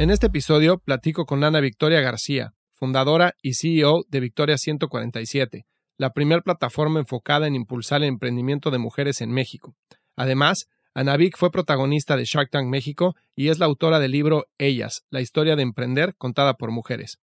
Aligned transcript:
En 0.00 0.08
este 0.08 0.28
episodio 0.28 0.78
platico 0.78 1.26
con 1.26 1.44
Ana 1.44 1.60
Victoria 1.60 2.00
García, 2.00 2.54
fundadora 2.72 3.34
y 3.42 3.52
CEO 3.52 4.06
de 4.08 4.20
Victoria 4.20 4.56
147, 4.56 5.66
la 5.98 6.14
primera 6.14 6.40
plataforma 6.40 7.00
enfocada 7.00 7.46
en 7.46 7.54
impulsar 7.54 8.00
el 8.00 8.08
emprendimiento 8.08 8.70
de 8.70 8.78
mujeres 8.78 9.20
en 9.20 9.30
México. 9.30 9.76
Además, 10.16 10.70
Ana 10.94 11.18
Vic 11.18 11.36
fue 11.36 11.50
protagonista 11.50 12.16
de 12.16 12.24
Shark 12.24 12.48
Tank 12.50 12.66
México 12.66 13.14
y 13.36 13.48
es 13.48 13.58
la 13.58 13.66
autora 13.66 14.00
del 14.00 14.12
libro 14.12 14.46
Ellas, 14.56 15.04
la 15.10 15.20
historia 15.20 15.54
de 15.54 15.64
emprender 15.64 16.14
contada 16.16 16.54
por 16.54 16.70
mujeres. 16.70 17.18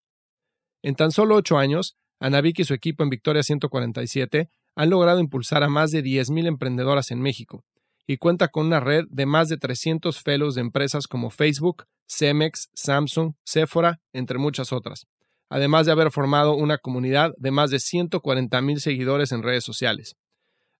En 0.80 0.94
tan 0.94 1.10
solo 1.10 1.34
ocho 1.34 1.58
años, 1.58 1.98
Ana 2.20 2.40
Vic 2.40 2.60
y 2.60 2.64
su 2.64 2.72
equipo 2.72 3.02
en 3.02 3.10
Victoria 3.10 3.42
147 3.42 4.48
han 4.76 4.88
logrado 4.88 5.20
impulsar 5.20 5.62
a 5.62 5.68
más 5.68 5.90
de 5.90 6.02
10.000 6.02 6.46
emprendedoras 6.46 7.10
en 7.10 7.20
México 7.20 7.66
y 8.06 8.16
cuenta 8.16 8.48
con 8.48 8.66
una 8.66 8.80
red 8.80 9.04
de 9.10 9.26
más 9.26 9.48
de 9.48 9.56
300 9.56 10.20
fellows 10.20 10.54
de 10.54 10.60
empresas 10.60 11.06
como 11.06 11.30
Facebook, 11.30 11.84
Cemex, 12.08 12.68
Samsung, 12.74 13.34
Sephora, 13.44 14.00
entre 14.12 14.38
muchas 14.38 14.72
otras, 14.72 15.06
además 15.48 15.86
de 15.86 15.92
haber 15.92 16.10
formado 16.10 16.54
una 16.54 16.78
comunidad 16.78 17.32
de 17.38 17.50
más 17.50 17.70
de 17.70 17.80
140 17.80 18.60
mil 18.62 18.80
seguidores 18.80 19.32
en 19.32 19.42
redes 19.42 19.64
sociales. 19.64 20.16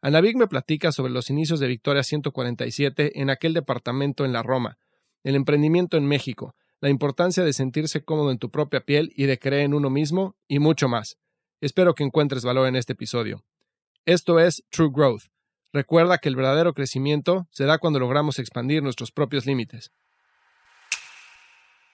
Anavik 0.00 0.36
me 0.36 0.48
platica 0.48 0.90
sobre 0.90 1.12
los 1.12 1.30
inicios 1.30 1.60
de 1.60 1.68
Victoria 1.68 2.02
147 2.02 3.20
en 3.20 3.30
aquel 3.30 3.54
departamento 3.54 4.24
en 4.24 4.32
la 4.32 4.42
Roma, 4.42 4.78
el 5.22 5.36
emprendimiento 5.36 5.96
en 5.96 6.06
México, 6.06 6.56
la 6.80 6.90
importancia 6.90 7.44
de 7.44 7.52
sentirse 7.52 8.04
cómodo 8.04 8.32
en 8.32 8.38
tu 8.38 8.50
propia 8.50 8.80
piel 8.80 9.12
y 9.14 9.26
de 9.26 9.38
creer 9.38 9.62
en 9.62 9.74
uno 9.74 9.88
mismo, 9.88 10.36
y 10.48 10.58
mucho 10.58 10.88
más. 10.88 11.18
Espero 11.60 11.94
que 11.94 12.02
encuentres 12.02 12.44
valor 12.44 12.66
en 12.66 12.74
este 12.74 12.94
episodio. 12.94 13.44
Esto 14.04 14.40
es 14.40 14.64
True 14.70 14.90
Growth. 14.92 15.31
Recuerda 15.72 16.18
que 16.18 16.28
el 16.28 16.36
verdadero 16.36 16.74
crecimiento 16.74 17.46
se 17.50 17.64
da 17.64 17.78
cuando 17.78 17.98
logramos 17.98 18.38
expandir 18.38 18.82
nuestros 18.82 19.10
propios 19.10 19.46
límites. 19.46 19.90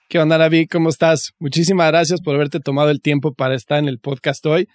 ¿Qué 0.09 0.19
onda, 0.19 0.37
David? 0.37 0.67
¿Cómo 0.71 0.89
estás? 0.89 1.33
Muchísimas 1.39 1.87
gracias 1.87 2.19
por 2.21 2.35
haberte 2.35 2.59
tomado 2.59 2.89
el 2.89 2.99
tiempo 2.99 3.33
para 3.33 3.55
estar 3.55 3.79
en 3.79 3.87
el 3.87 3.99
podcast 3.99 4.45
hoy. 4.45 4.67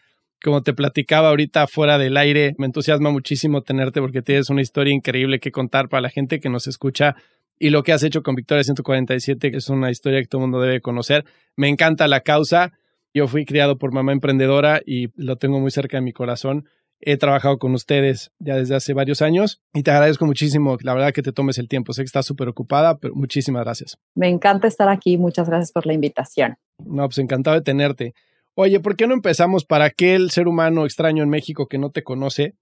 Como 0.43 0.63
te 0.63 0.75
platicaba 0.75 1.29
ahorita 1.31 1.67
fuera 1.67 1.99
del 1.99 2.17
aire, 2.17 2.55
me 2.57 2.67
entusiasma 2.67 3.11
muchísimo 3.11 3.63
tenerte 3.63 4.01
porque 4.01 4.23
tienes 4.23 4.49
una 4.49 4.63
historia 4.63 4.95
increíble 4.95 5.41
que 5.41 5.51
contar 5.51 5.89
para 5.89 6.03
la 6.03 6.11
gente 6.11 6.39
que 6.39 6.49
nos 6.49 6.67
escucha 6.67 7.17
y 7.59 7.71
lo 7.71 7.83
que 7.83 7.93
has 7.93 8.03
hecho 8.03 8.23
con 8.23 8.35
Victoria 8.35 8.65
147, 8.65 9.51
que 9.51 9.57
es 9.57 9.69
una 9.69 9.91
historia 9.91 10.21
que 10.21 10.29
todo 10.29 10.43
el 10.43 10.51
mundo 10.51 10.61
debe 10.61 10.81
conocer. 10.81 11.25
Me 11.57 11.69
encanta 11.69 12.09
la 12.09 12.21
causa. 12.21 12.73
Yo 13.13 13.27
fui 13.27 13.45
criado 13.45 13.77
por 13.77 13.93
mamá 13.93 14.13
emprendedora 14.13 14.81
y 14.85 15.09
lo 15.17 15.37
tengo 15.37 15.61
muy 15.61 15.71
cerca 15.71 15.99
de 15.99 16.03
mi 16.03 16.13
corazón. 16.13 16.69
He 17.01 17.17
trabajado 17.17 17.59
con 17.59 17.75
ustedes 17.75 18.33
ya 18.39 18.57
desde 18.57 18.75
hace 18.75 18.95
varios 18.95 19.21
años 19.21 19.61
y 19.75 19.83
te 19.83 19.91
agradezco 19.91 20.25
muchísimo, 20.25 20.79
la 20.83 20.95
verdad 20.95 21.13
que 21.13 21.23
te 21.23 21.33
tomes 21.33 21.59
el 21.59 21.69
tiempo. 21.69 21.93
Sé 21.93 22.03
que 22.03 22.07
estás 22.07 22.25
súper 22.25 22.49
ocupada, 22.49 22.99
pero 22.99 23.15
muchísimas 23.15 23.65
gracias. 23.65 23.99
Me 24.15 24.29
encanta 24.29 24.69
estar 24.69 24.89
aquí. 24.89 25.19
Muchas 25.19 25.49
gracias 25.49 25.73
por 25.73 25.87
la 25.87 25.93
invitación. 25.93 26.57
No, 26.79 27.07
pues 27.07 27.19
encantado 27.19 27.57
de 27.57 27.63
tenerte. 27.63 28.15
Oye, 28.55 28.81
¿por 28.81 28.97
qué 28.97 29.07
no 29.07 29.15
empezamos 29.15 29.65
para 29.65 29.85
aquel 29.87 30.31
ser 30.31 30.47
humano 30.47 30.85
extraño 30.85 31.23
en 31.23 31.29
México 31.29 31.67
que 31.67 31.79
no 31.79 31.91
te 31.91 32.05
conoce? 32.05 32.55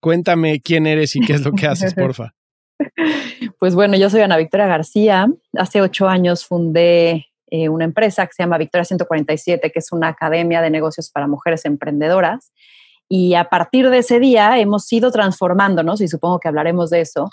Cuéntame 0.00 0.60
quién 0.60 0.86
eres 0.86 1.16
y 1.16 1.20
qué 1.20 1.32
es 1.32 1.44
lo 1.44 1.52
que 1.52 1.66
haces, 1.66 1.94
porfa. 1.94 2.34
Pues 3.58 3.74
bueno, 3.74 3.96
yo 3.96 4.10
soy 4.10 4.20
Ana 4.20 4.36
Victoria 4.36 4.66
García. 4.66 5.26
Hace 5.54 5.80
ocho 5.80 6.06
años 6.06 6.44
fundé 6.44 7.26
eh, 7.50 7.68
una 7.68 7.84
empresa 7.84 8.26
que 8.26 8.34
se 8.34 8.42
llama 8.42 8.58
Victoria 8.58 8.84
147, 8.84 9.72
que 9.72 9.78
es 9.78 9.90
una 9.90 10.08
academia 10.08 10.60
de 10.60 10.70
negocios 10.70 11.10
para 11.10 11.26
mujeres 11.26 11.64
emprendedoras. 11.64 12.52
Y 13.08 13.34
a 13.34 13.44
partir 13.44 13.88
de 13.90 13.98
ese 13.98 14.20
día 14.20 14.58
hemos 14.58 14.92
ido 14.92 15.10
transformándonos 15.10 16.00
y 16.00 16.08
supongo 16.08 16.40
que 16.40 16.48
hablaremos 16.48 16.90
de 16.90 17.00
eso. 17.00 17.30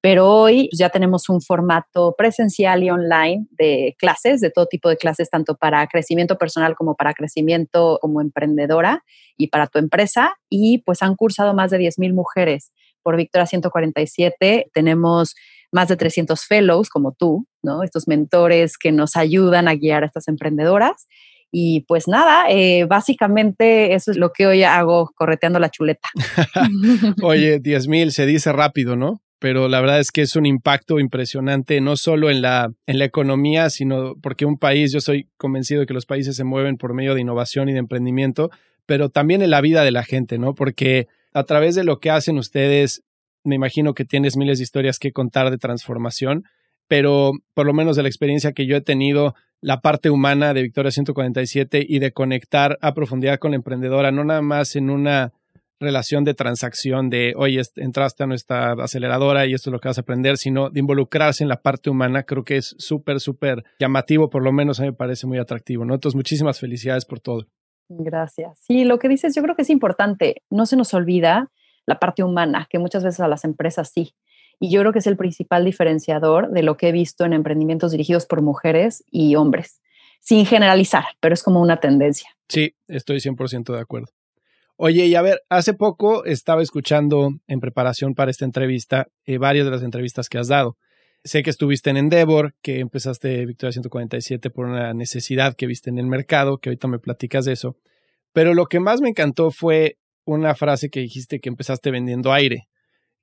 Pero 0.00 0.30
hoy 0.30 0.68
ya 0.72 0.90
tenemos 0.90 1.28
un 1.28 1.40
formato 1.40 2.14
presencial 2.16 2.84
y 2.84 2.90
online 2.90 3.46
de 3.50 3.96
clases, 3.98 4.40
de 4.40 4.50
todo 4.50 4.66
tipo 4.66 4.88
de 4.88 4.96
clases, 4.96 5.30
tanto 5.30 5.56
para 5.56 5.84
crecimiento 5.88 6.38
personal 6.38 6.76
como 6.76 6.94
para 6.94 7.12
crecimiento 7.12 7.98
como 8.00 8.20
emprendedora 8.20 9.02
y 9.36 9.48
para 9.48 9.66
tu 9.66 9.80
empresa. 9.80 10.36
Y 10.48 10.78
pues 10.84 11.02
han 11.02 11.16
cursado 11.16 11.54
más 11.54 11.72
de 11.72 11.78
10.000 11.78 12.14
mujeres 12.14 12.72
por 13.02 13.16
Victoria 13.16 13.46
147. 13.46 14.70
Tenemos 14.72 15.34
más 15.72 15.88
de 15.88 15.96
300 15.96 16.40
fellows 16.44 16.88
como 16.88 17.12
tú, 17.12 17.46
¿no? 17.62 17.82
Estos 17.82 18.06
mentores 18.06 18.78
que 18.78 18.92
nos 18.92 19.16
ayudan 19.16 19.66
a 19.66 19.74
guiar 19.74 20.04
a 20.04 20.06
estas 20.06 20.28
emprendedoras. 20.28 21.08
Y 21.58 21.86
pues 21.88 22.06
nada, 22.06 22.50
eh, 22.50 22.84
básicamente 22.84 23.94
eso 23.94 24.10
es 24.10 24.18
lo 24.18 24.30
que 24.30 24.46
hoy 24.46 24.62
hago 24.62 25.10
correteando 25.14 25.58
la 25.58 25.70
chuleta. 25.70 26.06
Oye, 27.22 27.60
10 27.62 27.88
mil 27.88 28.12
se 28.12 28.26
dice 28.26 28.52
rápido, 28.52 28.94
¿no? 28.94 29.22
Pero 29.38 29.66
la 29.66 29.80
verdad 29.80 29.98
es 29.98 30.10
que 30.10 30.20
es 30.20 30.36
un 30.36 30.44
impacto 30.44 30.98
impresionante, 30.98 31.80
no 31.80 31.96
solo 31.96 32.28
en 32.28 32.42
la, 32.42 32.74
en 32.84 32.98
la 32.98 33.06
economía, 33.06 33.70
sino 33.70 34.16
porque 34.20 34.44
un 34.44 34.58
país, 34.58 34.92
yo 34.92 35.00
soy 35.00 35.30
convencido 35.38 35.80
de 35.80 35.86
que 35.86 35.94
los 35.94 36.04
países 36.04 36.36
se 36.36 36.44
mueven 36.44 36.76
por 36.76 36.92
medio 36.92 37.14
de 37.14 37.22
innovación 37.22 37.70
y 37.70 37.72
de 37.72 37.78
emprendimiento, 37.78 38.50
pero 38.84 39.08
también 39.08 39.40
en 39.40 39.48
la 39.48 39.62
vida 39.62 39.82
de 39.82 39.92
la 39.92 40.04
gente, 40.04 40.36
¿no? 40.36 40.54
Porque 40.54 41.06
a 41.32 41.44
través 41.44 41.74
de 41.74 41.84
lo 41.84 42.00
que 42.00 42.10
hacen 42.10 42.36
ustedes, 42.36 43.02
me 43.44 43.54
imagino 43.54 43.94
que 43.94 44.04
tienes 44.04 44.36
miles 44.36 44.58
de 44.58 44.64
historias 44.64 44.98
que 44.98 45.12
contar 45.12 45.50
de 45.50 45.56
transformación, 45.56 46.44
pero 46.88 47.32
por 47.54 47.66
lo 47.66 47.72
menos 47.72 47.96
de 47.96 48.02
la 48.02 48.08
experiencia 48.08 48.52
que 48.52 48.66
yo 48.66 48.76
he 48.76 48.80
tenido, 48.80 49.34
la 49.60 49.80
parte 49.80 50.10
humana 50.10 50.54
de 50.54 50.62
Victoria 50.62 50.90
147 50.90 51.84
y 51.86 51.98
de 51.98 52.12
conectar 52.12 52.78
a 52.80 52.94
profundidad 52.94 53.38
con 53.38 53.52
la 53.52 53.56
emprendedora, 53.56 54.12
no 54.12 54.24
nada 54.24 54.42
más 54.42 54.76
en 54.76 54.90
una 54.90 55.32
relación 55.78 56.24
de 56.24 56.34
transacción 56.34 57.10
de, 57.10 57.34
oye, 57.36 57.60
entraste 57.76 58.24
a 58.24 58.26
nuestra 58.26 58.72
aceleradora 58.72 59.46
y 59.46 59.54
esto 59.54 59.70
es 59.70 59.72
lo 59.72 59.78
que 59.78 59.88
vas 59.88 59.98
a 59.98 60.02
aprender, 60.02 60.38
sino 60.38 60.70
de 60.70 60.80
involucrarse 60.80 61.44
en 61.44 61.48
la 61.48 61.60
parte 61.60 61.90
humana, 61.90 62.22
creo 62.22 62.44
que 62.44 62.56
es 62.56 62.74
súper, 62.78 63.20
súper 63.20 63.64
llamativo, 63.78 64.30
por 64.30 64.42
lo 64.42 64.52
menos 64.52 64.80
a 64.80 64.84
mí 64.84 64.90
me 64.90 64.96
parece 64.96 65.26
muy 65.26 65.38
atractivo, 65.38 65.84
¿no? 65.84 65.94
Entonces, 65.94 66.16
muchísimas 66.16 66.60
felicidades 66.60 67.04
por 67.04 67.20
todo. 67.20 67.46
Gracias. 67.88 68.58
Sí, 68.66 68.84
lo 68.84 68.98
que 68.98 69.08
dices 69.08 69.34
yo 69.34 69.42
creo 69.42 69.54
que 69.54 69.62
es 69.62 69.70
importante, 69.70 70.42
no 70.50 70.66
se 70.66 70.76
nos 70.76 70.92
olvida 70.94 71.50
la 71.86 71.98
parte 71.98 72.24
humana, 72.24 72.66
que 72.68 72.78
muchas 72.78 73.04
veces 73.04 73.20
a 73.20 73.28
las 73.28 73.44
empresas 73.44 73.90
sí. 73.94 74.14
Y 74.58 74.70
yo 74.70 74.80
creo 74.80 74.92
que 74.92 75.00
es 75.00 75.06
el 75.06 75.16
principal 75.16 75.64
diferenciador 75.64 76.50
de 76.50 76.62
lo 76.62 76.76
que 76.76 76.88
he 76.88 76.92
visto 76.92 77.24
en 77.24 77.32
emprendimientos 77.32 77.92
dirigidos 77.92 78.26
por 78.26 78.42
mujeres 78.42 79.04
y 79.10 79.34
hombres, 79.36 79.82
sin 80.20 80.46
generalizar, 80.46 81.04
pero 81.20 81.34
es 81.34 81.42
como 81.42 81.60
una 81.60 81.78
tendencia. 81.78 82.30
Sí, 82.48 82.74
estoy 82.88 83.18
100% 83.18 83.72
de 83.74 83.80
acuerdo. 83.80 84.08
Oye, 84.76 85.06
y 85.06 85.14
a 85.14 85.22
ver, 85.22 85.42
hace 85.48 85.72
poco 85.72 86.24
estaba 86.24 86.62
escuchando 86.62 87.30
en 87.46 87.60
preparación 87.60 88.14
para 88.14 88.30
esta 88.30 88.44
entrevista 88.44 89.08
eh, 89.24 89.38
varias 89.38 89.64
de 89.64 89.70
las 89.70 89.82
entrevistas 89.82 90.28
que 90.28 90.38
has 90.38 90.48
dado. 90.48 90.76
Sé 91.24 91.42
que 91.42 91.50
estuviste 91.50 91.90
en 91.90 91.96
Endeavor, 91.96 92.54
que 92.62 92.80
empezaste 92.80 93.46
Victoria 93.46 93.72
147 93.72 94.50
por 94.50 94.66
una 94.66 94.92
necesidad 94.94 95.56
que 95.56 95.66
viste 95.66 95.90
en 95.90 95.98
el 95.98 96.06
mercado, 96.06 96.58
que 96.58 96.68
ahorita 96.68 96.88
me 96.88 96.98
platicas 96.98 97.46
de 97.46 97.52
eso. 97.52 97.76
Pero 98.32 98.54
lo 98.54 98.66
que 98.66 98.78
más 98.78 99.00
me 99.00 99.08
encantó 99.08 99.50
fue 99.50 99.98
una 100.24 100.54
frase 100.54 100.90
que 100.90 101.00
dijiste 101.00 101.40
que 101.40 101.48
empezaste 101.48 101.90
vendiendo 101.90 102.32
aire 102.32 102.68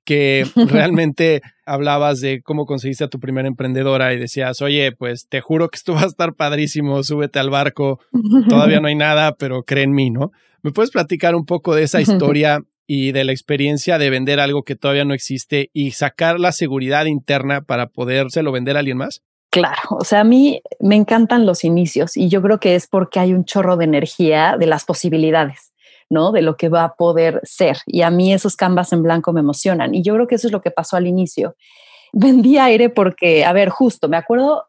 que 0.04 0.44
realmente 0.68 1.42
hablabas 1.66 2.20
de 2.20 2.42
cómo 2.42 2.66
conseguiste 2.66 3.04
a 3.04 3.08
tu 3.08 3.18
primera 3.18 3.48
emprendedora 3.48 4.12
y 4.12 4.18
decías, 4.18 4.60
oye, 4.62 4.92
pues 4.92 5.26
te 5.28 5.40
juro 5.40 5.68
que 5.68 5.76
esto 5.76 5.94
va 5.94 6.02
a 6.02 6.06
estar 6.06 6.34
padrísimo, 6.34 7.02
súbete 7.02 7.38
al 7.38 7.50
barco, 7.50 8.00
todavía 8.48 8.80
no 8.80 8.88
hay 8.88 8.94
nada, 8.94 9.34
pero 9.36 9.62
cree 9.62 9.84
en 9.84 9.92
mí, 9.92 10.10
¿no? 10.10 10.30
¿Me 10.62 10.72
puedes 10.72 10.90
platicar 10.90 11.34
un 11.34 11.44
poco 11.44 11.74
de 11.74 11.82
esa 11.82 12.00
historia 12.00 12.60
y 12.86 13.12
de 13.12 13.24
la 13.24 13.32
experiencia 13.32 13.98
de 13.98 14.10
vender 14.10 14.40
algo 14.40 14.62
que 14.62 14.76
todavía 14.76 15.04
no 15.04 15.14
existe 15.14 15.70
y 15.72 15.92
sacar 15.92 16.38
la 16.38 16.52
seguridad 16.52 17.06
interna 17.06 17.62
para 17.62 17.88
podérselo 17.88 18.52
vender 18.52 18.76
a 18.76 18.80
alguien 18.80 18.98
más? 18.98 19.22
Claro, 19.50 19.82
o 19.90 20.04
sea, 20.04 20.20
a 20.20 20.24
mí 20.24 20.60
me 20.80 20.96
encantan 20.96 21.46
los 21.46 21.62
inicios 21.62 22.16
y 22.16 22.28
yo 22.28 22.42
creo 22.42 22.58
que 22.58 22.74
es 22.74 22.88
porque 22.88 23.20
hay 23.20 23.32
un 23.32 23.44
chorro 23.44 23.76
de 23.76 23.84
energía 23.84 24.56
de 24.58 24.66
las 24.66 24.84
posibilidades. 24.84 25.73
¿No? 26.10 26.32
De 26.32 26.42
lo 26.42 26.56
que 26.56 26.68
va 26.68 26.84
a 26.84 26.94
poder 26.94 27.40
ser. 27.44 27.78
Y 27.86 28.02
a 28.02 28.10
mí 28.10 28.32
esos 28.32 28.56
canvas 28.56 28.92
en 28.92 29.02
blanco 29.02 29.32
me 29.32 29.40
emocionan. 29.40 29.94
Y 29.94 30.02
yo 30.02 30.14
creo 30.14 30.26
que 30.26 30.34
eso 30.36 30.46
es 30.46 30.52
lo 30.52 30.60
que 30.60 30.70
pasó 30.70 30.96
al 30.96 31.06
inicio. 31.06 31.54
vendí 32.14 32.58
aire 32.58 32.88
porque, 32.88 33.44
a 33.44 33.52
ver, 33.52 33.68
justo, 33.68 34.08
me 34.08 34.16
acuerdo, 34.16 34.64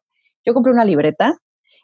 yo 0.45 0.53
compré 0.53 0.73
una 0.73 0.85
libreta 0.85 1.37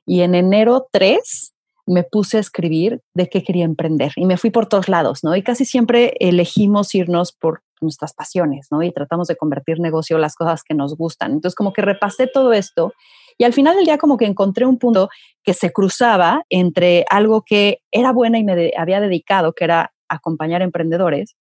y 0.05 0.21
en 0.21 0.35
enero 0.35 0.87
3 0.91 1.53
me 1.85 2.03
puse 2.03 2.37
a 2.37 2.39
escribir 2.39 3.01
de 3.13 3.29
qué 3.29 3.43
quería 3.43 3.65
emprender 3.65 4.11
y 4.15 4.25
me 4.25 4.37
fui 4.37 4.49
por 4.49 4.67
todos 4.67 4.89
lados, 4.89 5.23
¿no? 5.23 5.35
Y 5.35 5.43
casi 5.43 5.65
siempre 5.65 6.15
elegimos 6.19 6.93
irnos 6.95 7.31
por 7.31 7.61
nuestras 7.81 8.13
pasiones, 8.13 8.67
¿no? 8.71 8.83
Y 8.83 8.91
tratamos 8.91 9.27
de 9.27 9.35
convertir 9.35 9.79
negocio 9.79 10.17
las 10.17 10.35
cosas 10.35 10.63
que 10.63 10.73
nos 10.73 10.95
gustan. 10.95 11.31
Entonces, 11.33 11.55
como 11.55 11.73
que 11.73 11.81
repasé 11.81 12.27
todo 12.27 12.53
esto 12.53 12.93
y 13.37 13.43
al 13.43 13.53
final 13.53 13.75
del 13.75 13.85
día 13.85 13.97
como 13.97 14.17
que 14.17 14.25
encontré 14.25 14.65
un 14.65 14.77
punto 14.77 15.09
que 15.43 15.53
se 15.53 15.71
cruzaba 15.71 16.43
entre 16.49 17.05
algo 17.09 17.43
que 17.45 17.79
era 17.91 18.11
buena 18.11 18.37
y 18.37 18.43
me 18.43 18.71
había 18.77 19.01
dedicado, 19.01 19.53
que 19.53 19.63
era 19.63 19.93
acompañar 20.07 20.61
emprendedores, 20.61 21.35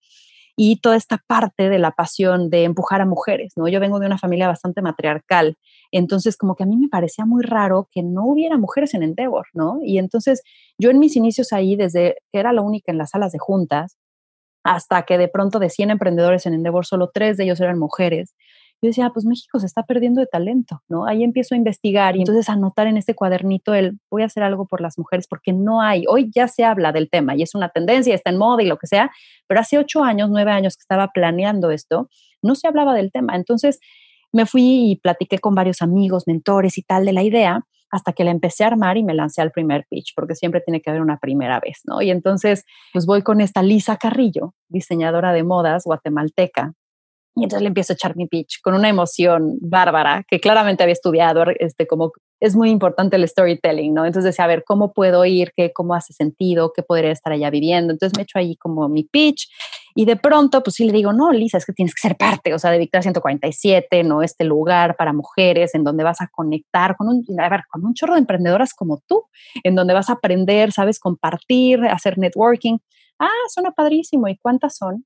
y 0.57 0.81
toda 0.81 0.97
esta 0.97 1.23
parte 1.27 1.69
de 1.69 1.79
la 1.79 1.93
pasión 1.93 2.51
de 2.51 2.65
empujar 2.65 3.01
a 3.01 3.07
mujeres, 3.07 3.53
¿no? 3.57 3.69
Yo 3.69 3.81
vengo 3.81 3.99
de 3.99 4.07
una 4.07 4.19
familia 4.19 4.49
bastante 4.49 4.83
matriarcal, 4.83 5.57
entonces 5.91 6.37
como 6.37 6.55
que 6.55 6.65
a 6.65 6.67
mí 6.67 6.77
me 6.77 6.89
parecía 6.89 7.25
muy 7.25 7.43
raro 7.43 7.89
que 7.91 8.03
no 8.03 8.27
hubiera 8.27 8.59
mujeres 8.59 8.95
en 8.95 9.03
Endeavor, 9.03 9.47
¿no? 9.55 9.79
Y 9.83 9.99
entonces 9.99 10.43
yo 10.79 10.91
en 10.91 10.99
mis 10.99 11.17
inicios 11.17 11.53
ahí, 11.53 11.77
desde 11.77 12.17
que 12.33 12.41
era 12.41 12.53
la 12.53 12.63
única 12.63 12.93
en 12.93 12.99
las 12.99 13.11
salas 13.11 13.33
de 13.33 13.39
juntas, 13.39 13.97
hasta 14.65 15.03
que 15.03 15.19
de 15.19 15.29
pronto 15.29 15.59
de 15.59 15.71
100 15.71 15.91
emprendedores 15.91 16.47
en 16.47 16.55
Endeavor, 16.55 16.87
solo 16.87 17.11
tres 17.13 17.37
de 17.37 17.45
ellos 17.45 17.61
eran 17.61 17.79
mujeres 17.79 18.35
yo 18.83 18.89
decía, 18.89 19.07
ah, 19.07 19.11
pues 19.13 19.27
México 19.27 19.59
se 19.59 19.67
está 19.67 19.83
perdiendo 19.83 20.21
de 20.21 20.27
talento, 20.27 20.83
¿no? 20.89 21.05
Ahí 21.07 21.23
empiezo 21.23 21.55
a 21.55 21.59
investigar 21.59 22.17
y 22.17 22.21
entonces 22.21 22.49
anotar 22.49 22.87
en 22.87 22.97
este 22.97 23.15
cuadernito 23.15 23.75
el 23.75 23.99
voy 24.11 24.23
a 24.23 24.27
hacer 24.27 24.43
algo 24.43 24.67
por 24.67 24.81
las 24.81 24.97
mujeres 24.97 25.27
porque 25.29 25.53
no 25.53 25.83
hay, 25.83 26.05
hoy 26.09 26.31
ya 26.35 26.49
se 26.49 26.65
habla 26.65 26.91
del 26.91 27.11
tema 27.11 27.37
y 27.37 27.43
es 27.43 27.55
una 27.55 27.69
tendencia, 27.69 28.15
está 28.15 28.31
en 28.31 28.39
moda 28.39 28.63
y 28.63 28.67
lo 28.67 28.79
que 28.79 28.87
sea, 28.87 29.11
pero 29.47 29.61
hace 29.61 29.77
ocho 29.77 30.03
años, 30.03 30.31
nueve 30.31 30.51
años 30.51 30.77
que 30.77 30.83
estaba 30.83 31.09
planeando 31.09 31.71
esto, 31.71 32.09
no 32.41 32.55
se 32.55 32.69
hablaba 32.69 32.95
del 32.95 33.13
tema. 33.13 33.37
Entonces 33.37 33.81
me 34.33 34.47
fui 34.47 34.93
y 34.93 34.97
platiqué 34.97 35.39
con 35.39 35.55
varios 35.55 35.83
amigos, 35.83 36.27
mentores 36.27 36.79
y 36.79 36.83
tal 36.83 37.05
de 37.05 37.13
la 37.13 37.23
idea 37.23 37.67
hasta 37.91 38.13
que 38.13 38.25
la 38.25 38.31
empecé 38.31 38.65
a 38.65 38.69
armar 38.69 38.97
y 38.97 39.03
me 39.03 39.15
lancé 39.15 39.43
al 39.43 39.51
primer 39.51 39.87
pitch, 39.89 40.13
porque 40.15 40.35
siempre 40.35 40.61
tiene 40.61 40.81
que 40.81 40.91
haber 40.91 41.03
una 41.03 41.19
primera 41.19 41.61
vez, 41.61 41.81
¿no? 41.85 42.01
Y 42.03 42.11
entonces, 42.11 42.65
pues 42.93 43.07
voy 43.07 43.23
con 43.23 43.41
esta 43.41 43.63
Lisa 43.63 43.97
Carrillo, 43.97 44.55
diseñadora 44.69 45.33
de 45.33 45.43
modas 45.43 45.85
guatemalteca, 45.85 46.75
y 47.37 47.45
entonces 47.45 47.63
le 47.63 47.69
empiezo 47.69 47.93
a 47.93 47.95
echar 47.95 48.17
mi 48.17 48.27
pitch 48.27 48.61
con 48.61 48.75
una 48.75 48.89
emoción 48.89 49.57
bárbara 49.61 50.25
que 50.29 50.41
claramente 50.41 50.83
había 50.83 50.93
estudiado, 50.93 51.45
este, 51.59 51.87
como 51.87 52.13
es 52.41 52.57
muy 52.57 52.71
importante 52.71 53.17
el 53.17 53.27
storytelling, 53.27 53.95
¿no? 53.95 54.05
Entonces 54.05 54.33
decía, 54.33 54.47
a 54.47 54.49
ver, 54.49 54.65
¿cómo 54.67 54.93
puedo 54.93 55.25
ir? 55.25 55.53
¿Qué, 55.57 55.73
¿Cómo 55.73 55.95
hace 55.95 56.13
sentido? 56.13 56.73
¿Qué 56.75 56.83
podría 56.83 57.13
estar 57.13 57.33
allá 57.33 57.51
viviendo? 57.51 57.93
Entonces 57.93 58.17
me 58.17 58.25
echo 58.25 58.39
ahí 58.39 58.57
como 58.57 58.89
mi 58.89 59.05
pitch 59.05 59.49
y 59.95 60.05
de 60.05 60.17
pronto, 60.17 60.63
pues 60.63 60.77
sí 60.77 60.85
le 60.85 60.93
digo, 60.93 61.13
no, 61.13 61.33
Lisa, 61.33 61.59
es 61.59 61.67
que 61.67 61.73
tienes 61.73 61.95
que 61.95 62.01
ser 62.01 62.17
parte, 62.17 62.55
o 62.55 62.59
sea, 62.59 62.71
de 62.71 62.79
Victoria 62.79 63.03
147, 63.03 64.05
¿no? 64.05 64.23
Este 64.23 64.45
lugar 64.45 64.97
para 64.97 65.13
mujeres 65.13 65.75
en 65.75 65.85
donde 65.85 66.05
vas 66.05 66.21
a 66.21 66.29
conectar 66.29 66.97
con 66.97 67.09
un, 67.09 67.25
a 67.41 67.49
ver, 67.49 67.63
con 67.71 67.85
un 67.85 67.95
chorro 67.95 68.15
de 68.15 68.21
emprendedoras 68.21 68.75
como 68.75 69.03
tú, 69.07 69.25
en 69.65 69.75
donde 69.75 69.95
vas 69.95 70.11
a 70.11 70.15
aprender, 70.15 70.73
sabes, 70.73 70.99
compartir, 70.99 71.85
hacer 71.87 72.19
networking. 72.19 72.79
Ah, 73.19 73.29
suena 73.53 73.71
padrísimo. 73.73 74.29
¿Y 74.29 74.37
cuántas 74.39 74.77
son? 74.77 75.05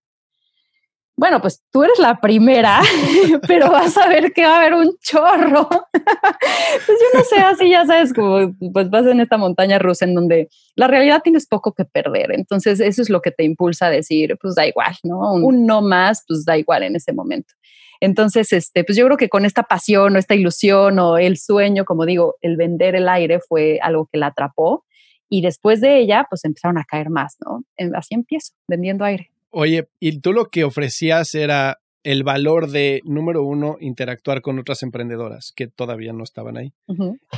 Bueno, 1.16 1.40
pues 1.40 1.62
tú 1.70 1.84
eres 1.84 1.98
la 2.00 2.20
primera, 2.20 2.80
pero 3.46 3.70
vas 3.70 3.96
a 3.96 4.08
ver 4.08 4.32
que 4.32 4.44
va 4.44 4.56
a 4.56 4.60
haber 4.60 4.74
un 4.74 4.96
chorro. 5.00 5.68
pues 5.68 6.98
yo 7.00 7.18
no 7.18 7.24
sé, 7.24 7.36
así 7.36 7.70
ya 7.70 7.86
sabes, 7.86 8.12
como 8.12 8.52
pues 8.72 8.90
vas 8.90 9.06
en 9.06 9.20
esta 9.20 9.36
montaña 9.36 9.78
rusa 9.78 10.06
en 10.06 10.14
donde 10.14 10.48
la 10.74 10.88
realidad 10.88 11.22
tienes 11.22 11.46
poco 11.46 11.72
que 11.72 11.84
perder. 11.84 12.32
Entonces 12.32 12.80
eso 12.80 13.00
es 13.00 13.10
lo 13.10 13.20
que 13.20 13.30
te 13.30 13.44
impulsa 13.44 13.86
a 13.86 13.90
decir, 13.90 14.36
pues 14.40 14.56
da 14.56 14.66
igual, 14.66 14.96
¿no? 15.04 15.34
Un, 15.34 15.66
no 15.66 15.82
más, 15.82 16.24
pues 16.26 16.44
da 16.44 16.58
igual 16.58 16.82
en 16.82 16.96
ese 16.96 17.12
momento. 17.12 17.54
Entonces, 18.00 18.52
este, 18.52 18.84
pues 18.84 18.98
yo 18.98 19.06
creo 19.06 19.16
que 19.16 19.28
con 19.28 19.44
esta 19.44 19.62
pasión 19.62 20.16
o 20.16 20.18
esta 20.18 20.34
ilusión 20.34 20.98
o 20.98 21.16
el 21.16 21.38
sueño, 21.38 21.84
como 21.84 22.04
digo, 22.06 22.34
el 22.42 22.56
vender 22.56 22.96
el 22.96 23.08
aire 23.08 23.38
fue 23.40 23.78
algo 23.80 24.08
que 24.12 24.18
la 24.18 24.26
atrapó 24.26 24.84
y 25.28 25.42
después 25.42 25.80
de 25.80 25.98
ella, 25.98 26.26
pues 26.28 26.44
empezaron 26.44 26.76
a 26.76 26.84
caer 26.84 27.08
más, 27.08 27.36
¿no? 27.44 27.64
Así 27.96 28.14
empiezo, 28.14 28.52
vendiendo 28.68 29.04
aire. 29.04 29.30
Oye, 29.56 29.88
y 30.00 30.18
tú 30.20 30.32
lo 30.32 30.46
que 30.46 30.64
ofrecías 30.64 31.34
era 31.34 31.78
el 32.02 32.24
valor 32.24 32.70
de, 32.70 33.00
número 33.04 33.44
uno, 33.44 33.76
interactuar 33.80 34.42
con 34.42 34.58
otras 34.58 34.82
emprendedoras 34.82 35.52
que 35.54 35.68
todavía 35.68 36.12
no 36.12 36.24
estaban 36.24 36.56
ahí. 36.56 36.72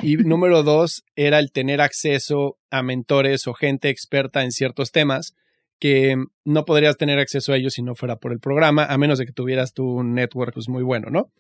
Y 0.02 0.16
número 0.16 0.62
dos, 0.62 1.04
era 1.14 1.38
el 1.38 1.52
tener 1.52 1.82
acceso 1.82 2.56
a 2.70 2.82
mentores 2.82 3.46
o 3.46 3.52
gente 3.52 3.90
experta 3.90 4.42
en 4.42 4.50
ciertos 4.50 4.92
temas 4.92 5.34
que 5.78 6.16
no 6.44 6.64
podrías 6.64 6.96
tener 6.96 7.18
acceso 7.18 7.52
a 7.52 7.58
ellos 7.58 7.74
si 7.74 7.82
no 7.82 7.94
fuera 7.94 8.16
por 8.16 8.32
el 8.32 8.40
programa, 8.40 8.86
a 8.86 8.96
menos 8.96 9.18
de 9.18 9.26
que 9.26 9.32
tuvieras 9.32 9.74
tu 9.74 10.02
network 10.02 10.54
pues, 10.54 10.70
muy 10.70 10.82
bueno, 10.82 11.10
¿no? 11.10 11.30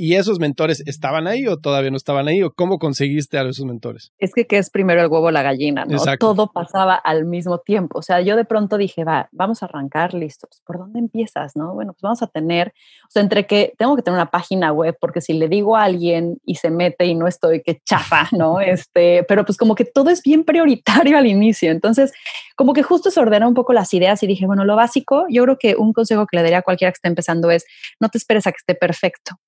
¿Y 0.00 0.14
esos 0.14 0.38
mentores 0.38 0.80
estaban 0.86 1.26
ahí 1.26 1.48
o 1.48 1.56
todavía 1.56 1.90
no 1.90 1.96
estaban 1.96 2.28
ahí? 2.28 2.40
¿O 2.44 2.52
cómo 2.52 2.78
conseguiste 2.78 3.36
a 3.36 3.42
esos 3.42 3.66
mentores? 3.66 4.12
Es 4.18 4.32
que, 4.32 4.46
¿qué 4.46 4.58
es 4.58 4.70
primero 4.70 5.00
el 5.00 5.08
huevo 5.08 5.26
o 5.26 5.30
la 5.32 5.42
gallina? 5.42 5.84
¿no? 5.86 5.98
Todo 6.20 6.52
pasaba 6.52 6.94
al 6.94 7.24
mismo 7.24 7.58
tiempo. 7.58 7.98
O 7.98 8.02
sea, 8.02 8.20
yo 8.20 8.36
de 8.36 8.44
pronto 8.44 8.78
dije, 8.78 9.02
va, 9.02 9.28
vamos 9.32 9.60
a 9.64 9.66
arrancar, 9.66 10.14
listos. 10.14 10.62
¿Por 10.64 10.78
dónde 10.78 11.00
empiezas? 11.00 11.56
No? 11.56 11.74
Bueno, 11.74 11.94
pues 11.94 12.02
vamos 12.02 12.22
a 12.22 12.28
tener, 12.28 12.68
o 13.08 13.10
sea, 13.10 13.22
entre 13.22 13.48
que 13.48 13.74
tengo 13.76 13.96
que 13.96 14.02
tener 14.02 14.16
una 14.16 14.30
página 14.30 14.72
web, 14.72 14.96
porque 15.00 15.20
si 15.20 15.32
le 15.32 15.48
digo 15.48 15.76
a 15.76 15.82
alguien 15.82 16.38
y 16.46 16.54
se 16.54 16.70
mete 16.70 17.04
y 17.06 17.16
no 17.16 17.26
estoy, 17.26 17.60
que 17.64 17.80
chafa, 17.84 18.28
¿no? 18.30 18.60
Este, 18.78 19.24
pero 19.24 19.44
pues 19.44 19.58
como 19.58 19.74
que 19.74 19.84
todo 19.84 20.10
es 20.10 20.22
bien 20.22 20.44
prioritario 20.44 21.18
al 21.18 21.26
inicio. 21.26 21.72
Entonces, 21.72 22.12
como 22.54 22.72
que 22.72 22.84
justo 22.84 23.10
se 23.10 23.18
ordena 23.18 23.48
un 23.48 23.54
poco 23.54 23.72
las 23.72 23.92
ideas 23.94 24.22
y 24.22 24.28
dije, 24.28 24.46
bueno, 24.46 24.64
lo 24.64 24.76
básico, 24.76 25.26
yo 25.28 25.42
creo 25.42 25.58
que 25.58 25.74
un 25.74 25.92
consejo 25.92 26.24
que 26.26 26.36
le 26.36 26.44
daría 26.44 26.58
a 26.58 26.62
cualquiera 26.62 26.92
que 26.92 26.98
esté 26.98 27.08
empezando 27.08 27.50
es, 27.50 27.64
no 27.98 28.10
te 28.10 28.18
esperes 28.18 28.46
a 28.46 28.52
que 28.52 28.58
esté 28.58 28.76
perfecto 28.76 29.40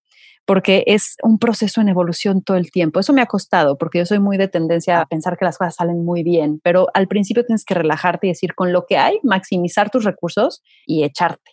porque 0.46 0.84
es 0.86 1.16
un 1.22 1.38
proceso 1.38 1.80
en 1.80 1.88
evolución 1.88 2.42
todo 2.42 2.56
el 2.56 2.70
tiempo. 2.70 3.00
Eso 3.00 3.12
me 3.12 3.22
ha 3.22 3.26
costado, 3.26 3.78
porque 3.78 3.98
yo 3.98 4.06
soy 4.06 4.18
muy 4.18 4.36
de 4.36 4.48
tendencia 4.48 5.00
a 5.00 5.06
pensar 5.06 5.36
que 5.38 5.44
las 5.44 5.58
cosas 5.58 5.76
salen 5.76 6.04
muy 6.04 6.22
bien, 6.22 6.60
pero 6.62 6.88
al 6.94 7.06
principio 7.06 7.44
tienes 7.44 7.64
que 7.64 7.74
relajarte 7.74 8.26
y 8.26 8.30
decir, 8.30 8.54
con 8.54 8.72
lo 8.72 8.84
que 8.86 8.96
hay, 8.96 9.18
maximizar 9.22 9.90
tus 9.90 10.04
recursos 10.04 10.62
y 10.86 11.04
echarte. 11.04 11.52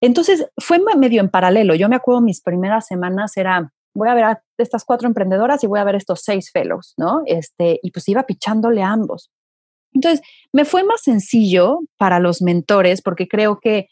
Entonces, 0.00 0.46
fue 0.58 0.80
medio 0.96 1.20
en 1.20 1.30
paralelo. 1.30 1.74
Yo 1.74 1.88
me 1.88 1.96
acuerdo 1.96 2.20
mis 2.20 2.42
primeras 2.42 2.86
semanas 2.86 3.36
era, 3.36 3.72
voy 3.94 4.08
a 4.08 4.14
ver 4.14 4.24
a 4.24 4.42
estas 4.58 4.84
cuatro 4.84 5.06
emprendedoras 5.08 5.62
y 5.62 5.68
voy 5.68 5.78
a 5.78 5.84
ver 5.84 5.94
estos 5.94 6.22
seis 6.22 6.50
fellows, 6.52 6.94
¿no? 6.96 7.22
Este, 7.26 7.78
y 7.82 7.92
pues 7.92 8.08
iba 8.08 8.24
pichándole 8.24 8.82
a 8.82 8.90
ambos. 8.90 9.30
Entonces, 9.92 10.22
me 10.52 10.64
fue 10.64 10.84
más 10.84 11.02
sencillo 11.02 11.80
para 11.98 12.18
los 12.18 12.42
mentores 12.42 13.02
porque 13.02 13.28
creo 13.28 13.60
que 13.60 13.88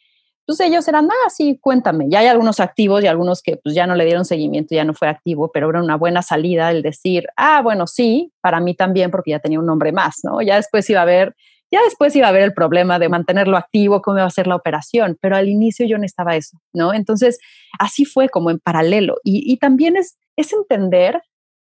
entonces 0.50 0.66
ellos 0.66 0.88
eran, 0.88 1.09
ah, 1.09 1.30
sí, 1.30 1.61
cuéntame. 1.61 2.07
Ya 2.09 2.19
hay 2.19 2.26
algunos 2.26 2.59
activos 2.59 3.04
y 3.04 3.07
algunos 3.07 3.40
que 3.40 3.57
pues 3.57 3.73
ya 3.73 3.87
no 3.87 3.95
le 3.95 4.04
dieron 4.04 4.25
seguimiento, 4.25 4.75
ya 4.75 4.83
no 4.83 4.95
fue 4.95 5.07
activo, 5.07 5.52
pero 5.52 5.71
era 5.71 5.80
una 5.80 5.97
buena 5.97 6.23
salida 6.23 6.73
el 6.73 6.83
decir, 6.83 7.28
ah, 7.37 7.62
bueno, 7.62 7.87
sí, 7.87 8.33
para 8.40 8.59
mí 8.59 8.75
también 8.75 9.12
porque 9.12 9.30
ya 9.30 9.38
tenía 9.38 9.61
un 9.61 9.66
nombre 9.66 9.92
más, 9.92 10.16
¿no? 10.25 10.42
Ya 10.42 10.57
después 10.57 10.90
iba 10.90 10.99
a 10.99 11.02
haber, 11.04 11.37
ya 11.71 11.80
después 11.85 12.16
iba 12.16 12.26
a 12.26 12.30
haber 12.30 12.42
el 12.42 12.52
problema 12.52 12.99
de 12.99 13.09
mantenerlo 13.09 13.57
activo, 13.57 14.02
cómo 14.02 14.19
iba 14.19 14.26
a 14.26 14.30
ser 14.30 14.49
la 14.49 14.57
operación, 14.57 15.16
pero 15.21 15.37
al 15.37 15.49
inicio 15.49 15.87
yo 15.87 15.99
no 15.99 16.04
estaba 16.04 16.35
eso, 16.35 16.59
¿no? 16.73 16.95
Entonces, 16.95 17.38
así 17.78 18.04
fue 18.04 18.28
como 18.28 18.50
en 18.50 18.59
paralelo. 18.59 19.19
Y, 19.23 19.52
y 19.52 19.57
también 19.59 19.97
es, 19.97 20.19
es 20.35 20.52
entender 20.52 21.23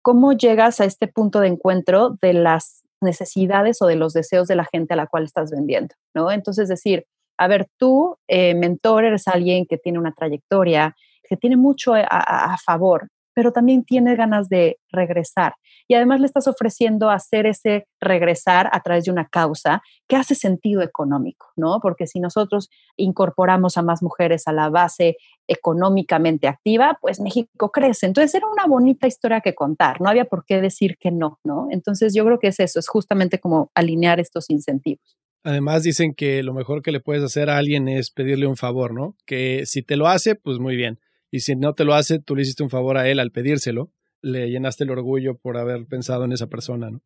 cómo 0.02 0.34
llegas 0.34 0.82
a 0.82 0.86
este 0.86 1.08
punto 1.08 1.40
de 1.40 1.48
encuentro 1.48 2.18
de 2.22 2.34
las 2.34 2.84
necesidades 3.00 3.82
o 3.82 3.88
de 3.88 3.96
los 3.96 4.12
deseos 4.12 4.50
de 4.50 4.58
la 4.58 4.66
gente 4.66 4.96
a 4.96 4.98
la 4.98 5.08
cual 5.08 5.24
estás 5.24 5.50
vendiendo, 5.50 5.96
¿no? 6.14 6.30
Entonces, 6.30 6.68
decir, 6.68 7.06
a 7.38 7.48
ver, 7.48 7.68
tú, 7.78 8.18
eh, 8.28 8.56
mentor, 8.56 9.06
eres 9.06 9.28
alguien 9.28 9.66
que 9.66 9.78
tiene 9.78 10.00
una 10.00 10.14
trayectoria, 10.14 10.96
que 11.28 11.38
tiene 11.38 11.58
mucho 11.58 11.94
a, 11.96 12.56
favor, 12.64 13.10
pero 13.34 13.52
también 13.52 13.84
tiene 13.84 14.16
ganas 14.16 14.48
de 14.48 14.78
regresar. 14.92 15.56
Y 15.88 15.96
además 15.96 16.20
le 16.20 16.28
estás 16.28 16.48
ofreciendo 16.48 17.10
hacer 17.10 17.46
ese 17.46 17.88
regresar 18.00 18.70
a 18.72 18.80
través 18.82 19.06
de 19.06 19.12
una 19.12 19.28
causa 19.28 19.82
que 20.08 20.16
hace 20.16 20.36
sentido 20.36 20.82
económico, 20.82 21.48
¿no? 21.56 21.80
Porque 21.82 22.08
si 22.08 22.20
nosotros 22.20 22.70
incorporamos 22.96 23.78
a 23.78 23.82
más 23.82 24.02
mujeres 24.02 24.48
a 24.48 24.54
la 24.54 24.70
base 24.70 25.18
económicamente 25.48 26.48
activa, 26.48 26.98
pues 27.02 27.20
México 27.20 27.72
crece. 27.72 28.06
Entonces 28.06 28.34
era 28.34 28.48
una 28.48 28.66
bonita 28.66 29.06
historia 29.06 29.42
que 29.42 29.54
contar, 29.54 30.00
no 30.00 30.10
había 30.10 30.26
por 30.26 30.46
qué 30.46 30.62
decir 30.62 30.98
que 30.98 31.12
no, 31.12 31.40
¿no? 31.44 31.68
Entonces 31.72 32.14
yo 32.16 32.24
creo 32.26 32.40
que 32.40 32.48
es 32.48 32.60
eso, 32.60 32.80
es 32.80 32.88
justamente 32.88 33.40
como 33.40 33.70
alinear 33.76 34.20
estos 34.20 34.50
incentivos. 34.50 35.18
Además 35.46 35.84
dicen 35.84 36.16
que 36.16 36.42
lo 36.42 36.56
mejor 36.56 36.82
que 36.82 36.92
le 36.92 37.00
puedes 37.00 37.24
hacer 37.24 37.52
a 37.52 37.60
alguien 37.60 37.88
es 37.88 38.10
pedirle 38.10 38.48
un 38.48 38.58
favor, 38.58 38.96
¿no? 38.96 39.16
Que 39.28 39.68
si 39.68 39.84
te 39.84 39.96
lo 39.96 40.08
hace, 40.08 40.34
pues 40.34 40.58
muy 40.58 40.76
bien. 40.76 41.00
Y 41.30 41.42
si 41.42 41.56
no 41.56 41.74
te 41.74 41.86
lo 41.86 41.94
hace, 41.94 42.18
tú 42.18 42.36
le 42.36 42.42
hiciste 42.42 42.64
un 42.64 42.72
favor 42.72 42.98
a 42.98 43.08
él 43.08 43.20
al 43.20 43.30
pedírselo. 43.30 43.92
Le 44.24 44.50
llenaste 44.50 44.86
el 44.86 44.90
orgullo 44.90 45.38
por 45.38 45.58
haber 45.58 45.86
pensado 45.86 46.26
en 46.26 46.32
esa 46.32 46.48
persona, 46.48 46.90
¿no? 46.90 47.04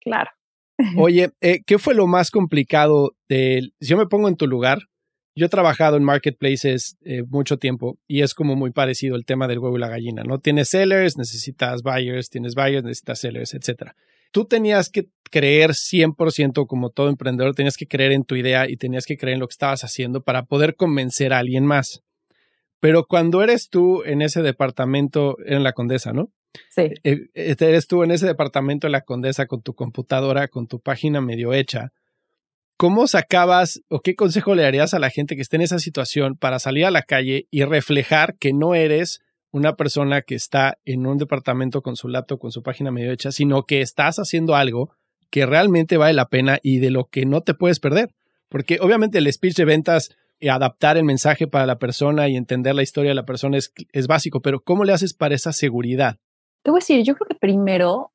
Claro. 0.00 0.30
Oye, 0.96 1.30
eh, 1.40 1.62
¿qué 1.66 1.80
fue 1.80 1.96
lo 1.96 2.06
más 2.06 2.30
complicado 2.30 3.16
de... 3.28 3.72
Si 3.80 3.88
yo 3.88 3.96
me 3.96 4.06
pongo 4.06 4.28
en 4.28 4.36
tu 4.36 4.46
lugar, 4.46 4.78
yo 5.34 5.46
he 5.46 5.48
trabajado 5.48 5.96
en 5.96 6.04
marketplaces 6.04 6.96
eh, 7.02 7.24
mucho 7.24 7.58
tiempo 7.58 7.98
y 8.06 8.22
es 8.22 8.34
como 8.34 8.54
muy 8.54 8.70
parecido 8.70 9.16
el 9.16 9.24
tema 9.24 9.48
del 9.48 9.58
huevo 9.58 9.76
y 9.76 9.80
la 9.80 9.88
gallina, 9.88 10.22
¿no? 10.22 10.38
Tienes 10.38 10.68
sellers, 10.68 11.18
necesitas 11.18 11.82
buyers, 11.82 12.30
tienes 12.30 12.54
buyers, 12.54 12.84
necesitas 12.84 13.18
sellers, 13.18 13.52
etcétera 13.52 13.96
tú 14.30 14.44
tenías 14.44 14.90
que 14.90 15.08
creer 15.30 15.70
100% 15.70 16.66
como 16.66 16.90
todo 16.90 17.08
emprendedor, 17.08 17.54
tenías 17.54 17.76
que 17.76 17.86
creer 17.86 18.12
en 18.12 18.24
tu 18.24 18.34
idea 18.36 18.68
y 18.68 18.76
tenías 18.76 19.06
que 19.06 19.16
creer 19.16 19.34
en 19.34 19.40
lo 19.40 19.46
que 19.46 19.52
estabas 19.52 19.84
haciendo 19.84 20.22
para 20.22 20.44
poder 20.44 20.74
convencer 20.74 21.32
a 21.32 21.38
alguien 21.38 21.64
más. 21.64 22.02
Pero 22.80 23.06
cuando 23.06 23.42
eres 23.42 23.68
tú 23.68 24.02
en 24.04 24.22
ese 24.22 24.42
departamento, 24.42 25.36
en 25.44 25.62
la 25.62 25.72
Condesa, 25.72 26.12
¿no? 26.12 26.32
Sí. 26.70 26.82
Eh, 27.04 27.28
eh, 27.34 27.56
eres 27.58 27.86
tú 27.86 28.02
en 28.02 28.10
ese 28.10 28.26
departamento 28.26 28.86
en 28.86 28.92
la 28.92 29.02
Condesa 29.02 29.46
con 29.46 29.62
tu 29.62 29.74
computadora, 29.74 30.48
con 30.48 30.66
tu 30.66 30.80
página 30.80 31.20
medio 31.20 31.52
hecha. 31.52 31.92
¿Cómo 32.76 33.06
sacabas 33.06 33.82
o 33.88 34.00
qué 34.00 34.14
consejo 34.14 34.54
le 34.54 34.62
darías 34.62 34.94
a 34.94 34.98
la 34.98 35.10
gente 35.10 35.36
que 35.36 35.42
esté 35.42 35.56
en 35.56 35.62
esa 35.62 35.78
situación 35.78 36.36
para 36.36 36.58
salir 36.58 36.86
a 36.86 36.90
la 36.90 37.02
calle 37.02 37.46
y 37.50 37.62
reflejar 37.64 38.36
que 38.38 38.54
no 38.54 38.74
eres 38.74 39.20
una 39.52 39.76
persona 39.76 40.22
que 40.22 40.34
está 40.34 40.78
en 40.84 41.06
un 41.06 41.18
departamento 41.18 41.82
con 41.82 41.96
su 41.96 42.08
laptop, 42.08 42.38
con 42.38 42.52
su 42.52 42.62
página 42.62 42.90
medio 42.90 43.12
hecha, 43.12 43.32
sino 43.32 43.64
que 43.64 43.80
estás 43.80 44.18
haciendo 44.18 44.54
algo 44.54 44.90
que 45.30 45.46
realmente 45.46 45.96
vale 45.96 46.12
la 46.12 46.28
pena 46.28 46.58
y 46.62 46.78
de 46.78 46.90
lo 46.90 47.06
que 47.06 47.26
no 47.26 47.40
te 47.42 47.54
puedes 47.54 47.80
perder? 47.80 48.10
Porque 48.48 48.78
obviamente 48.80 49.18
el 49.18 49.32
speech 49.32 49.56
de 49.56 49.64
ventas 49.64 50.16
y 50.40 50.48
adaptar 50.48 50.96
el 50.96 51.04
mensaje 51.04 51.46
para 51.46 51.66
la 51.66 51.78
persona 51.78 52.28
y 52.28 52.36
entender 52.36 52.74
la 52.74 52.82
historia 52.82 53.10
de 53.10 53.14
la 53.14 53.26
persona 53.26 53.58
es, 53.58 53.72
es 53.92 54.06
básico, 54.06 54.40
pero 54.40 54.60
¿cómo 54.60 54.84
le 54.84 54.92
haces 54.92 55.14
para 55.14 55.34
esa 55.34 55.52
seguridad? 55.52 56.18
Te 56.62 56.70
voy 56.70 56.78
a 56.78 56.82
decir, 56.82 57.04
yo 57.04 57.14
creo 57.14 57.28
que 57.28 57.34
primero 57.34 58.12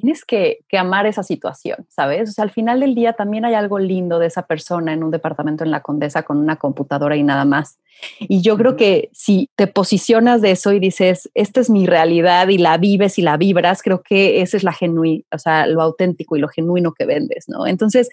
tienes 0.00 0.24
que, 0.24 0.60
que, 0.68 0.78
amar 0.78 1.06
esa 1.06 1.22
situación, 1.22 1.86
¿sabes? 1.88 2.30
O 2.30 2.32
sea, 2.32 2.44
al 2.44 2.50
final 2.50 2.80
del 2.80 2.94
día 2.94 3.12
también 3.12 3.44
hay 3.44 3.54
algo 3.54 3.78
lindo 3.78 4.18
de 4.18 4.26
esa 4.26 4.46
persona 4.46 4.92
en 4.92 5.04
un 5.04 5.10
departamento 5.10 5.64
en 5.64 5.70
la 5.70 5.82
Condesa 5.82 6.22
con 6.22 6.38
una 6.38 6.56
computadora 6.56 7.16
y 7.16 7.22
nada 7.22 7.44
más. 7.44 7.78
Y 8.18 8.40
yo 8.40 8.56
creo 8.56 8.76
que 8.76 9.10
si 9.12 9.50
te 9.56 9.66
posicionas 9.66 10.40
de 10.40 10.52
eso 10.52 10.72
y 10.72 10.80
dices, 10.80 11.30
esta 11.34 11.60
es 11.60 11.70
mi 11.70 11.86
realidad 11.86 12.48
y 12.48 12.58
la 12.58 12.78
vives 12.78 13.18
y 13.18 13.22
la 13.22 13.36
vibras, 13.36 13.82
creo 13.82 14.02
que 14.02 14.40
esa 14.40 14.56
es 14.56 14.64
la 14.64 14.72
genuina, 14.72 15.22
o 15.32 15.38
sea, 15.38 15.66
lo 15.66 15.82
auténtico 15.82 16.36
y 16.36 16.40
lo 16.40 16.48
genuino 16.48 16.92
que 16.92 17.04
vendes, 17.04 17.44
¿no? 17.48 17.66
Entonces, 17.66 18.08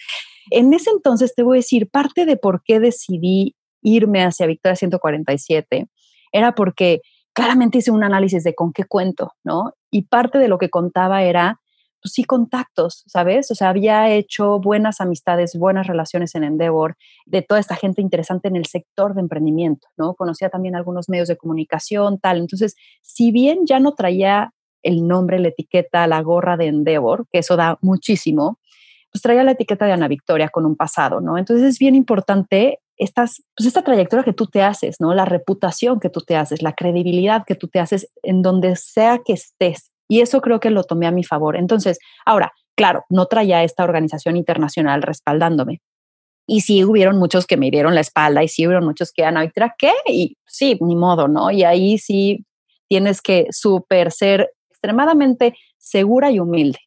en 0.51 0.74
ese 0.74 0.89
entonces 0.89 1.34
te 1.36 1.44
voy 1.44 1.58
a 1.58 1.60
decir, 1.60 1.89
parte 1.89 2.25
de 2.25 2.38
por 2.38 2.63
qué 2.63 2.79
decidí 2.79 3.56
irme 3.82 4.24
hacia 4.24 4.48
Victoria 4.48 4.75
147 4.75 5.88
era 6.32 6.53
porque 6.53 7.01
claramente 7.34 7.77
hice 7.77 7.91
un 7.91 8.03
análisis 8.03 8.44
de 8.44 8.56
con 8.56 8.74
qué 8.74 8.86
cuento, 8.86 9.34
¿no? 9.44 9.74
Y 9.91 10.03
parte 10.03 10.39
de 10.39 10.48
lo 10.48 10.58
que 10.58 10.70
contaba 10.70 11.24
era, 11.24 11.60
pues 12.08 12.14
sí, 12.14 12.24
contactos, 12.24 13.04
¿sabes? 13.08 13.52
O 13.52 13.56
sea, 13.56 13.68
había 13.68 14.10
hecho 14.10 14.60
buenas 14.60 15.02
amistades, 15.02 15.58
buenas 15.60 15.88
relaciones 15.88 16.36
en 16.36 16.46
Endeavor, 16.46 16.96
de 17.26 17.42
toda 17.42 17.60
esta 17.60 17.76
gente 17.76 18.02
interesante 18.02 18.48
en 18.48 18.56
el 18.56 18.66
sector 18.66 19.14
de 19.14 19.20
emprendimiento, 19.20 19.90
¿no? 19.98 20.14
Conocía 20.14 20.50
también 20.50 20.78
algunos 20.78 21.10
medios 21.10 21.28
de 21.28 21.36
comunicación, 21.36 22.18
tal. 22.18 22.38
Entonces, 22.38 22.76
si 23.02 23.34
bien 23.34 23.66
ya 23.66 23.82
no 23.82 23.94
traía 23.94 24.54
el 24.84 25.06
nombre, 25.06 25.38
la 25.40 25.50
etiqueta, 25.50 26.08
la 26.08 26.22
gorra 26.22 26.56
de 26.56 26.68
Endeavor, 26.68 27.26
que 27.30 27.40
eso 27.40 27.58
da 27.58 27.78
muchísimo, 27.82 28.58
pues 29.12 29.22
traía 29.22 29.44
la 29.44 29.52
etiqueta 29.52 29.86
de 29.86 29.92
Ana 29.92 30.08
Victoria 30.08 30.48
con 30.48 30.66
un 30.66 30.78
pasado, 30.78 31.20
¿no? 31.20 31.38
Entonces 31.38 31.68
es 31.68 31.78
bien 31.78 31.94
importante 31.94 32.80
estas, 32.96 33.44
pues 33.54 33.68
esta 33.68 33.84
trayectoria 33.84 34.24
que 34.24 34.32
tú 34.32 34.48
te 34.48 34.64
haces, 34.64 35.02
¿no? 35.02 35.14
La 35.14 35.26
reputación 35.26 36.00
que 36.00 36.10
tú 36.10 36.22
te 36.22 36.38
haces, 36.38 36.62
la 36.62 36.72
credibilidad 36.72 37.44
que 37.46 37.56
tú 37.56 37.68
te 37.68 37.82
haces 37.82 38.10
en 38.24 38.42
donde 38.42 38.78
sea 38.78 39.20
que 39.26 39.34
estés. 39.34 39.92
Y 40.08 40.22
eso 40.22 40.42
creo 40.42 40.60
que 40.60 40.70
lo 40.70 40.84
tomé 40.84 41.08
a 41.08 41.12
mi 41.12 41.24
favor. 41.24 41.58
Entonces, 41.58 42.00
ahora, 42.26 42.54
claro, 42.76 43.04
no 43.10 43.26
traía 43.26 43.64
esta 43.64 43.84
organización 43.84 44.38
internacional 44.38 45.02
respaldándome. 45.02 45.82
Y 46.48 46.62
sí 46.62 46.84
hubieron 46.86 47.18
muchos 47.18 47.46
que 47.46 47.58
me 47.58 47.70
dieron 47.70 47.94
la 47.94 48.02
espalda 48.02 48.44
y 48.44 48.48
sí 48.48 48.66
hubieron 48.66 48.86
muchos 48.86 49.12
que, 49.12 49.26
Ana 49.26 49.42
Victoria, 49.42 49.76
¿qué? 49.78 49.92
Y 50.06 50.38
sí, 50.46 50.78
ni 50.80 50.96
modo, 50.96 51.28
¿no? 51.28 51.52
Y 51.52 51.64
ahí 51.64 51.98
sí 51.98 52.46
tienes 52.88 53.22
que 53.22 53.48
súper 53.52 54.12
ser 54.12 54.52
extremadamente 54.70 55.58
segura 55.78 56.32
y 56.32 56.40
humilde, 56.40 56.80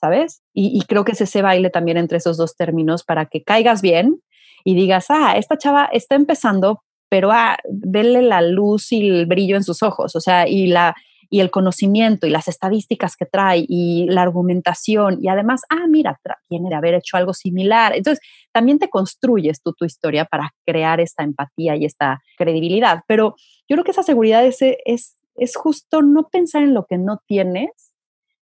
¿sabes? 0.00 0.42
Y, 0.54 0.78
y 0.78 0.82
creo 0.86 1.04
que 1.04 1.12
es 1.12 1.20
ese 1.20 1.42
baile 1.42 1.68
también 1.68 1.98
entre 1.98 2.16
esos 2.16 2.38
dos 2.38 2.56
términos 2.56 3.04
para 3.04 3.26
que 3.26 3.42
caigas 3.42 3.82
bien 3.82 4.22
y 4.64 4.74
digas, 4.74 5.06
ah, 5.10 5.34
esta 5.36 5.58
chava 5.58 5.84
está 5.92 6.14
empezando, 6.14 6.82
pero 7.10 7.30
ah, 7.30 7.58
vele 7.68 8.22
la 8.22 8.40
luz 8.40 8.90
y 8.92 9.06
el 9.06 9.26
brillo 9.26 9.56
en 9.56 9.64
sus 9.64 9.82
ojos, 9.82 10.16
o 10.16 10.20
sea, 10.20 10.48
y 10.48 10.68
la 10.68 10.94
y 11.34 11.40
el 11.40 11.50
conocimiento 11.50 12.28
y 12.28 12.30
las 12.30 12.46
estadísticas 12.46 13.16
que 13.16 13.26
trae 13.26 13.64
y 13.66 14.06
la 14.08 14.22
argumentación 14.22 15.18
y 15.20 15.26
además, 15.26 15.62
ah, 15.68 15.88
mira, 15.88 16.20
viene 16.48 16.68
de 16.68 16.76
haber 16.76 16.94
hecho 16.94 17.16
algo 17.16 17.34
similar. 17.34 17.92
Entonces, 17.92 18.24
también 18.52 18.78
te 18.78 18.88
construyes 18.88 19.60
tú 19.60 19.72
tu 19.72 19.84
historia 19.84 20.26
para 20.26 20.52
crear 20.64 21.00
esta 21.00 21.24
empatía 21.24 21.74
y 21.74 21.86
esta 21.86 22.20
credibilidad. 22.38 23.00
Pero 23.08 23.34
yo 23.68 23.74
creo 23.74 23.82
que 23.82 23.90
esa 23.90 24.04
seguridad 24.04 24.46
es, 24.46 24.58
es, 24.60 25.18
es 25.34 25.56
justo 25.56 26.02
no 26.02 26.28
pensar 26.28 26.62
en 26.62 26.72
lo 26.72 26.86
que 26.88 26.98
no 26.98 27.20
tienes, 27.26 27.72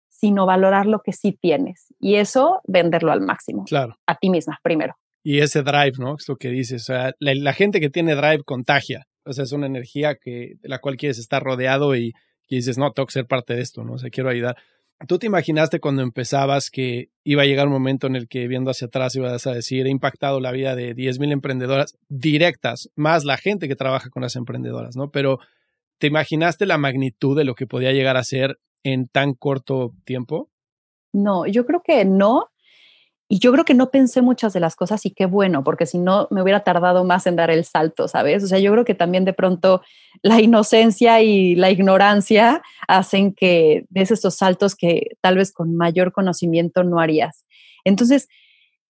sino 0.08 0.44
valorar 0.44 0.86
lo 0.86 0.98
que 0.98 1.12
sí 1.12 1.38
tienes. 1.40 1.94
Y 2.00 2.16
eso, 2.16 2.60
venderlo 2.64 3.12
al 3.12 3.20
máximo. 3.20 3.66
Claro. 3.66 3.94
A 4.04 4.16
ti 4.16 4.30
misma, 4.30 4.58
primero 4.64 4.96
y 5.22 5.40
ese 5.40 5.62
drive, 5.62 5.98
¿no? 5.98 6.16
Es 6.18 6.26
lo 6.28 6.36
que 6.36 6.48
dices. 6.48 6.80
O 6.80 6.86
sea, 6.86 7.12
la, 7.18 7.52
gente 7.52 7.78
que 7.78 7.90
tiene 7.90 8.14
drive 8.14 8.42
contagia. 8.42 9.06
O 9.26 9.34
sea, 9.34 9.44
es 9.44 9.52
una 9.52 9.66
energía 9.66 10.14
que, 10.14 10.54
de 10.62 10.68
la 10.70 10.78
cual 10.78 10.96
quieres 10.96 11.18
estar 11.18 11.42
rodeado 11.42 11.94
y, 11.94 12.14
y 12.50 12.56
dices, 12.56 12.76
no, 12.76 12.90
tengo 12.92 13.06
que 13.06 13.12
ser 13.12 13.26
parte 13.26 13.54
de 13.54 13.62
esto, 13.62 13.84
¿no? 13.84 13.94
O 13.94 13.98
sea, 13.98 14.10
quiero 14.10 14.28
ayudar. 14.28 14.56
¿Tú 15.06 15.18
te 15.18 15.26
imaginaste 15.26 15.80
cuando 15.80 16.02
empezabas 16.02 16.68
que 16.68 17.08
iba 17.24 17.42
a 17.42 17.46
llegar 17.46 17.68
un 17.68 17.72
momento 17.72 18.06
en 18.06 18.16
el 18.16 18.28
que 18.28 18.48
viendo 18.48 18.70
hacia 18.70 18.88
atrás 18.88 19.14
ibas 19.14 19.46
a 19.46 19.52
decir, 19.52 19.86
he 19.86 19.90
impactado 19.90 20.40
la 20.40 20.50
vida 20.50 20.74
de 20.74 20.94
10.000 20.94 21.32
emprendedoras 21.32 21.96
directas, 22.08 22.90
más 22.96 23.24
la 23.24 23.38
gente 23.38 23.68
que 23.68 23.76
trabaja 23.76 24.10
con 24.10 24.22
las 24.22 24.36
emprendedoras, 24.36 24.96
¿no? 24.96 25.10
Pero 25.10 25.38
¿te 25.98 26.08
imaginaste 26.08 26.66
la 26.66 26.76
magnitud 26.76 27.36
de 27.36 27.44
lo 27.44 27.54
que 27.54 27.66
podía 27.66 27.92
llegar 27.92 28.16
a 28.16 28.24
ser 28.24 28.58
en 28.82 29.06
tan 29.06 29.32
corto 29.34 29.94
tiempo? 30.04 30.50
No, 31.12 31.46
yo 31.46 31.64
creo 31.64 31.82
que 31.82 32.04
no, 32.04 32.49
y 33.32 33.38
yo 33.38 33.52
creo 33.52 33.64
que 33.64 33.74
no 33.74 33.92
pensé 33.92 34.22
muchas 34.22 34.52
de 34.52 34.58
las 34.58 34.74
cosas 34.74 35.06
y 35.06 35.12
qué 35.12 35.24
bueno, 35.24 35.62
porque 35.62 35.86
si 35.86 35.98
no 35.98 36.26
me 36.32 36.42
hubiera 36.42 36.64
tardado 36.64 37.04
más 37.04 37.28
en 37.28 37.36
dar 37.36 37.48
el 37.48 37.64
salto, 37.64 38.08
¿sabes? 38.08 38.42
O 38.42 38.48
sea, 38.48 38.58
yo 38.58 38.72
creo 38.72 38.84
que 38.84 38.96
también 38.96 39.24
de 39.24 39.32
pronto 39.32 39.82
la 40.20 40.40
inocencia 40.40 41.22
y 41.22 41.54
la 41.54 41.70
ignorancia 41.70 42.60
hacen 42.88 43.32
que 43.32 43.84
des 43.88 44.10
estos 44.10 44.34
saltos 44.34 44.74
que 44.74 45.12
tal 45.20 45.36
vez 45.36 45.52
con 45.52 45.76
mayor 45.76 46.10
conocimiento 46.10 46.82
no 46.82 46.98
harías. 46.98 47.46
Entonces, 47.84 48.26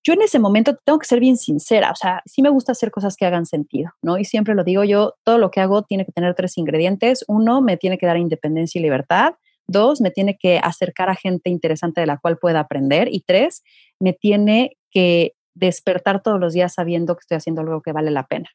yo 0.02 0.14
en 0.14 0.22
ese 0.22 0.38
momento 0.38 0.74
tengo 0.86 0.98
que 0.98 1.06
ser 1.06 1.20
bien 1.20 1.36
sincera, 1.36 1.90
o 1.90 1.96
sea, 1.96 2.22
sí 2.24 2.40
me 2.40 2.48
gusta 2.48 2.72
hacer 2.72 2.90
cosas 2.90 3.16
que 3.16 3.26
hagan 3.26 3.44
sentido, 3.44 3.90
¿no? 4.00 4.16
Y 4.16 4.24
siempre 4.24 4.54
lo 4.54 4.64
digo 4.64 4.84
yo, 4.84 5.16
todo 5.22 5.36
lo 5.36 5.50
que 5.50 5.60
hago 5.60 5.82
tiene 5.82 6.06
que 6.06 6.12
tener 6.12 6.34
tres 6.34 6.56
ingredientes. 6.56 7.26
Uno, 7.28 7.60
me 7.60 7.76
tiene 7.76 7.98
que 7.98 8.06
dar 8.06 8.16
independencia 8.16 8.78
y 8.78 8.82
libertad. 8.82 9.34
Dos, 9.66 10.00
me 10.00 10.10
tiene 10.10 10.38
que 10.38 10.58
acercar 10.58 11.10
a 11.10 11.14
gente 11.14 11.50
interesante 11.50 12.00
de 12.00 12.06
la 12.06 12.16
cual 12.16 12.38
pueda 12.38 12.60
aprender. 12.60 13.08
Y 13.12 13.20
tres, 13.20 13.62
me 14.00 14.12
tiene 14.12 14.76
que 14.90 15.32
despertar 15.54 16.22
todos 16.22 16.40
los 16.40 16.52
días 16.52 16.74
sabiendo 16.74 17.14
que 17.14 17.20
estoy 17.20 17.36
haciendo 17.36 17.60
algo 17.60 17.82
que 17.82 17.92
vale 17.92 18.10
la 18.10 18.26
pena. 18.26 18.48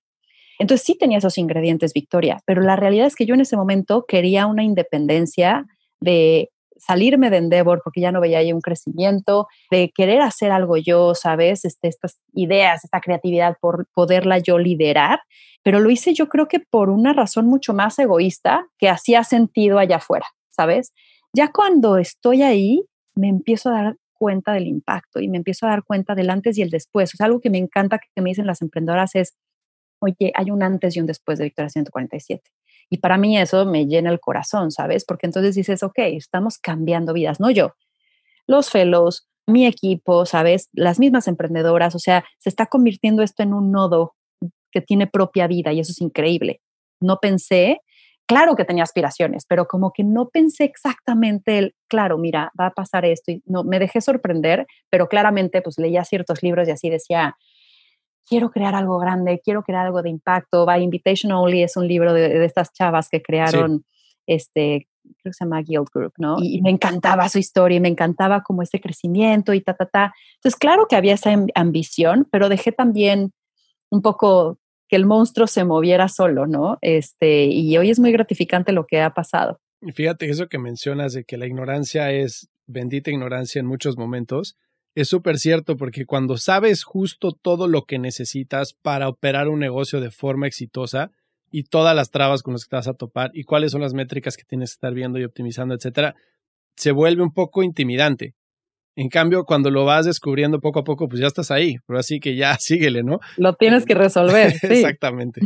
Entonces 0.58 0.86
sí 0.86 0.98
tenía 0.98 1.18
esos 1.18 1.38
ingredientes, 1.38 1.94
Victoria, 1.94 2.40
pero 2.46 2.62
la 2.62 2.75
realidad 2.75 3.08
es 3.08 3.16
que 3.16 3.25
yo 3.25 3.36
en 3.36 3.42
ese 3.42 3.58
momento 3.58 4.06
quería 4.08 4.48
una 4.48 4.64
independencia 4.64 5.66
de 6.00 6.50
salirme 6.78 7.30
de 7.30 7.38
Endeavor 7.38 7.82
porque 7.84 8.02
ya 8.02 8.12
no 8.12 8.22
veía 8.22 8.40
ahí 8.40 8.54
un 8.54 8.62
crecimiento, 8.62 9.48
de 9.72 9.92
querer 9.94 10.22
hacer 10.22 10.52
algo 10.52 10.78
yo, 10.78 11.16
¿sabes? 11.16 11.66
Este, 11.66 11.88
estas 11.88 12.20
ideas, 12.34 12.84
esta 12.84 13.02
creatividad, 13.02 13.58
por 13.60 13.88
poderla 13.94 14.40
yo 14.40 14.58
liderar, 14.58 15.20
pero 15.64 15.80
lo 15.80 15.90
hice 15.90 16.14
yo 16.14 16.28
creo 16.28 16.48
que 16.48 16.60
por 16.60 16.90
una 16.90 17.14
razón 17.14 17.48
mucho 17.48 17.74
más 17.74 17.98
egoísta 18.00 18.68
que 18.78 18.90
hacía 18.90 19.24
sentido 19.24 19.80
allá 19.80 19.98
afuera. 19.98 20.28
¿sabes? 20.56 20.94
Ya 21.34 21.52
cuando 21.52 21.98
estoy 21.98 22.42
ahí, 22.42 22.86
me 23.14 23.28
empiezo 23.28 23.70
a 23.70 23.74
dar 23.74 23.98
cuenta 24.25 24.53
del 24.53 24.65
impacto 24.65 25.20
y 25.20 25.27
me 25.27 25.38
empiezo 25.38 25.67
a 25.67 25.70
dar 25.70 25.84
cuenta 25.84 26.15
del 26.15 26.32
antes 26.32 26.58
y 26.58 26.63
el 26.63 26.72
después. 26.72 27.13
O 27.13 27.17
sea, 27.17 27.27
algo 27.27 27.41
que 27.41 27.51
me 27.51 27.60
encanta 27.60 28.00
que 28.00 28.22
me 28.24 28.32
dicen 28.32 28.48
las 28.48 28.63
emprendedoras 28.63 29.13
es, 29.13 29.38
oye, 30.00 30.32
hay 30.34 30.50
un 30.50 30.63
antes 30.63 30.96
y 30.96 31.00
un 31.00 31.05
después 31.05 31.38
de 31.38 31.44
Victoria 31.44 31.70
147. 31.70 32.41
Y 32.89 32.98
para 32.98 33.20
mí 33.20 33.38
eso 33.38 33.67
me 33.67 33.86
llena 33.86 34.10
el 34.10 34.20
corazón, 34.20 34.72
¿sabes? 34.72 35.05
Porque 35.05 35.27
entonces 35.27 35.53
dices, 35.53 35.84
ok, 35.84 36.00
estamos 36.00 36.58
cambiando 36.58 37.13
vidas, 37.13 37.39
no 37.39 37.51
yo, 37.51 37.75
los 38.48 38.72
fellows, 38.72 39.29
mi 39.46 39.67
equipo, 39.67 40.25
¿sabes? 40.25 40.70
Las 40.74 40.98
mismas 40.98 41.27
emprendedoras, 41.27 41.94
o 41.94 42.00
sea, 42.00 42.25
se 42.39 42.50
está 42.50 42.65
convirtiendo 42.65 43.22
esto 43.22 43.44
en 43.44 43.53
un 43.53 43.72
nodo 43.72 44.15
que 44.72 44.82
tiene 44.82 45.05
propia 45.05 45.46
vida 45.46 45.72
y 45.72 45.82
eso 45.82 45.91
es 45.91 46.01
increíble. 46.01 46.62
No 47.00 47.17
pensé 47.22 47.79
claro 48.25 48.55
que 48.55 48.65
tenía 48.65 48.84
aspiraciones, 48.84 49.46
pero 49.48 49.67
como 49.67 49.91
que 49.91 50.03
no 50.03 50.29
pensé 50.29 50.63
exactamente 50.63 51.58
el, 51.58 51.75
claro, 51.88 52.17
mira, 52.17 52.51
va 52.60 52.67
a 52.67 52.74
pasar 52.74 53.05
esto 53.05 53.32
y 53.32 53.44
no, 53.46 53.63
me 53.63 53.79
dejé 53.79 54.01
sorprender, 54.01 54.67
pero 54.89 55.08
claramente 55.08 55.62
pues 55.62 55.77
leía 55.77 56.03
ciertos 56.03 56.44
libros 56.44 56.67
y 56.67 56.72
así 56.72 56.89
decía, 56.89 57.38
quiero 58.27 58.50
crear 58.50 58.75
algo 58.75 58.98
grande, 58.98 59.41
quiero 59.44 59.63
crear 59.63 59.86
algo 59.86 60.01
de 60.01 60.10
impacto. 60.10 60.65
By 60.65 60.82
Invitation 60.82 61.32
Only 61.32 61.63
es 61.63 61.77
un 61.77 61.88
libro 61.88 62.13
de, 62.13 62.44
estas 62.46 62.74
chavas 62.74 63.10
que 63.10 63.22
crearon, 63.22 63.86
este, 64.25 64.88
creo 65.03 65.32
que 65.32 65.34
se 65.34 65.46
llama 65.46 65.62
Guild 65.62 65.89
Group, 65.94 66.13
¿no? 66.17 66.38
Y, 66.39 66.58
y, 66.58 66.62
me 66.62 66.72
encantaba 66.72 67.29
su 67.29 67.38
historia 67.38 67.77
y 67.77 67.82
me 67.82 67.89
encantaba 67.89 68.41
como 68.41 68.63
ese 68.63 68.82
crecimiento 68.82 69.53
y 69.53 69.62
ta, 69.62 69.75
ta, 69.75 69.86
ta. 69.86 70.13
Entonces, 70.36 70.58
claro 70.58 70.88
que 70.88 70.96
había 70.96 71.13
esa 71.13 71.32
ambición, 71.53 72.27
pero 72.32 72.50
dejé 72.50 72.72
también 72.72 73.32
un 73.91 74.01
poco 74.01 74.58
que 74.88 74.96
el 74.96 75.06
monstruo 75.06 75.48
se 75.48 75.63
moviera 75.63 76.08
solo, 76.08 76.48
¿no? 76.48 76.77
Este, 76.82 77.46
y 77.46 77.77
hoy 77.77 77.89
es 77.89 78.00
muy 78.00 78.12
gratificante 78.12 78.72
lo 78.72 78.86
que 78.86 79.01
ha 79.01 79.13
pasado. 79.13 79.60
Y 79.82 79.92
fíjate 79.92 80.30
eso 80.30 80.48
que 80.48 80.60
mencionas 80.60 81.13
de 81.13 81.24
que 81.24 81.38
la 81.38 81.48
ignorancia 81.48 82.12
es 82.12 82.50
bendita 82.68 83.12
ignorancia 83.12 83.60
en 83.60 83.68
muchos 83.68 83.98
momentos, 83.98 84.58
es 84.96 85.10
súper 85.10 85.38
cierto 85.38 85.77
porque 85.77 86.06
cuando 86.06 86.38
sabes 86.38 86.84
justo 86.84 87.32
todo 87.32 87.68
lo 87.68 87.84
que 87.84 88.00
necesitas 88.00 88.74
para 88.74 89.10
operar 89.10 89.50
un 89.50 89.60
negocio 89.60 90.00
de 90.00 90.10
forma 90.10 90.48
exitosa, 90.48 91.12
y 91.58 91.63
todas 91.63 91.96
las 91.96 92.12
trabas 92.12 92.44
con 92.44 92.54
las 92.54 92.65
que 92.65 92.72
te 92.72 92.75
vas 92.75 92.88
a 92.89 92.96
topar 92.96 93.32
y 93.34 93.46
cuáles 93.46 93.72
son 93.72 93.80
las 93.80 93.94
métricas 93.94 94.36
que 94.36 94.44
tienes 94.44 94.72
que 94.72 94.74
estar 94.74 94.94
viendo 94.94 95.20
y 95.20 95.24
optimizando, 95.24 95.74
etcétera, 95.74 96.15
se 96.75 96.92
vuelve 96.92 97.24
un 97.24 97.32
poco 97.32 97.63
intimidante. 97.63 98.34
En 98.96 99.10
cambio, 99.10 99.44
cuando 99.44 99.70
lo 99.70 99.84
vas 99.84 100.06
descubriendo 100.06 100.62
poco 100.62 100.80
a 100.80 100.84
poco, 100.84 101.10
pues 101.10 101.20
ya 101.20 101.28
estás 101.28 101.52
ahí, 101.52 101.78
pero 101.86 102.00
así 102.00 102.20
que 102.20 102.36
ya 102.36 102.56
síguele, 102.60 103.04
¿no? 103.04 103.20
Lo 103.38 103.54
tienes 103.54 103.86
que 103.86 103.94
resolver. 103.94 104.54
Sí. 104.66 104.68
Exactamente. 104.68 105.42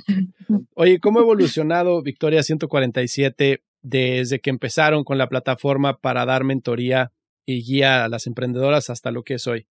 Oye, 0.75 0.99
¿cómo 0.99 1.19
ha 1.19 1.23
evolucionado 1.23 2.01
Victoria 2.01 2.43
147 2.43 3.63
desde 3.81 4.39
que 4.39 4.49
empezaron 4.49 5.03
con 5.03 5.17
la 5.17 5.27
plataforma 5.27 5.97
para 5.97 6.25
dar 6.25 6.43
mentoría 6.43 7.11
y 7.45 7.63
guía 7.63 8.05
a 8.05 8.09
las 8.09 8.27
emprendedoras 8.27 8.89
hasta 8.89 9.11
lo 9.11 9.23
que 9.23 9.35
es 9.35 9.47
hoy? 9.47 9.67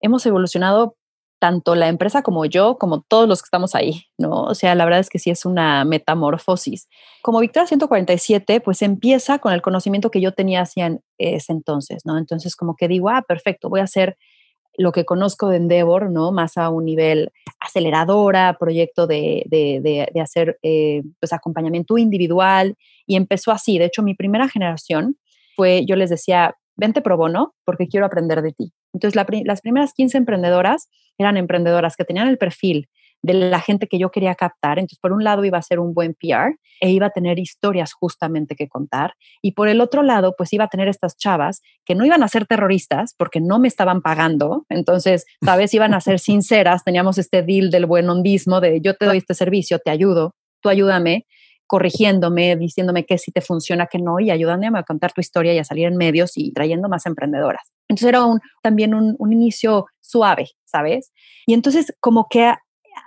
Hemos 0.00 0.26
evolucionado 0.26 0.96
tanto 1.38 1.74
la 1.74 1.88
empresa 1.88 2.22
como 2.22 2.46
yo, 2.46 2.78
como 2.78 3.02
todos 3.02 3.28
los 3.28 3.42
que 3.42 3.46
estamos 3.46 3.74
ahí, 3.74 4.04
¿no? 4.18 4.42
O 4.44 4.54
sea, 4.54 4.74
la 4.74 4.84
verdad 4.84 5.00
es 5.00 5.10
que 5.10 5.18
sí 5.18 5.30
es 5.30 5.44
una 5.44 5.84
metamorfosis. 5.84 6.88
Como 7.22 7.40
Victoria 7.40 7.66
147, 7.66 8.60
pues 8.60 8.82
empieza 8.82 9.38
con 9.38 9.52
el 9.52 9.62
conocimiento 9.62 10.10
que 10.10 10.20
yo 10.20 10.32
tenía 10.32 10.62
hacia 10.62 10.98
ese 11.18 11.52
entonces, 11.52 12.02
¿no? 12.04 12.18
Entonces, 12.18 12.56
como 12.56 12.74
que 12.76 12.88
digo, 12.88 13.10
ah, 13.10 13.22
perfecto, 13.26 13.68
voy 13.68 13.80
a 13.80 13.84
hacer 13.84 14.16
lo 14.78 14.92
que 14.92 15.04
conozco 15.04 15.48
de 15.48 15.56
Endeavor, 15.56 16.10
¿no? 16.10 16.32
Más 16.32 16.56
a 16.56 16.70
un 16.70 16.84
nivel 16.84 17.30
aceleradora, 17.60 18.56
proyecto 18.58 19.06
de, 19.06 19.44
de, 19.46 19.80
de, 20.12 20.20
hacer, 20.20 20.58
eh, 20.62 21.02
pues, 21.20 21.32
acompañamiento 21.32 21.98
individual. 21.98 22.76
Y 23.06 23.16
empezó 23.16 23.52
así. 23.52 23.78
De 23.78 23.86
hecho, 23.86 24.02
mi 24.02 24.14
primera 24.14 24.48
generación 24.48 25.16
fue, 25.54 25.84
yo 25.86 25.96
les 25.96 26.10
decía, 26.10 26.54
vente 26.76 27.00
pro 27.00 27.16
bono 27.16 27.54
porque 27.64 27.88
quiero 27.88 28.06
aprender 28.06 28.42
de 28.42 28.52
ti. 28.52 28.72
Entonces, 28.96 29.14
las 29.44 29.60
primeras 29.60 29.92
15 29.92 30.16
emprendedoras 30.16 30.88
eran 31.18 31.36
emprendedoras 31.36 31.96
que 31.96 32.04
tenían 32.04 32.28
el 32.28 32.38
perfil 32.38 32.88
de 33.22 33.34
la 33.34 33.60
gente 33.60 33.88
que 33.88 33.98
yo 33.98 34.10
quería 34.10 34.34
captar. 34.34 34.78
Entonces, 34.78 34.98
por 34.98 35.12
un 35.12 35.22
lado 35.22 35.44
iba 35.44 35.58
a 35.58 35.62
ser 35.62 35.80
un 35.80 35.92
buen 35.92 36.14
PR 36.14 36.56
e 36.80 36.90
iba 36.90 37.06
a 37.06 37.10
tener 37.10 37.38
historias 37.38 37.92
justamente 37.92 38.56
que 38.56 38.68
contar. 38.68 39.14
Y 39.42 39.52
por 39.52 39.68
el 39.68 39.82
otro 39.82 40.02
lado, 40.02 40.34
pues 40.36 40.52
iba 40.54 40.64
a 40.64 40.68
tener 40.68 40.88
estas 40.88 41.16
chavas 41.18 41.60
que 41.84 41.94
no 41.94 42.06
iban 42.06 42.22
a 42.22 42.28
ser 42.28 42.46
terroristas 42.46 43.14
porque 43.18 43.40
no 43.40 43.58
me 43.58 43.68
estaban 43.68 44.00
pagando. 44.00 44.64
Entonces, 44.70 45.26
sabes, 45.44 45.74
iban 45.74 45.92
a 45.92 46.00
ser 46.00 46.18
sinceras. 46.18 46.84
Teníamos 46.84 47.18
este 47.18 47.42
deal 47.42 47.70
del 47.70 47.84
buen 47.84 48.08
hondismo 48.08 48.60
de 48.60 48.80
yo 48.80 48.94
te 48.94 49.04
doy 49.04 49.18
este 49.18 49.34
servicio, 49.34 49.78
te 49.78 49.90
ayudo, 49.90 50.34
tú 50.62 50.70
ayúdame 50.70 51.26
corrigiéndome, 51.66 52.56
diciéndome 52.56 53.04
que 53.04 53.18
si 53.18 53.32
te 53.32 53.40
funciona, 53.40 53.86
que 53.86 53.98
no, 53.98 54.20
y 54.20 54.30
ayudándome 54.30 54.78
a 54.78 54.82
contar 54.82 55.12
tu 55.12 55.20
historia 55.20 55.52
y 55.54 55.58
a 55.58 55.64
salir 55.64 55.86
en 55.86 55.96
medios 55.96 56.32
y 56.36 56.52
trayendo 56.52 56.88
más 56.88 57.06
emprendedoras. 57.06 57.72
Entonces 57.88 58.08
era 58.08 58.24
un, 58.24 58.40
también 58.62 58.94
un, 58.94 59.16
un 59.18 59.32
inicio 59.32 59.86
suave, 60.00 60.50
¿sabes? 60.64 61.12
Y 61.46 61.54
entonces 61.54 61.92
como 62.00 62.28
que 62.28 62.52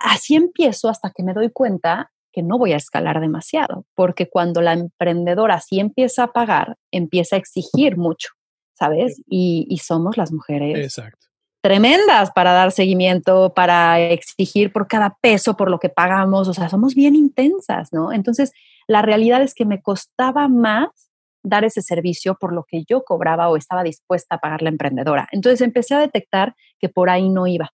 así 0.01 0.35
empiezo 0.35 0.89
hasta 0.89 1.11
que 1.11 1.23
me 1.23 1.33
doy 1.33 1.49
cuenta 1.51 2.11
que 2.31 2.43
no 2.43 2.57
voy 2.57 2.73
a 2.73 2.77
escalar 2.77 3.19
demasiado, 3.19 3.85
porque 3.95 4.29
cuando 4.29 4.61
la 4.61 4.73
emprendedora 4.73 5.59
sí 5.61 5.79
empieza 5.79 6.23
a 6.23 6.31
pagar, 6.31 6.77
empieza 6.91 7.35
a 7.35 7.39
exigir 7.39 7.97
mucho, 7.97 8.29
¿sabes? 8.77 9.21
Y, 9.27 9.65
y 9.69 9.79
somos 9.79 10.15
las 10.15 10.31
mujeres 10.31 10.77
Exacto 10.77 11.28
tremendas 11.61 12.31
para 12.31 12.53
dar 12.53 12.71
seguimiento, 12.71 13.53
para 13.53 13.99
exigir 13.99 14.71
por 14.71 14.87
cada 14.87 15.17
peso, 15.21 15.57
por 15.57 15.69
lo 15.69 15.79
que 15.79 15.89
pagamos, 15.89 16.47
o 16.47 16.53
sea, 16.53 16.69
somos 16.69 16.95
bien 16.95 17.15
intensas, 17.15 17.91
¿no? 17.91 18.13
Entonces, 18.13 18.51
la 18.87 19.01
realidad 19.01 19.41
es 19.41 19.53
que 19.53 19.65
me 19.65 19.81
costaba 19.81 20.47
más 20.47 20.87
dar 21.43 21.63
ese 21.63 21.81
servicio 21.81 22.35
por 22.35 22.53
lo 22.53 22.65
que 22.67 22.83
yo 22.87 23.03
cobraba 23.03 23.49
o 23.49 23.57
estaba 23.57 23.83
dispuesta 23.83 24.35
a 24.35 24.39
pagar 24.39 24.61
la 24.61 24.69
emprendedora. 24.69 25.27
Entonces, 25.31 25.61
empecé 25.61 25.95
a 25.95 25.99
detectar 25.99 26.55
que 26.79 26.89
por 26.89 27.09
ahí 27.09 27.29
no 27.29 27.47
iba. 27.47 27.71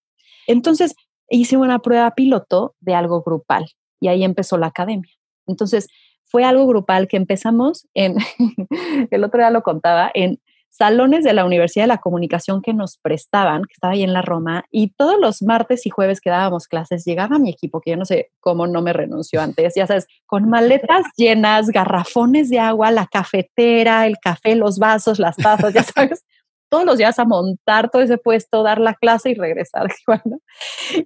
Entonces, 0.48 0.96
hice 1.30 1.58
una 1.58 1.80
prueba 1.80 2.12
piloto 2.12 2.76
de 2.80 2.96
algo 2.96 3.24
grupal 3.24 3.66
y 4.00 4.08
ahí 4.08 4.24
empezó 4.24 4.58
la 4.58 4.68
academia. 4.68 5.12
Entonces, 5.48 5.88
fue 6.26 6.44
algo 6.44 6.68
grupal 6.68 7.08
que 7.08 7.18
empezamos 7.18 7.88
en, 7.94 8.18
el 9.12 9.24
otro 9.24 9.40
día 9.40 9.52
lo 9.52 9.64
contaba, 9.64 10.12
en 10.14 10.40
salones 10.78 11.24
de 11.24 11.34
la 11.34 11.46
Universidad 11.46 11.84
de 11.84 11.90
la 11.90 12.00
Comunicación 12.00 12.62
que 12.62 12.74
nos 12.74 12.98
prestaban, 12.98 13.64
que 13.64 13.74
estaba 13.74 13.94
ahí 13.94 14.04
en 14.04 14.12
la 14.12 14.22
Roma, 14.22 14.66
y 14.72 14.90
todos 14.90 15.16
los 15.20 15.42
martes 15.42 15.86
y 15.86 15.90
jueves 15.90 16.20
que 16.20 16.30
dábamos 16.30 16.68
clases, 16.68 17.06
llegaba 17.06 17.40
mi 17.40 17.50
equipo, 17.50 17.80
que 17.80 17.92
yo 17.92 17.98
no 17.98 18.04
sé 18.04 18.32
cómo 18.42 18.68
no 18.68 18.82
me 18.82 18.92
renunció 18.92 19.42
antes, 19.42 19.74
ya 19.76 19.88
sabes, 19.88 20.08
con 20.26 20.50
maletas 20.50 21.06
llenas, 21.16 21.68
garrafones 21.68 22.50
de 22.50 22.60
agua, 22.60 22.92
la 22.92 23.08
cafetera, 23.08 24.06
el 24.06 24.18
café, 24.22 24.56
los 24.56 24.78
vasos, 24.78 25.18
las 25.18 25.38
tazas, 25.38 25.74
ya 25.74 25.84
sabes, 25.84 26.26
todos 26.70 26.86
los 26.86 26.98
días 26.98 27.20
a 27.20 27.26
montar 27.26 27.90
todo 27.90 28.02
ese 28.02 28.18
puesto, 28.18 28.64
dar 28.64 28.80
la 28.80 28.96
clase 28.96 29.30
y 29.30 29.36
regresar. 29.36 29.88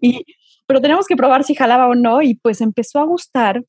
Y, 0.01 0.25
pero 0.65 0.81
tenemos 0.81 1.07
que 1.07 1.15
probar 1.15 1.43
si 1.43 1.55
jalaba 1.55 1.87
o 1.87 1.95
no, 1.95 2.21
y 2.21 2.35
pues 2.35 2.61
empezó 2.61 2.99
a 2.99 3.05
gustar 3.05 3.63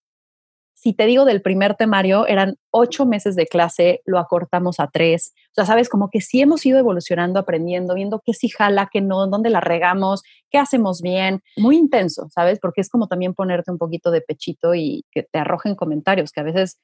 si 0.80 0.94
te 0.94 1.04
digo 1.04 1.26
del 1.26 1.42
primer 1.42 1.74
temario, 1.74 2.26
eran 2.26 2.56
ocho 2.70 3.04
meses 3.04 3.36
de 3.36 3.46
clase, 3.46 4.00
lo 4.06 4.18
acortamos 4.18 4.80
a 4.80 4.86
tres. 4.86 5.34
O 5.50 5.54
sea, 5.56 5.66
sabes, 5.66 5.90
como 5.90 6.08
que 6.08 6.22
sí 6.22 6.40
hemos 6.40 6.64
ido 6.64 6.78
evolucionando, 6.78 7.38
aprendiendo, 7.38 7.94
viendo 7.94 8.22
qué 8.24 8.32
sí 8.32 8.48
jala, 8.48 8.88
qué 8.90 9.02
no, 9.02 9.26
dónde 9.26 9.50
la 9.50 9.60
regamos, 9.60 10.22
qué 10.50 10.56
hacemos 10.56 11.02
bien. 11.02 11.42
Muy 11.58 11.76
intenso, 11.76 12.30
¿sabes? 12.30 12.60
Porque 12.60 12.80
es 12.80 12.88
como 12.88 13.08
también 13.08 13.34
ponerte 13.34 13.70
un 13.70 13.76
poquito 13.76 14.10
de 14.10 14.22
pechito 14.22 14.74
y 14.74 15.04
que 15.10 15.22
te 15.22 15.38
arrojen 15.38 15.74
comentarios 15.74 16.32
que 16.32 16.40
a 16.40 16.44
veces 16.44 16.78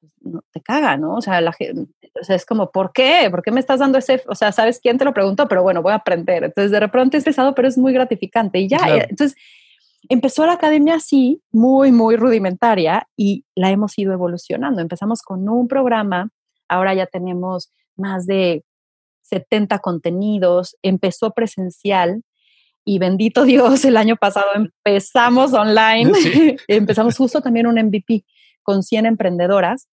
pues, 0.00 0.12
no, 0.20 0.42
te 0.52 0.60
caga, 0.60 0.98
¿no? 0.98 1.14
O 1.14 1.22
sea, 1.22 1.40
la, 1.40 1.52
o 2.20 2.24
sea, 2.24 2.36
es 2.36 2.44
como, 2.44 2.70
¿por 2.70 2.92
qué? 2.92 3.26
¿Por 3.30 3.42
qué 3.42 3.52
me 3.52 3.60
estás 3.60 3.80
dando 3.80 3.96
ese? 3.96 4.22
O 4.28 4.34
sea, 4.34 4.52
¿sabes 4.52 4.80
quién 4.80 4.98
te 4.98 5.06
lo 5.06 5.14
preguntó? 5.14 5.48
Pero 5.48 5.62
bueno, 5.62 5.80
voy 5.80 5.92
a 5.92 5.96
aprender. 5.96 6.44
Entonces, 6.44 6.72
de 6.72 6.80
repente 6.80 7.16
es 7.16 7.24
pesado, 7.24 7.54
pero 7.54 7.68
es 7.68 7.78
muy 7.78 7.94
gratificante. 7.94 8.58
Y 8.58 8.68
ya, 8.68 8.80
claro. 8.80 9.06
entonces 9.08 9.34
empezó 10.08 10.46
la 10.46 10.54
academia 10.54 10.96
así, 10.96 11.42
muy, 11.50 11.92
muy 11.92 12.16
rudimentaria, 12.16 13.08
y 13.16 13.44
la 13.54 13.70
hemos 13.70 13.98
ido 13.98 14.12
evolucionando. 14.12 14.80
Empezamos 14.80 15.22
con 15.22 15.48
un 15.48 15.68
programa, 15.68 16.30
ahora 16.68 16.94
ya 16.94 17.06
tenemos 17.06 17.72
más 17.96 18.26
de 18.26 18.64
70 19.22 19.78
contenidos, 19.78 20.76
empezó 20.82 21.30
presencial 21.32 22.22
y 22.84 22.98
bendito 22.98 23.44
Dios, 23.44 23.84
el 23.84 23.96
año 23.96 24.16
pasado 24.16 24.46
empezamos 24.54 25.52
online, 25.52 26.14
sí. 26.14 26.56
empezamos 26.68 27.16
justo 27.16 27.40
también 27.40 27.66
un 27.66 27.76
MVP 27.76 28.24
con 28.62 28.82
100 28.82 29.06
emprendedoras 29.06 29.88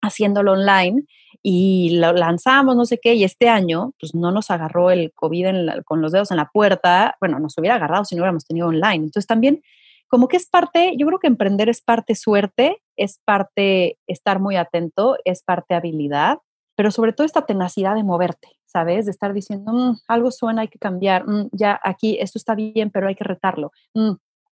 haciéndolo 0.00 0.52
online 0.52 1.04
y 1.42 1.98
lo 1.98 2.12
lanzamos, 2.12 2.76
no 2.76 2.84
sé 2.84 2.98
qué, 2.98 3.14
y 3.14 3.24
este 3.24 3.48
año, 3.48 3.92
pues 4.00 4.14
no 4.14 4.30
nos 4.30 4.50
agarró 4.50 4.90
el 4.90 5.12
COVID 5.14 5.46
la, 5.52 5.82
con 5.82 6.00
los 6.00 6.12
dedos 6.12 6.30
en 6.30 6.36
la 6.36 6.50
puerta, 6.52 7.16
bueno, 7.20 7.38
nos 7.38 7.56
hubiera 7.58 7.76
agarrado 7.76 8.04
si 8.04 8.14
no 8.14 8.22
hubiéramos 8.22 8.44
tenido 8.44 8.68
online. 8.68 9.04
Entonces 9.04 9.26
también, 9.26 9.62
como 10.08 10.28
que 10.28 10.36
es 10.36 10.46
parte, 10.46 10.94
yo 10.98 11.06
creo 11.06 11.18
que 11.18 11.26
emprender 11.26 11.68
es 11.68 11.80
parte 11.80 12.14
suerte, 12.14 12.82
es 12.96 13.20
parte 13.24 13.98
estar 14.06 14.40
muy 14.40 14.56
atento, 14.56 15.16
es 15.24 15.42
parte 15.42 15.74
habilidad, 15.74 16.38
pero 16.76 16.90
sobre 16.90 17.12
todo 17.12 17.24
esta 17.24 17.46
tenacidad 17.46 17.94
de 17.94 18.04
moverte, 18.04 18.48
¿sabes? 18.66 19.04
De 19.04 19.10
estar 19.10 19.32
diciendo, 19.32 19.72
mmm, 19.72 19.96
algo 20.08 20.30
suena, 20.30 20.62
hay 20.62 20.68
que 20.68 20.78
cambiar, 20.78 21.26
mmm, 21.26 21.48
ya 21.52 21.78
aquí 21.82 22.18
esto 22.20 22.38
está 22.38 22.54
bien, 22.54 22.90
pero 22.90 23.08
hay 23.08 23.14
que 23.14 23.24
retarlo, 23.24 23.72
mmm, 23.94 24.12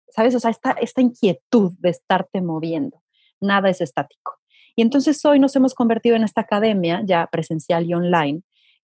¿sabes? 0.08 0.34
O 0.34 0.40
sea, 0.40 0.50
esta, 0.50 0.72
esta 0.72 1.00
inquietud 1.00 1.72
de 1.78 1.90
estarte 1.90 2.40
moviendo, 2.40 3.02
nada 3.40 3.70
es 3.70 3.80
estático. 3.80 4.41
Y 4.76 4.82
entonces 4.82 5.24
hoy 5.24 5.38
nos 5.38 5.54
hemos 5.56 5.74
convertido 5.74 6.16
en 6.16 6.24
esta 6.24 6.42
academia 6.42 7.02
ya 7.04 7.28
presencial 7.30 7.86
y 7.86 7.94
online 7.94 8.42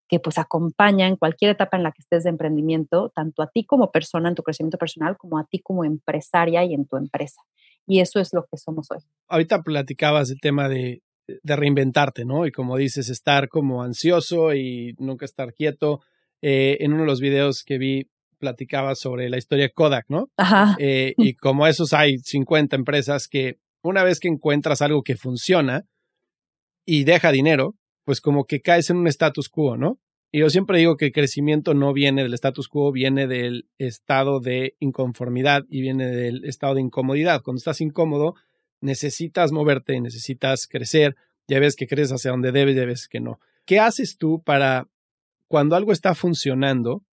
que 0.09 0.19
pues 0.21 0.39
acompaña 0.39 1.07
en 1.07 1.17
cualquier 1.17 1.51
etapa 1.51 1.77
en 1.77 1.83
la 1.83 1.93
que 1.93 2.01
estés 2.01 2.25
de 2.25 2.31
emprendimiento, 2.31 3.13
tanto 3.15 3.43
a 3.43 3.49
ti 3.49 3.65
como 3.65 3.91
persona 3.93 4.31
en 4.31 4.35
tu 4.35 4.43
crecimiento 4.43 4.79
personal, 4.79 5.17
como 5.19 5.39
a 5.39 5.45
ti 5.45 5.61
como 5.61 5.85
empresaria 5.85 6.65
y 6.65 6.73
en 6.73 6.87
tu 6.87 6.97
empresa. 6.97 7.43
Y 7.87 8.01
eso 8.01 8.19
es 8.19 8.33
lo 8.33 8.47
que 8.51 8.57
somos 8.57 8.91
hoy. 8.91 8.99
Ahorita 9.29 9.63
platicabas 9.63 10.31
el 10.31 10.41
tema 10.41 10.69
de, 10.69 11.03
de 11.27 11.57
reinventarte, 11.57 12.25
¿no? 12.25 12.47
Y 12.47 12.53
como 12.53 12.77
dices, 12.77 13.11
estar 13.11 13.49
como 13.49 13.83
ansioso 13.83 14.55
y 14.55 14.95
nunca 14.99 15.27
estar 15.27 15.53
quieto. 15.53 16.01
Eh, 16.41 16.79
en 16.81 16.93
uno 16.93 17.03
de 17.03 17.09
los 17.09 17.21
videos 17.21 17.63
que 17.65 17.79
vi, 17.79 18.09
platicabas 18.39 19.01
sobre 19.01 19.29
la 19.29 19.37
historia 19.37 19.65
de 19.65 19.73
Kodak, 19.73 20.07
¿no? 20.09 20.31
Ajá. 20.37 20.77
Eh, 20.79 21.15
y 21.17 21.35
como 21.35 21.67
esos 21.67 21.93
hay 21.93 22.19
50 22.19 22.77
empresas 22.77 23.29
que 23.29 23.59
una 23.83 24.03
vez 24.05 24.21
que 24.21 24.29
encuentras 24.29 24.83
algo 24.83 25.03
que 25.03 25.17
funciona 25.17 25.85
y 26.85 27.05
deja 27.05 27.33
dinero, 27.33 27.75
pues 28.05 28.21
como 28.21 28.45
que 28.45 28.61
caes 28.61 28.91
en 28.91 28.97
un 28.97 29.09
status 29.09 29.49
quo, 29.49 29.77
¿no? 29.77 29.99
Y 30.31 30.41
yo 30.41 30.51
siempre 30.51 30.79
digo 30.79 30.97
que 30.97 31.07
el 31.07 31.13
crecimiento 31.13 31.73
no 31.73 31.93
viene 31.93 32.23
del 32.23 32.35
status 32.35 32.69
quo, 32.69 32.93
viene 32.93 33.27
del 33.27 33.69
estado 33.79 34.41
de 34.41 34.75
inconformidad 34.79 35.65
y 35.71 35.81
viene 35.81 36.07
del 36.07 36.45
estado 36.45 36.75
de 36.75 36.83
incomodidad. 36.83 37.43
Cuando 37.43 37.59
estás 37.59 37.81
incómodo, 37.81 38.35
necesitas 38.81 39.53
moverte, 39.53 39.99
necesitas 40.01 40.67
crecer, 40.67 41.17
ya 41.49 41.61
ves 41.61 41.77
que 41.77 41.87
crees 41.87 42.13
hacia 42.13 42.31
donde 42.31 42.53
debes, 42.53 42.77
ya 42.77 42.85
ves 42.85 43.09
que 43.09 43.21
no. 43.21 43.41
¿Qué 43.65 43.81
haces 43.81 44.19
tú 44.19 44.43
para 44.43 44.89
cuando 45.47 45.77
algo 45.77 45.93
está 45.93 46.15
funcionando, 46.15 47.05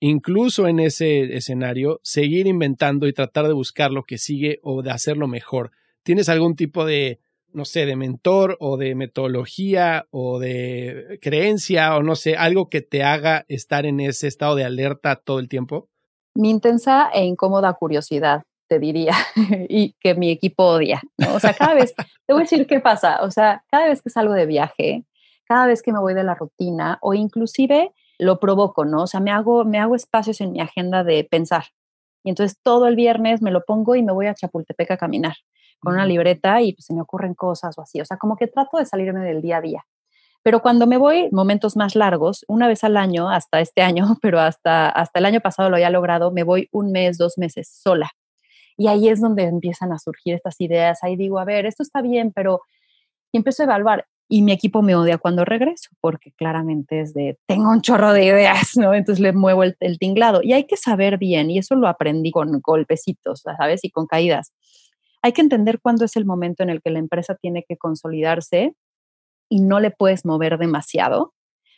incluso 0.00 0.68
en 0.68 0.80
ese 0.80 1.34
escenario, 1.34 2.00
seguir 2.02 2.46
inventando 2.46 3.06
y 3.06 3.14
tratar 3.14 3.46
de 3.46 3.54
buscar 3.54 3.90
lo 3.90 4.02
que 4.02 4.18
sigue 4.18 4.58
o 4.62 4.82
de 4.82 4.90
hacerlo 4.90 5.28
mejor? 5.28 5.70
¿Tienes 6.02 6.28
algún 6.28 6.56
tipo 6.56 6.84
de, 6.84 7.20
no 7.52 7.64
sé, 7.64 7.86
de 7.86 7.96
mentor 7.96 8.56
o 8.60 8.76
de 8.76 8.94
metodología 8.94 10.06
o 10.10 10.38
de 10.38 11.18
creencia 11.20 11.96
o 11.96 12.02
no 12.02 12.14
sé, 12.14 12.36
algo 12.36 12.68
que 12.68 12.80
te 12.80 13.02
haga 13.02 13.44
estar 13.48 13.86
en 13.86 14.00
ese 14.00 14.28
estado 14.28 14.54
de 14.54 14.64
alerta 14.64 15.16
todo 15.16 15.38
el 15.40 15.48
tiempo? 15.48 15.88
Mi 16.34 16.50
intensa 16.50 17.10
e 17.12 17.24
incómoda 17.24 17.72
curiosidad. 17.74 18.42
te 18.68 18.78
diría, 18.78 19.14
y 19.68 19.94
que 20.00 20.14
mi 20.14 20.30
equipo 20.30 20.64
odia. 20.64 21.02
¿no? 21.18 21.34
O 21.34 21.40
sea, 21.40 21.54
cada 21.54 21.74
vez, 21.74 21.92
te 21.96 22.32
voy 22.32 22.42
a 22.42 22.44
decir 22.44 22.66
qué 22.68 22.78
pasa, 22.78 23.20
o 23.22 23.30
sea, 23.30 23.64
cada 23.68 23.88
vez 23.88 24.00
que 24.00 24.10
salgo 24.10 24.32
de 24.32 24.46
viaje, 24.46 25.04
cada 25.44 25.66
vez 25.66 25.82
que 25.82 25.92
me 25.92 25.98
voy 25.98 26.14
de 26.14 26.22
la 26.22 26.36
rutina 26.36 26.98
o 27.02 27.12
inclusive 27.12 27.92
lo 28.20 28.38
provoco, 28.38 28.84
¿no? 28.84 29.02
O 29.02 29.06
sea, 29.08 29.18
me 29.18 29.32
hago, 29.32 29.64
me 29.64 29.78
hago 29.78 29.96
espacios 29.96 30.40
en 30.40 30.52
mi 30.52 30.60
agenda 30.60 31.02
de 31.02 31.24
pensar. 31.24 31.64
Y 32.22 32.30
entonces 32.30 32.58
todo 32.62 32.86
el 32.86 32.94
viernes 32.94 33.42
me 33.42 33.50
lo 33.50 33.64
pongo 33.64 33.96
y 33.96 34.02
me 34.04 34.12
voy 34.12 34.26
a 34.26 34.34
Chapultepec 34.34 34.92
a 34.92 34.96
caminar 34.96 35.34
con 35.80 35.94
una 35.94 36.06
libreta 36.06 36.62
y 36.62 36.74
pues, 36.74 36.86
se 36.86 36.94
me 36.94 37.00
ocurren 37.00 37.34
cosas 37.34 37.76
o 37.78 37.82
así. 37.82 38.00
O 38.00 38.04
sea, 38.04 38.16
como 38.16 38.36
que 38.36 38.46
trato 38.46 38.76
de 38.78 38.86
salirme 38.86 39.20
del 39.20 39.42
día 39.42 39.56
a 39.56 39.60
día. 39.60 39.84
Pero 40.42 40.62
cuando 40.62 40.86
me 40.86 40.96
voy 40.96 41.28
momentos 41.32 41.76
más 41.76 41.94
largos, 41.94 42.44
una 42.48 42.66
vez 42.66 42.82
al 42.84 42.96
año, 42.96 43.28
hasta 43.28 43.60
este 43.60 43.82
año, 43.82 44.04
pero 44.22 44.40
hasta, 44.40 44.88
hasta 44.88 45.18
el 45.18 45.26
año 45.26 45.40
pasado 45.40 45.68
lo 45.68 45.76
había 45.76 45.90
logrado, 45.90 46.30
me 46.30 46.44
voy 46.44 46.68
un 46.72 46.92
mes, 46.92 47.18
dos 47.18 47.36
meses 47.36 47.68
sola. 47.68 48.10
Y 48.76 48.88
ahí 48.88 49.08
es 49.08 49.20
donde 49.20 49.44
empiezan 49.44 49.92
a 49.92 49.98
surgir 49.98 50.34
estas 50.34 50.60
ideas. 50.60 51.00
Ahí 51.02 51.16
digo, 51.16 51.38
a 51.38 51.44
ver, 51.44 51.66
esto 51.66 51.82
está 51.82 52.00
bien, 52.00 52.32
pero 52.32 52.62
y 53.32 53.38
empiezo 53.38 53.62
a 53.62 53.66
evaluar. 53.66 54.06
Y 54.28 54.42
mi 54.42 54.52
equipo 54.52 54.80
me 54.80 54.94
odia 54.94 55.18
cuando 55.18 55.44
regreso, 55.44 55.90
porque 56.00 56.32
claramente 56.32 57.00
es 57.00 57.12
de, 57.12 57.36
tengo 57.46 57.68
un 57.70 57.82
chorro 57.82 58.12
de 58.12 58.24
ideas, 58.24 58.76
¿no? 58.76 58.94
Entonces 58.94 59.20
le 59.20 59.32
muevo 59.32 59.64
el, 59.64 59.76
el 59.80 59.98
tinglado. 59.98 60.40
Y 60.42 60.52
hay 60.52 60.66
que 60.66 60.76
saber 60.76 61.18
bien, 61.18 61.50
y 61.50 61.58
eso 61.58 61.74
lo 61.74 61.88
aprendí 61.88 62.30
con 62.30 62.60
golpecitos, 62.60 63.42
¿sabes? 63.42 63.84
Y 63.84 63.90
con 63.90 64.06
caídas. 64.06 64.52
Hay 65.22 65.32
que 65.32 65.42
entender 65.42 65.80
cuándo 65.80 66.04
es 66.04 66.16
el 66.16 66.24
momento 66.24 66.62
en 66.62 66.70
el 66.70 66.80
que 66.80 66.90
la 66.90 66.98
empresa 66.98 67.34
tiene 67.34 67.64
que 67.68 67.76
consolidarse 67.76 68.74
y 69.50 69.60
no 69.60 69.80
le 69.80 69.90
puedes 69.90 70.24
mover 70.24 70.58
demasiado 70.58 71.34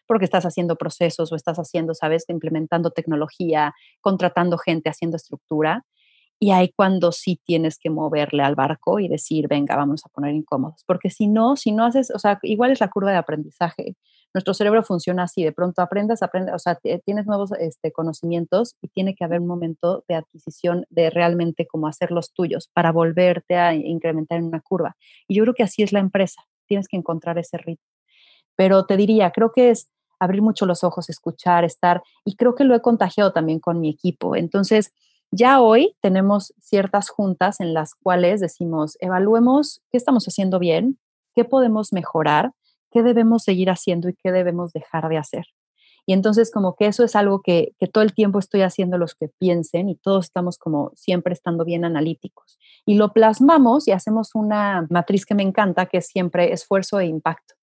porque 0.07 0.25
estás 0.25 0.45
haciendo 0.45 0.77
procesos 0.77 1.33
o 1.33 1.37
estás 1.37 1.59
haciendo, 1.59 1.95
sabes, 1.95 2.25
implementando 2.29 2.91
tecnología, 2.91 3.73
contratando 4.01 4.59
gente, 4.59 4.91
haciendo 4.91 5.17
estructura. 5.17 5.87
Y 6.39 6.51
ahí 6.51 6.73
cuando 6.77 7.13
sí 7.13 7.41
tienes 7.45 7.79
que 7.79 7.89
moverle 7.89 8.43
al 8.43 8.55
barco 8.55 8.99
y 8.99 9.09
decir, 9.09 9.47
venga, 9.49 9.77
vamos 9.77 10.03
a 10.05 10.09
poner 10.09 10.35
incómodos. 10.35 10.83
Porque 10.87 11.09
si 11.09 11.29
no, 11.29 11.57
si 11.57 11.73
no 11.73 11.85
haces, 11.85 12.11
o 12.11 12.19
sea, 12.19 12.39
igual 12.43 12.73
es 12.73 12.81
la 12.81 12.91
curva 12.91 13.13
de 13.13 13.17
aprendizaje. 13.19 13.97
Nuestro 14.35 14.55
cerebro 14.55 14.83
funciona 14.83 15.25
así, 15.25 15.45
de 15.45 15.53
pronto 15.53 15.83
aprendes, 15.83 16.23
aprendes, 16.23 16.55
o 16.55 16.59
sea, 16.59 16.79
tienes 17.05 17.27
nuevos 17.27 17.53
este, 17.53 17.93
conocimientos 17.93 18.77
y 18.81 18.89
tiene 18.89 19.15
que 19.15 19.25
haber 19.25 19.41
un 19.41 19.47
momento 19.47 20.05
de 20.09 20.15
adquisición 20.15 20.87
de 20.91 21.11
realmente 21.11 21.67
como 21.67 21.87
hacer 21.87 22.11
los 22.11 22.33
tuyos 22.33 22.69
para 22.73 22.93
volverte 22.93 23.57
a 23.57 23.75
incrementar 23.75 24.39
en 24.39 24.47
una 24.47 24.61
curva. 24.61 24.97
Y 25.29 25.35
yo 25.35 25.43
creo 25.45 25.55
que 25.55 25.63
así 25.63 25.83
es 25.83 25.93
la 25.93 26.01
empresa 26.01 26.43
tienes 26.73 26.89
que 26.89 26.97
encontrar 26.97 27.39
ese 27.39 27.59
ritmo. 27.59 27.85
Pero 28.57 28.87
te 28.87 28.97
diría, 28.97 29.31
creo 29.31 29.53
que 29.53 29.71
es 29.71 29.91
abrir 30.19 30.41
mucho 30.41 30.65
los 30.65 30.85
ojos, 30.85 31.11
escuchar, 31.11 31.65
estar, 31.65 32.03
y 32.25 32.37
creo 32.37 32.55
que 32.55 32.65
lo 32.65 32.75
he 32.75 32.81
contagiado 32.81 33.33
también 33.33 33.61
con 33.61 33.79
mi 33.79 33.91
equipo. 33.91 34.37
Entonces, 34.37 34.93
ya 35.31 35.61
hoy 35.61 35.97
tenemos 36.01 36.55
ciertas 36.61 37.11
juntas 37.11 37.61
en 37.61 37.75
las 37.75 37.95
cuales 37.95 38.41
decimos, 38.41 38.97
evaluemos 39.01 39.83
qué 39.91 39.99
estamos 39.99 40.25
haciendo 40.27 40.59
bien, 40.59 40.99
qué 41.35 41.45
podemos 41.45 41.93
mejorar, 41.93 42.53
qué 42.93 43.03
debemos 43.03 43.43
seguir 43.45 43.71
haciendo 43.71 44.09
y 44.09 44.15
qué 44.15 44.33
debemos 44.33 44.73
dejar 44.73 45.09
de 45.09 45.19
hacer. 45.19 45.47
Y 46.05 46.13
entonces 46.13 46.51
como 46.51 46.75
que 46.75 46.87
eso 46.87 47.05
es 47.05 47.15
algo 47.15 47.43
que, 47.43 47.75
que, 47.79 47.87
todo 47.87 48.03
el 48.03 48.13
tiempo 48.13 48.41
estoy 48.41 48.63
haciendo 48.63 48.99
los 48.99 49.15
que 49.15 49.29
piensen 49.29 49.89
y 49.89 49.97
todos 49.97 50.27
estamos 50.27 50.59
como 50.59 50.91
siempre 50.97 51.33
estando 51.33 51.65
bien 51.65 51.85
analíticos. 51.85 52.59
Y 52.85 52.95
lo 52.95 53.13
plasmamos 53.13 53.87
y 53.87 53.93
hacemos 53.93 54.31
una 54.35 54.87
matriz 54.91 55.25
que 55.25 55.37
me 55.37 55.45
encanta, 55.45 55.87
que 55.87 55.99
es 55.99 56.09
siempre 56.09 56.53
esfuerzo 56.53 56.99
e 56.99 57.07
impacto. 57.07 57.55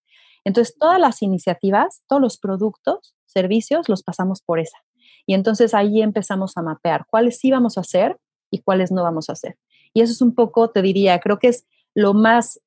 Entonces 0.46 0.78
todas 0.78 1.00
las 1.00 1.22
iniciativas, 1.22 2.02
todos 2.08 2.22
los 2.22 2.38
productos, 2.38 3.16
servicios, 3.26 3.90
los 3.90 4.04
pasamos 4.04 4.42
por 4.42 4.60
esa. 4.60 4.78
Y 5.26 5.34
entonces 5.34 5.74
ahí 5.74 6.02
empezamos 6.02 6.58
a 6.58 6.62
mapear 6.62 7.06
cuáles 7.10 7.38
sí 7.40 7.52
vamos 7.52 7.78
a 7.78 7.82
hacer 7.82 8.18
y 8.50 8.62
cuáles 8.62 8.92
no 8.92 9.04
vamos 9.04 9.30
a 9.30 9.34
hacer. 9.34 9.58
Y 9.94 10.02
eso 10.02 10.14
es 10.14 10.22
un 10.22 10.34
poco, 10.34 10.70
te 10.70 10.82
diría, 10.82 11.20
creo 11.20 11.40
que 11.40 11.50
es 11.50 11.68
lo 11.94 12.14
más 12.14 12.62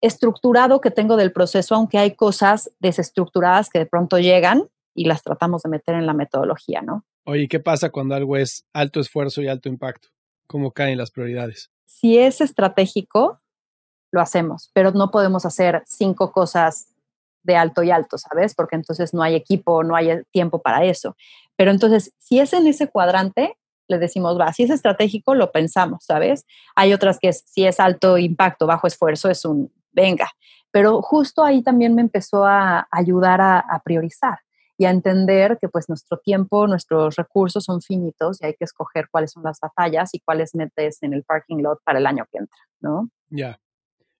estructurado 0.00 0.80
que 0.80 0.90
tengo 0.90 1.16
del 1.16 1.32
proceso, 1.32 1.74
aunque 1.74 1.98
hay 1.98 2.14
cosas 2.14 2.70
desestructuradas 2.80 3.70
que 3.70 3.78
de 3.78 3.86
pronto 3.86 4.18
llegan 4.18 4.68
y 4.94 5.04
las 5.04 5.22
tratamos 5.22 5.62
de 5.62 5.70
meter 5.70 5.94
en 5.94 6.06
la 6.06 6.14
metodología, 6.14 6.82
¿no? 6.82 7.04
Oye, 7.24 7.48
¿qué 7.48 7.60
pasa 7.60 7.90
cuando 7.90 8.14
algo 8.14 8.36
es 8.36 8.66
alto 8.72 9.00
esfuerzo 9.00 9.42
y 9.42 9.48
alto 9.48 9.68
impacto? 9.68 10.08
¿Cómo 10.46 10.72
caen 10.72 10.98
las 10.98 11.10
prioridades? 11.10 11.70
Si 11.84 12.18
es 12.18 12.40
estratégico, 12.40 13.40
lo 14.12 14.20
hacemos, 14.20 14.70
pero 14.72 14.92
no 14.92 15.10
podemos 15.10 15.44
hacer 15.44 15.82
cinco 15.86 16.30
cosas 16.30 16.94
de 17.42 17.56
alto 17.56 17.82
y 17.82 17.90
alto, 17.90 18.18
¿sabes? 18.18 18.54
Porque 18.54 18.76
entonces 18.76 19.14
no 19.14 19.22
hay 19.22 19.34
equipo, 19.34 19.82
no 19.82 19.96
hay 19.96 20.22
tiempo 20.30 20.60
para 20.62 20.84
eso. 20.84 21.16
Pero 21.56 21.70
entonces, 21.70 22.12
si 22.18 22.38
es 22.38 22.52
en 22.52 22.66
ese 22.66 22.88
cuadrante, 22.88 23.56
le 23.88 23.98
decimos, 23.98 24.38
va, 24.38 24.52
si 24.52 24.64
es 24.64 24.70
estratégico, 24.70 25.34
lo 25.34 25.52
pensamos, 25.52 26.04
¿sabes? 26.04 26.44
Hay 26.74 26.92
otras 26.92 27.18
que 27.18 27.28
es, 27.28 27.44
si 27.46 27.66
es 27.66 27.78
alto 27.80 28.18
impacto, 28.18 28.66
bajo 28.66 28.86
esfuerzo, 28.86 29.30
es 29.30 29.44
un, 29.44 29.72
venga. 29.96 30.30
Pero 30.70 31.02
justo 31.02 31.42
ahí 31.42 31.62
también 31.62 31.96
me 31.96 32.02
empezó 32.02 32.44
a 32.46 32.86
ayudar 32.92 33.40
a 33.40 33.82
priorizar 33.84 34.38
y 34.78 34.84
a 34.84 34.90
entender 34.90 35.58
que 35.60 35.68
pues 35.68 35.88
nuestro 35.88 36.18
tiempo, 36.18 36.66
nuestros 36.66 37.16
recursos 37.16 37.64
son 37.64 37.80
finitos 37.80 38.40
y 38.40 38.46
hay 38.46 38.54
que 38.54 38.64
escoger 38.64 39.08
cuáles 39.10 39.32
son 39.32 39.42
las 39.42 39.58
batallas 39.60 40.14
y 40.14 40.20
cuáles 40.20 40.54
metes 40.54 41.02
en 41.02 41.14
el 41.14 41.24
parking 41.24 41.62
lot 41.62 41.80
para 41.82 41.98
el 41.98 42.06
año 42.06 42.26
que 42.30 42.38
entra, 42.38 42.58
¿no? 42.80 43.08
Ya. 43.30 43.58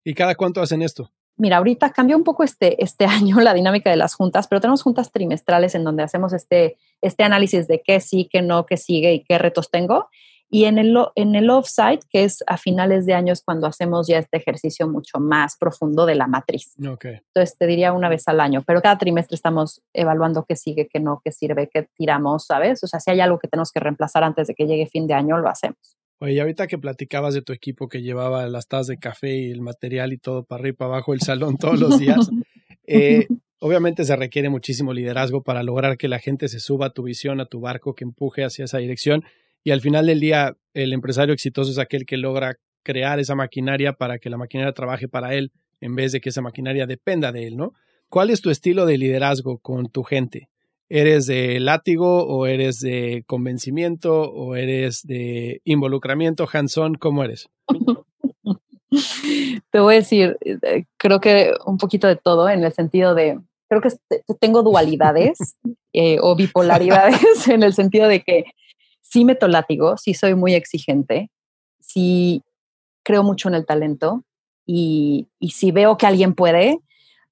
¿Y 0.05 0.15
cada 0.15 0.35
cuánto 0.35 0.63
hacen 0.63 0.83
esto? 0.83 1.11
Mira, 1.37 1.59
ahorita 1.59 1.91
cambió 1.91 2.17
un 2.17 2.25
poco 2.25 2.43
este, 2.43 2.83
este 2.83 3.05
año 3.07 3.41
la 3.41 3.53
dinámica 3.53 3.91
de 3.91 3.97
las 3.97 4.15
juntas, 4.15 4.49
pero 4.49 4.61
tenemos 4.61 4.83
juntas 4.83 5.13
trimestrales 5.13 5.75
en 5.75 5.85
donde 5.85 6.03
hacemos 6.03 6.33
este, 6.33 6.79
este 7.03 7.25
análisis 7.25 7.69
de 7.69 7.83
qué 7.83 8.01
sí, 8.01 8.29
qué 8.31 8.41
no, 8.41 8.65
qué 8.65 8.77
sigue 8.77 9.13
y 9.13 9.25
qué 9.25 9.39
retos 9.39 9.71
tengo. 9.71 10.09
Y 10.49 10.65
en 10.65 10.79
el, 10.79 10.97
en 11.17 11.35
el 11.35 11.51
offsite, 11.51 12.01
que 12.09 12.25
es 12.25 12.45
a 12.47 12.57
finales 12.57 13.05
de 13.05 13.15
años 13.15 13.43
cuando 13.45 13.67
hacemos 13.67 14.07
ya 14.07 14.19
este 14.19 14.37
ejercicio 14.37 14.87
mucho 14.87 15.19
más 15.19 15.57
profundo 15.59 16.07
de 16.07 16.15
la 16.15 16.29
matriz. 16.29 16.75
Okay. 16.79 17.21
Entonces, 17.35 17.59
te 17.59 17.67
diría 17.67 17.93
una 17.93 18.09
vez 18.09 18.29
al 18.29 18.41
año, 18.41 18.63
pero 18.65 18.81
cada 18.81 18.97
trimestre 18.97 19.35
estamos 19.35 19.83
evaluando 19.93 20.45
qué 20.49 20.55
sigue, 20.55 20.89
qué 20.89 21.01
no, 21.01 21.21
qué 21.25 21.33
sirve, 21.33 21.69
qué 21.73 21.89
tiramos, 21.97 22.47
¿sabes? 22.47 22.83
O 22.85 22.87
sea, 22.87 23.01
si 23.01 23.11
hay 23.11 23.21
algo 23.21 23.39
que 23.39 23.49
tenemos 23.49 23.73
que 23.73 23.81
reemplazar 23.81 24.23
antes 24.23 24.47
de 24.47 24.55
que 24.55 24.67
llegue 24.67 24.87
fin 24.87 25.07
de 25.07 25.15
año, 25.15 25.39
lo 25.39 25.49
hacemos. 25.49 25.97
Oye, 26.19 26.41
ahorita 26.41 26.67
que 26.67 26.79
platicabas 26.79 27.35
de 27.35 27.43
tu 27.43 27.53
equipo 27.53 27.89
que 27.89 28.01
llevaba 28.01 28.49
las 28.49 28.69
tazas 28.69 28.87
de 28.87 28.99
café 28.99 29.37
y 29.37 29.51
el 29.51 29.61
material 29.61 30.15
y 30.15 30.19
todo 30.19 30.45
para 30.45 30.61
arriba 30.61 30.75
y 30.75 30.77
para 30.77 30.91
abajo 30.93 31.13
del 31.13 31.21
salón 31.21 31.57
todos 31.59 31.79
los 31.79 31.99
días, 31.99 32.31
eh, 32.87 33.27
obviamente 33.61 34.05
se 34.05 34.17
requiere 34.17 34.49
muchísimo 34.49 34.95
liderazgo 34.95 35.43
para 35.43 35.63
lograr 35.63 35.99
que 35.99 36.09
la 36.09 36.19
gente 36.19 36.49
se 36.49 36.59
suba 36.59 36.87
a 36.87 36.91
tu 36.91 37.03
visión, 37.03 37.41
a 37.41 37.47
tu 37.47 37.61
barco, 37.61 37.95
que 37.95 38.05
empuje 38.05 38.45
hacia 38.45 38.65
esa 38.65 38.79
dirección. 38.79 39.25
Y 39.67 39.73
al 39.73 39.81
final 39.81 40.07
del 40.07 40.21
día, 40.21 40.57
el 40.75 40.93
empresario 40.93 41.35
exitoso 41.35 41.73
es 41.73 41.79
aquel 41.79 42.07
que 42.07 42.17
logra 42.17 42.55
crear 42.85 43.19
esa 43.19 43.35
maquinaria 43.35 43.95
para 43.95 44.21
que 44.21 44.31
la 44.31 44.37
maquinaria 44.37 44.73
trabaje 44.73 45.09
para 45.09 45.35
él 45.35 45.51
en 45.81 45.97
vez 45.97 46.13
de 46.13 46.21
que 46.21 46.29
esa 46.29 46.41
maquinaria 46.41 46.87
dependa 46.87 47.33
de 47.33 47.49
él, 47.49 47.57
¿no? 47.57 47.73
¿Cuál 48.09 48.31
es 48.31 48.41
tu 48.41 48.51
estilo 48.51 48.87
de 48.87 48.97
liderazgo 48.97 49.59
con 49.59 49.89
tu 49.89 50.05
gente? 50.05 50.51
¿Eres 50.89 51.27
de 51.27 51.59
látigo 51.59 52.29
o 52.29 52.47
eres 52.47 52.79
de 52.79 53.25
convencimiento 53.27 54.31
o 54.31 54.55
eres 54.55 55.03
de 55.03 55.63
involucramiento, 55.65 56.47
Hanson? 56.53 56.95
¿Cómo 56.95 57.25
eres? 57.25 57.49
Te 59.73 59.81
voy 59.81 59.95
a 59.95 59.99
decir, 59.99 60.37
eh, 60.43 60.85
creo 60.97 61.21
que 61.21 61.51
un 61.67 61.79
poquito 61.79 62.07
de 62.07 62.15
todo 62.15 62.49
en 62.49 62.63
el 62.63 62.73
sentido 62.73 63.17
de, 63.17 63.41
creo 63.69 63.81
que 63.81 63.89
tengo 64.39 64.63
dualidades 64.63 65.57
eh, 65.93 66.19
o 66.21 66.37
bipolaridades 66.37 67.49
en 67.49 67.65
el 67.65 67.75
sentido 67.75 68.07
de 68.07 68.23
que 68.23 68.45
sí 69.11 69.25
meto 69.25 69.49
látigo, 69.49 69.97
sí 69.97 70.15
soy 70.15 70.35
muy 70.35 70.55
exigente, 70.55 71.31
sí 71.81 72.43
creo 73.03 73.23
mucho 73.23 73.49
en 73.49 73.55
el 73.55 73.67
talento 73.67 74.25
y, 74.67 75.29
si 75.53 75.71
veo 75.71 75.97
que 75.97 76.07
alguien 76.07 76.35
puede, 76.35 76.81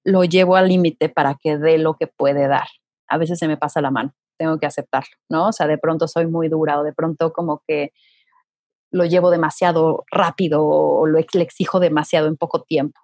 lo 0.05 0.25
llevo 0.25 0.57
al 0.57 0.69
límite 0.69 1.09
para 1.09 1.35
que 1.35 1.59
dé 1.59 1.79
lo 1.79 1.95
que 1.95 2.07
puede 2.07 2.47
dar. 2.47 2.69
A 3.09 3.19
veces 3.19 3.39
se 3.39 3.49
me 3.49 3.57
pasa 3.57 3.81
la 3.81 3.91
mano, 3.91 4.15
tengo 4.37 4.59
que 4.59 4.67
aceptarlo, 4.67 5.17
¿no? 5.29 5.49
O 5.49 5.53
sea, 5.53 5.67
de 5.67 5.79
pronto 5.79 6.07
soy 6.07 6.27
muy 6.27 6.49
dura 6.49 6.79
o 6.79 6.85
de 6.85 6.93
pronto 6.93 7.33
como 7.33 7.63
que 7.67 7.93
lo 8.91 9.05
llevo 9.05 9.31
demasiado 9.31 10.05
rápido 10.11 10.65
o 10.65 11.07
lo, 11.07 11.19
le 11.19 11.43
exijo 11.43 11.81
demasiado 11.81 12.29
en 12.29 12.37
poco 12.37 12.63
tiempo. 12.63 13.01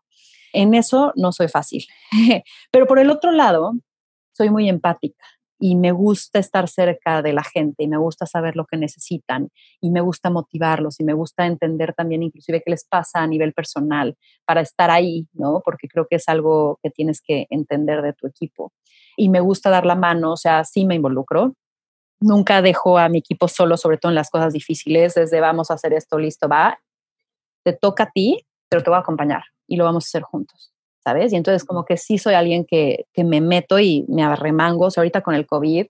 En 0.52 0.74
eso 0.74 1.12
no 1.16 1.32
soy 1.32 1.48
fácil. 1.48 1.84
Pero 2.70 2.86
por 2.86 3.00
el 3.00 3.10
otro 3.10 3.32
lado, 3.32 3.72
soy 4.32 4.50
muy 4.50 4.68
empática 4.68 5.24
y 5.60 5.76
me 5.76 5.92
gusta 5.92 6.38
estar 6.38 6.68
cerca 6.68 7.20
de 7.20 7.34
la 7.34 7.44
gente 7.44 7.84
y 7.84 7.88
me 7.88 7.98
gusta 7.98 8.24
saber 8.24 8.56
lo 8.56 8.64
que 8.64 8.78
necesitan 8.78 9.50
y 9.80 9.90
me 9.90 10.00
gusta 10.00 10.30
motivarlos 10.30 10.98
y 11.00 11.04
me 11.04 11.12
gusta 11.12 11.46
entender 11.46 11.92
también 11.94 12.22
inclusive 12.22 12.62
qué 12.64 12.70
les 12.70 12.84
pasa 12.86 13.20
a 13.20 13.26
nivel 13.26 13.52
personal 13.52 14.16
para 14.46 14.62
estar 14.62 14.90
ahí, 14.90 15.28
¿no? 15.34 15.60
Porque 15.62 15.86
creo 15.86 16.06
que 16.08 16.16
es 16.16 16.28
algo 16.28 16.78
que 16.82 16.90
tienes 16.90 17.20
que 17.20 17.46
entender 17.50 18.00
de 18.00 18.14
tu 18.14 18.26
equipo. 18.26 18.72
Y 19.18 19.28
me 19.28 19.40
gusta 19.40 19.68
dar 19.68 19.84
la 19.84 19.96
mano, 19.96 20.32
o 20.32 20.36
sea, 20.38 20.64
sí 20.64 20.86
me 20.86 20.94
involucro. 20.94 21.54
Nunca 22.20 22.62
dejo 22.62 22.98
a 22.98 23.10
mi 23.10 23.18
equipo 23.18 23.46
solo, 23.46 23.76
sobre 23.76 23.98
todo 23.98 24.10
en 24.10 24.16
las 24.16 24.30
cosas 24.30 24.54
difíciles, 24.54 25.14
desde 25.14 25.40
vamos 25.40 25.70
a 25.70 25.74
hacer 25.74 25.92
esto, 25.92 26.18
listo, 26.18 26.48
va. 26.48 26.78
Te 27.64 27.74
toca 27.74 28.04
a 28.04 28.10
ti, 28.10 28.46
pero 28.70 28.82
te 28.82 28.88
voy 28.88 28.96
a 28.96 29.00
acompañar 29.00 29.42
y 29.66 29.76
lo 29.76 29.84
vamos 29.84 30.06
a 30.06 30.08
hacer 30.08 30.22
juntos. 30.22 30.69
¿Sabes? 31.04 31.32
Y 31.32 31.36
entonces 31.36 31.64
como 31.64 31.84
que 31.84 31.96
sí 31.96 32.18
soy 32.18 32.34
alguien 32.34 32.64
que, 32.64 33.06
que 33.12 33.24
me 33.24 33.40
meto 33.40 33.78
y 33.78 34.04
me 34.08 34.22
arremango. 34.22 34.86
O 34.86 34.90
sea, 34.90 35.02
ahorita 35.02 35.22
con 35.22 35.34
el 35.34 35.46
COVID, 35.46 35.86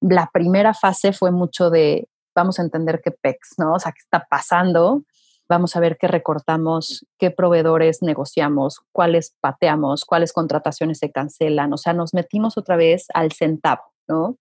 la 0.00 0.30
primera 0.32 0.74
fase 0.74 1.12
fue 1.12 1.30
mucho 1.30 1.70
de 1.70 2.08
vamos 2.34 2.58
a 2.58 2.62
entender 2.62 3.00
qué 3.02 3.10
PEX, 3.10 3.54
¿no? 3.58 3.74
O 3.74 3.78
sea, 3.78 3.92
qué 3.92 4.00
está 4.00 4.26
pasando, 4.28 5.02
vamos 5.48 5.74
a 5.74 5.80
ver 5.80 5.96
qué 5.98 6.06
recortamos, 6.06 7.06
qué 7.18 7.30
proveedores 7.30 8.02
negociamos, 8.02 8.80
cuáles 8.92 9.34
pateamos, 9.40 10.04
cuáles 10.04 10.32
contrataciones 10.32 10.98
se 10.98 11.10
cancelan, 11.10 11.72
o 11.72 11.78
sea, 11.78 11.92
nos 11.92 12.14
metimos 12.14 12.58
otra 12.58 12.76
vez 12.76 13.06
al 13.14 13.32
centavo, 13.32 13.82
¿no? 14.06 14.36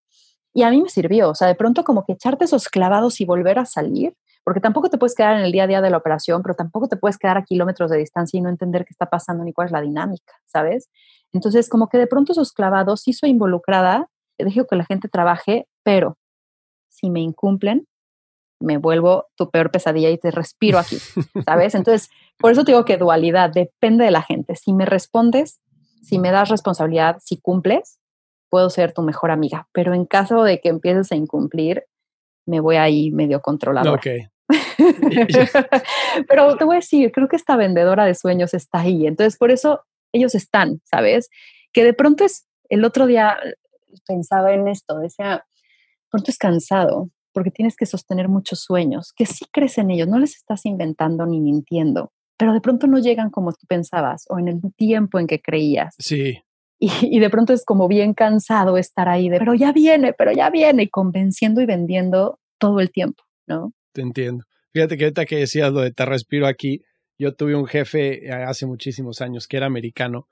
Y 0.54 0.64
a 0.64 0.70
mí 0.70 0.82
me 0.82 0.90
sirvió, 0.90 1.30
o 1.30 1.36
sea, 1.36 1.48
de 1.48 1.56
pronto 1.56 1.84
como 1.84 2.06
que 2.06 2.14
echarte 2.14 2.46
esos 2.46 2.70
clavados 2.70 3.20
y 3.22 3.26
volver 3.26 3.60
a 3.60 3.66
salir, 3.66 4.16
porque 4.46 4.62
tampoco 4.62 4.90
te 4.92 5.00
puedes 5.00 5.16
quedar 5.16 5.38
en 5.38 5.44
el 5.44 5.52
día 5.52 5.64
a 5.64 5.68
día 5.68 5.82
de 5.82 5.90
la 5.90 5.98
operación, 5.98 6.44
pero 6.44 6.54
tampoco 6.54 6.88
te 6.88 6.98
puedes 6.98 7.18
quedar 7.18 7.36
a 7.36 7.44
kilómetros 7.44 7.90
de 7.90 7.98
distancia 7.98 8.38
y 8.38 8.42
no 8.42 8.50
entender 8.50 8.86
qué 8.86 8.92
está 8.92 9.08
pasando 9.08 9.44
ni 9.44 9.52
cuál 9.52 9.66
es 9.66 9.72
la 9.72 9.82
dinámica, 9.82 10.34
¿sabes? 10.46 10.92
Entonces, 11.34 11.68
como 11.68 11.90
que 11.90 11.98
de 11.98 12.06
pronto 12.06 12.32
esos 12.32 12.54
clavados 12.54 13.02
sí 13.02 13.12
soy 13.12 13.32
involucrada, 13.32 14.08
dejo 14.38 14.68
que 14.68 14.76
la 14.76 14.86
gente 14.86 15.10
trabaje, 15.10 15.68
pero 15.82 16.20
si 16.90 17.10
me 17.10 17.22
incumplen, 17.22 17.88
me 18.62 18.78
vuelvo 18.78 19.26
tu 19.36 19.50
peor 19.50 19.72
pesadilla 19.72 20.12
y 20.12 20.20
te 20.20 20.30
respiro 20.30 20.78
aquí, 20.78 20.98
¿sabes? 21.44 21.74
Entonces, 21.76 22.12
por 22.38 22.52
eso 22.52 22.64
te 22.64 22.72
digo 22.72 22.86
que 22.86 22.98
dualidad 22.98 23.50
depende 23.50 24.06
de 24.06 24.12
la 24.12 24.22
gente. 24.22 24.56
Si 24.56 24.74
me 24.74 24.86
respondes, 24.86 25.60
si 26.04 26.20
me 26.20 26.30
das 26.30 26.50
responsabilidad, 26.50 27.18
si 27.20 27.42
cumples, 27.42 28.00
puedo 28.52 28.70
ser 28.70 28.94
tu 28.94 29.02
mejor 29.02 29.32
amiga. 29.32 29.68
Pero 29.72 29.96
en 29.96 30.06
caso 30.06 30.44
de 30.44 30.62
que 30.62 30.70
empieces 30.70 31.12
a 31.12 31.16
incumplir, 31.16 31.86
me 32.46 32.60
voy 32.60 32.76
ahí 32.76 33.10
medio 33.10 33.42
controlado. 33.42 33.92
Ok. 33.96 34.06
Pero 36.28 36.58
te 36.58 36.64
voy 36.64 36.76
a 36.76 36.80
decir, 36.80 37.12
creo 37.12 37.28
que 37.28 37.36
esta 37.36 37.56
vendedora 37.56 38.06
de 38.06 38.16
sueños 38.16 38.54
está 38.54 38.80
ahí. 38.80 39.08
Entonces, 39.08 39.38
por 39.38 39.52
eso 39.52 39.82
ellos 40.14 40.36
están, 40.36 40.82
¿sabes? 40.86 41.30
Que 41.74 41.84
de 41.84 41.94
pronto 41.94 42.24
es, 42.24 42.48
el 42.70 42.86
otro 42.86 43.06
día 43.08 43.38
pensaba 44.08 44.54
en 44.54 44.68
esto, 44.68 45.00
decía, 45.00 45.46
pronto 46.10 46.32
es 46.32 46.38
cansado 46.38 47.10
porque 47.34 47.52
tienes 47.52 47.76
que 47.76 47.86
sostener 47.86 48.30
muchos 48.30 48.62
sueños, 48.62 49.12
que 49.14 49.26
sí 49.26 49.46
crees 49.52 49.78
en 49.78 49.92
ellos, 49.92 50.08
no 50.08 50.20
les 50.20 50.38
estás 50.38 50.66
inventando 50.66 51.26
ni 51.26 51.42
mintiendo, 51.42 52.14
pero 52.38 52.54
de 52.54 52.62
pronto 52.62 52.88
no 52.88 52.98
llegan 52.98 53.30
como 53.30 53.52
tú 53.52 53.68
pensabas 53.68 54.24
o 54.30 54.40
en 54.40 54.48
el 54.48 54.62
tiempo 54.78 55.20
en 55.20 55.28
que 55.28 55.42
creías. 55.42 55.96
Sí. 56.00 56.40
Y, 56.80 57.20
de 57.20 57.30
pronto 57.30 57.54
es 57.54 57.64
como 57.66 57.88
bien 57.88 58.14
cansado 58.14 58.78
estar 58.78 59.10
ahí 59.10 59.30
de, 59.30 59.40
pero 59.40 59.54
ya 59.54 59.72
viene, 59.72 60.14
pero 60.14 60.32
ya 60.32 60.50
viene, 60.50 60.84
y 60.84 60.90
convenciendo 60.90 61.62
y 61.62 61.66
vendiendo 61.66 62.40
todo 62.58 62.80
el 62.80 62.92
tiempo, 62.92 63.24
¿no? 63.48 63.74
Te 63.96 64.02
entiendo. 64.02 64.44
Fíjate 64.74 64.98
que 64.98 65.06
ahorita 65.06 65.26
que 65.26 65.38
decías 65.38 65.72
lo 65.72 65.80
de 65.80 65.92
te 65.92 66.06
respiro 66.06 66.48
aquí, 66.48 66.82
yo 67.18 67.34
tuve 67.34 67.56
un 67.56 67.66
jefe 67.66 68.30
hace 68.30 68.66
muchísimos 68.66 69.22
años 69.22 69.48
que 69.48 69.56
era 69.56 69.68
americano 69.68 70.28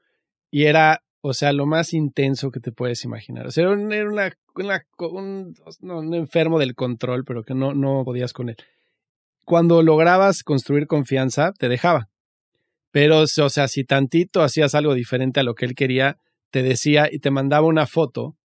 y 0.51 0.65
era 0.65 1.01
o 1.25 1.33
sea, 1.33 1.53
lo 1.53 1.65
más 1.65 1.93
intenso 1.93 2.51
que 2.51 2.59
te 2.59 2.73
puedes 2.73 3.05
imaginar. 3.05 3.47
O 3.47 3.51
sea, 3.51 3.63
era 3.63 3.71
una, 3.71 4.33
un, 4.99 5.55
un, 5.79 6.13
enfermo 6.13 6.59
del 6.59 6.75
control, 6.75 7.23
pero 7.23 7.43
que 7.43 7.55
no, 7.55 7.73
no 7.73 8.03
podías 8.03 8.33
con 8.33 8.49
él. 8.49 8.57
Cuando 9.45 9.81
lograbas 9.83 10.43
construir 10.43 10.85
confianza, 10.85 11.53
te 11.53 11.69
dejaba. 11.69 12.09
Pero, 12.91 13.21
o 13.21 13.49
sea, 13.49 13.69
si 13.69 13.85
tantito 13.85 14.41
hacías 14.41 14.75
algo 14.75 14.93
diferente 14.95 15.39
a 15.39 15.43
lo 15.43 15.55
que 15.55 15.65
él 15.65 15.75
quería, 15.75 16.17
te 16.51 16.61
decía 16.61 17.07
y 17.09 17.19
te 17.19 17.31
mandaba 17.31 17.67
una 17.67 17.87
foto 17.87 18.35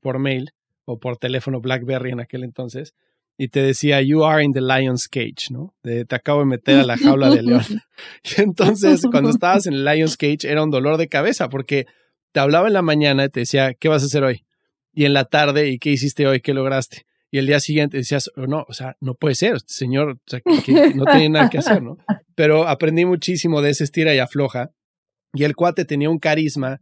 por 0.00 0.20
mail 0.20 0.52
o 0.84 1.00
por 1.00 1.16
teléfono 1.16 1.60
BlackBerry 1.60 2.12
en 2.12 2.20
aquel 2.20 2.44
entonces 2.44 2.94
y 3.40 3.48
te 3.48 3.62
decía, 3.62 4.02
you 4.02 4.24
are 4.24 4.42
in 4.42 4.52
the 4.52 4.60
lion's 4.60 5.06
cage, 5.06 5.50
¿no? 5.50 5.72
te 5.82 6.04
acabo 6.10 6.40
de 6.40 6.46
meter 6.46 6.80
a 6.80 6.84
la 6.84 6.98
jaula 6.98 7.30
de 7.30 7.44
león. 7.44 7.62
y 8.36 8.42
entonces, 8.42 9.06
cuando 9.08 9.30
estabas 9.30 9.66
en 9.66 9.74
el 9.74 9.84
lion's 9.84 10.16
cage, 10.16 10.44
era 10.44 10.64
un 10.64 10.70
dolor 10.70 10.96
de 10.96 11.08
cabeza 11.08 11.48
porque 11.48 11.86
te 12.32 12.40
hablaba 12.40 12.66
en 12.66 12.74
la 12.74 12.82
mañana 12.82 13.24
y 13.24 13.28
te 13.28 13.40
decía, 13.40 13.74
¿qué 13.74 13.88
vas 13.88 14.02
a 14.02 14.06
hacer 14.06 14.24
hoy? 14.24 14.44
Y 14.92 15.04
en 15.04 15.12
la 15.12 15.24
tarde, 15.24 15.68
¿y 15.68 15.78
qué 15.78 15.90
hiciste 15.90 16.26
hoy? 16.26 16.40
¿Qué 16.40 16.52
lograste? 16.52 17.06
Y 17.30 17.38
el 17.38 17.46
día 17.46 17.60
siguiente 17.60 17.98
decías, 17.98 18.28
oh, 18.36 18.48
no, 18.48 18.64
o 18.68 18.72
sea, 18.72 18.96
no 19.00 19.14
puede 19.14 19.36
ser, 19.36 19.54
este 19.54 19.72
señor, 19.72 20.10
o 20.10 20.20
sea, 20.26 20.40
que, 20.40 20.94
no 20.94 21.04
tiene 21.04 21.28
nada 21.28 21.48
que 21.48 21.58
hacer, 21.58 21.80
¿no? 21.80 21.96
Pero 22.34 22.66
aprendí 22.66 23.04
muchísimo 23.04 23.62
de 23.62 23.70
ese 23.70 23.84
estira 23.84 24.14
y 24.14 24.18
afloja. 24.18 24.70
Y 25.34 25.44
el 25.44 25.54
cuate 25.54 25.84
tenía 25.84 26.10
un 26.10 26.18
carisma 26.18 26.80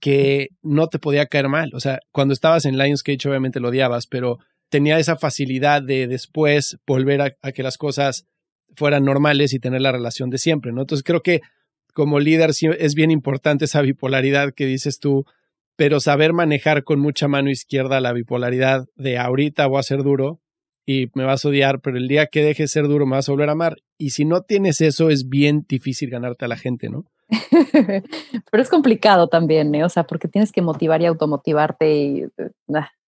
que 0.00 0.48
no 0.60 0.88
te 0.88 0.98
podía 0.98 1.26
caer 1.26 1.48
mal. 1.48 1.70
O 1.74 1.80
sea, 1.80 2.00
cuando 2.10 2.34
estabas 2.34 2.66
en 2.66 2.76
Lionsgate 2.76 3.28
obviamente 3.28 3.60
lo 3.60 3.68
odiabas, 3.68 4.06
pero 4.06 4.38
tenía 4.68 4.98
esa 4.98 5.16
facilidad 5.16 5.82
de 5.82 6.06
después 6.06 6.78
volver 6.86 7.20
a, 7.22 7.52
que 7.52 7.62
las 7.62 7.78
cosas 7.78 8.26
fueran 8.74 9.04
normales 9.04 9.52
y 9.52 9.58
tener 9.58 9.80
la 9.80 9.92
relación 9.92 10.30
de 10.30 10.38
siempre, 10.38 10.72
¿no? 10.72 10.82
Entonces 10.82 11.04
creo 11.04 11.22
que 11.22 11.40
como 11.94 12.20
líder 12.20 12.50
es 12.78 12.94
bien 12.94 13.10
importante 13.10 13.64
esa 13.64 13.80
bipolaridad 13.80 14.52
que 14.54 14.66
dices 14.66 15.00
tú, 15.00 15.24
pero 15.76 16.00
saber 16.00 16.32
manejar 16.32 16.84
con 16.84 17.00
mucha 17.00 17.28
mano 17.28 17.50
izquierda 17.50 18.00
la 18.00 18.12
bipolaridad 18.12 18.86
de 18.96 19.18
ahorita 19.18 19.66
voy 19.66 19.80
a 19.80 19.82
ser 19.82 20.02
duro 20.02 20.40
y 20.86 21.10
me 21.14 21.24
vas 21.24 21.44
a 21.44 21.48
odiar, 21.48 21.80
pero 21.80 21.98
el 21.98 22.08
día 22.08 22.26
que 22.26 22.42
dejes 22.42 22.70
ser 22.70 22.88
duro 22.88 23.04
me 23.04 23.16
vas 23.16 23.28
a 23.28 23.32
volver 23.32 23.48
a 23.48 23.52
amar. 23.52 23.76
Y 23.98 24.10
si 24.10 24.24
no 24.24 24.42
tienes 24.42 24.80
eso, 24.80 25.10
es 25.10 25.28
bien 25.28 25.66
difícil 25.68 26.08
ganarte 26.08 26.44
a 26.46 26.48
la 26.48 26.56
gente, 26.56 26.88
¿no? 26.88 27.04
pero 28.50 28.62
es 28.62 28.70
complicado 28.70 29.28
también, 29.28 29.74
¿eh? 29.74 29.84
O 29.84 29.88
sea, 29.88 30.04
porque 30.04 30.28
tienes 30.28 30.50
que 30.50 30.62
motivar 30.62 31.02
y 31.02 31.06
automotivarte 31.06 31.94
y 31.94 32.24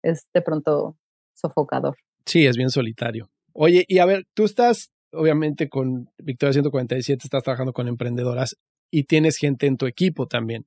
es 0.03 0.27
de 0.35 0.43
pronto 0.43 0.97
sofocador. 1.39 1.97
Sí, 2.27 2.47
es 2.47 2.57
bien 2.57 2.71
solitario. 2.71 3.31
Oye, 3.53 3.85
y 3.89 3.99
a 3.99 4.07
ver, 4.07 4.27
tú 4.35 4.45
estás, 4.45 4.91
obviamente, 5.13 5.69
con 5.69 6.11
Victoria 6.19 6.53
147, 6.53 7.23
estás 7.25 7.43
trabajando 7.43 7.73
con 7.73 7.89
emprendedoras 7.89 8.57
y 8.91 9.05
tienes 9.05 9.37
gente 9.37 9.67
en 9.67 9.77
tu 9.77 9.87
equipo 9.87 10.27
también. 10.27 10.67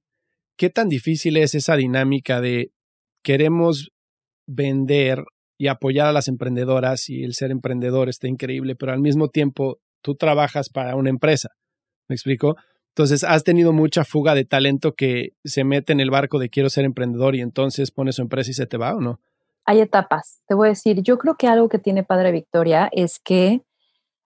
¿Qué 0.58 0.70
tan 0.70 0.90
difícil 0.90 1.38
es 1.38 1.56
esa 1.56 1.76
dinámica 1.76 2.42
de 2.42 2.72
queremos 3.24 3.92
vender 4.48 5.24
y 5.58 5.68
apoyar 5.68 6.08
a 6.08 6.12
las 6.12 6.28
emprendedoras 6.28 7.10
y 7.10 7.24
el 7.24 7.34
ser 7.34 7.52
emprendedor 7.52 8.10
está 8.10 8.28
increíble, 8.28 8.76
pero 8.76 8.92
al 8.92 9.00
mismo 9.00 9.30
tiempo 9.30 9.80
tú 10.02 10.16
trabajas 10.16 10.70
para 10.70 10.96
una 10.96 11.10
empresa? 11.10 11.50
¿Me 12.08 12.16
explico? 12.16 12.56
Entonces, 12.90 13.24
has 13.24 13.44
tenido 13.44 13.72
mucha 13.72 14.04
fuga 14.04 14.36
de 14.36 14.44
talento 14.44 14.94
que 14.96 15.30
se 15.46 15.64
mete 15.64 15.94
en 15.94 16.02
el 16.02 16.12
barco 16.12 16.40
de 16.40 16.50
quiero 16.50 16.70
ser 16.70 16.84
emprendedor 16.84 17.36
y 17.36 17.42
entonces 17.42 17.92
pone 17.92 18.12
su 18.12 18.22
empresa 18.22 18.52
y 18.52 18.54
se 18.54 18.66
te 18.66 18.78
va 18.78 18.94
o 18.94 19.00
no? 19.00 19.22
Hay 19.66 19.80
etapas. 19.80 20.42
Te 20.48 20.56
voy 20.56 20.68
a 20.68 20.70
decir, 20.70 21.02
yo 21.02 21.18
creo 21.18 21.36
que 21.36 21.48
algo 21.48 21.70
que 21.70 21.80
tiene 21.80 22.04
Padre 22.04 22.32
Victoria 22.32 22.90
es 22.92 23.20
que 23.20 23.62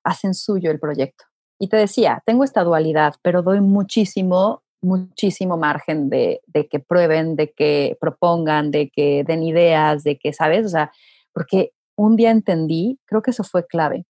hacen 0.03 0.33
suyo 0.33 0.71
el 0.71 0.79
proyecto. 0.79 1.25
Y 1.59 1.69
te 1.69 1.77
decía, 1.77 2.21
tengo 2.25 2.43
esta 2.43 2.63
dualidad, 2.63 3.15
pero 3.21 3.41
doy 3.41 3.61
muchísimo, 3.61 4.63
muchísimo 4.81 5.57
margen 5.57 6.09
de, 6.09 6.41
que 6.69 6.79
prueben, 6.79 7.35
de 7.35 7.51
que 7.51 7.97
propongan, 7.99 8.71
de 8.71 8.89
que 8.89 9.23
den 9.25 9.43
ideas, 9.43 10.03
de 10.03 10.17
que, 10.17 10.33
¿sabes? 10.33 10.65
O 10.65 10.69
sea, 10.69 10.91
porque 11.33 11.71
un 11.97 12.15
día 12.15 12.31
entendí, 12.31 12.99
creo 13.05 13.21
que 13.21 13.31
eso 13.31 13.43
fue 13.43 13.65
clave. 13.65 14.05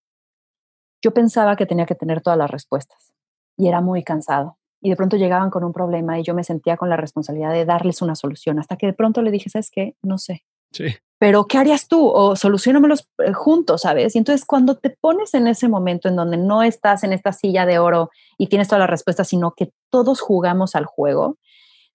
Yo 1.03 1.13
pensaba 1.13 1.55
que 1.55 1.65
tenía 1.65 1.85
que 1.85 1.95
tener 1.95 2.21
todas 2.21 2.37
las 2.37 2.49
respuestas 2.49 3.13
y 3.57 3.67
era 3.67 3.81
muy 3.81 4.03
cansado. 4.03 4.57
Y 4.81 4.89
de 4.89 4.95
pronto 4.95 5.17
llegaban 5.17 5.49
con 5.49 5.63
un 5.63 5.73
problema 5.73 6.19
y 6.19 6.23
yo 6.23 6.35
me 6.35 6.43
sentía 6.43 6.77
con 6.77 6.89
la 6.89 6.97
responsabilidad 6.97 7.53
de 7.53 7.65
darles 7.65 8.01
una 8.01 8.15
solución, 8.15 8.59
hasta 8.59 8.75
que 8.75 8.87
de 8.87 8.93
pronto 8.93 9.21
le 9.21 9.31
dije, 9.31 9.49
¿sabes 9.49 9.71
qué? 9.71 9.95
No 10.03 10.17
sé. 10.17 10.43
Sí 10.71 10.95
pero 11.25 11.47
¿qué 11.47 11.57
harías 11.57 11.87
tú? 11.87 12.07
O 12.07 12.35
solucionamelos 12.35 13.09
eh, 13.17 13.33
juntos, 13.33 13.81
¿sabes? 13.81 14.13
Y 14.13 14.19
entonces 14.19 14.45
cuando 14.45 14.77
te 14.77 14.91
pones 14.91 15.33
en 15.33 15.47
ese 15.47 15.67
momento 15.67 16.07
en 16.07 16.15
donde 16.15 16.37
no 16.37 16.61
estás 16.61 17.03
en 17.03 17.13
esta 17.13 17.33
silla 17.33 17.65
de 17.65 17.79
oro 17.79 18.11
y 18.37 18.45
tienes 18.45 18.67
todas 18.67 18.81
las 18.81 18.91
respuestas, 18.91 19.29
sino 19.29 19.55
que 19.57 19.71
todos 19.89 20.21
jugamos 20.21 20.75
al 20.75 20.85
juego, 20.85 21.39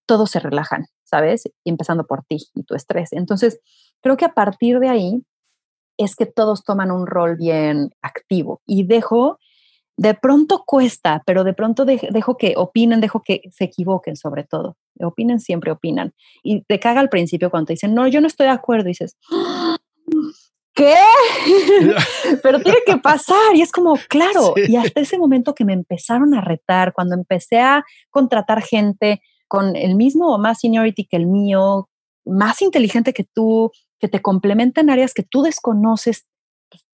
todos 0.05 0.33
se 0.33 0.41
relajan, 0.41 0.87
¿sabes? 1.05 1.45
Y 1.63 1.71
empezando 1.71 2.09
por 2.09 2.25
ti 2.25 2.39
y 2.57 2.65
tu 2.65 2.75
estrés. 2.75 3.13
Entonces, 3.13 3.61
creo 4.01 4.17
que 4.17 4.25
a 4.25 4.35
partir 4.35 4.81
de 4.81 4.89
ahí 4.89 5.23
es 5.97 6.17
que 6.17 6.27
todos 6.27 6.65
toman 6.65 6.91
un 6.91 7.07
rol 7.07 7.37
bien 7.37 7.93
activo 8.03 8.63
y 8.67 8.83
dejo 8.83 9.39
de 9.97 10.15
pronto 10.15 10.65
cuesta, 10.67 11.23
pero 11.25 11.45
de 11.45 11.55
pronto 11.55 11.85
dejo 11.85 12.37
que 12.37 12.55
opinen, 12.57 13.01
dejo 13.01 13.23
que 13.23 13.43
se 13.53 13.63
equivoquen 13.63 14.17
sobre 14.17 14.43
todo. 14.43 14.77
Opinen 15.03 15.41
siempre, 15.41 15.71
opinan. 15.71 16.15
Y 16.43 16.63
te 16.63 16.79
caga 16.79 17.01
al 17.01 17.09
principio 17.09 17.51
cuando 17.51 17.67
te 17.67 17.73
dicen, 17.75 17.95
no, 17.95 18.07
yo 18.09 18.21
no 18.21 18.27
estoy 18.27 18.47
de 18.47 18.53
acuerdo. 18.53 18.89
Y 18.89 18.93
dices, 18.93 19.17
¿qué? 20.75 20.95
pero 22.43 22.61
tiene 22.61 22.79
que 22.87 22.97
pasar. 22.99 23.55
Y 23.55 23.63
es 23.63 23.73
como, 23.73 23.97
claro. 24.09 24.55
Y 24.57 24.77
hasta 24.77 25.01
ese 25.01 25.19
momento 25.19 25.55
que 25.55 25.65
me 25.65 25.73
empezaron 25.73 26.35
a 26.35 26.41
retar, 26.41 26.93
cuando 26.93 27.15
empecé 27.15 27.61
a 27.61 27.85
contratar 28.11 28.63
gente 28.63 29.23
con 29.49 29.75
el 29.77 29.97
mismo 29.97 30.33
o 30.33 30.39
más 30.39 30.61
seniority 30.61 31.07
que 31.07 31.17
el 31.17 31.27
mío, 31.27 31.89
más 32.25 32.63
inteligente 32.63 33.13
que 33.13 33.25
tú, 33.25 33.73
que 33.99 34.09
te 34.09 34.23
complementa 34.23 34.81
en 34.81 34.91
áreas 34.91 35.13
que 35.13 35.23
tú 35.23 35.43
desconoces, 35.43 36.27
pues, 36.71 36.87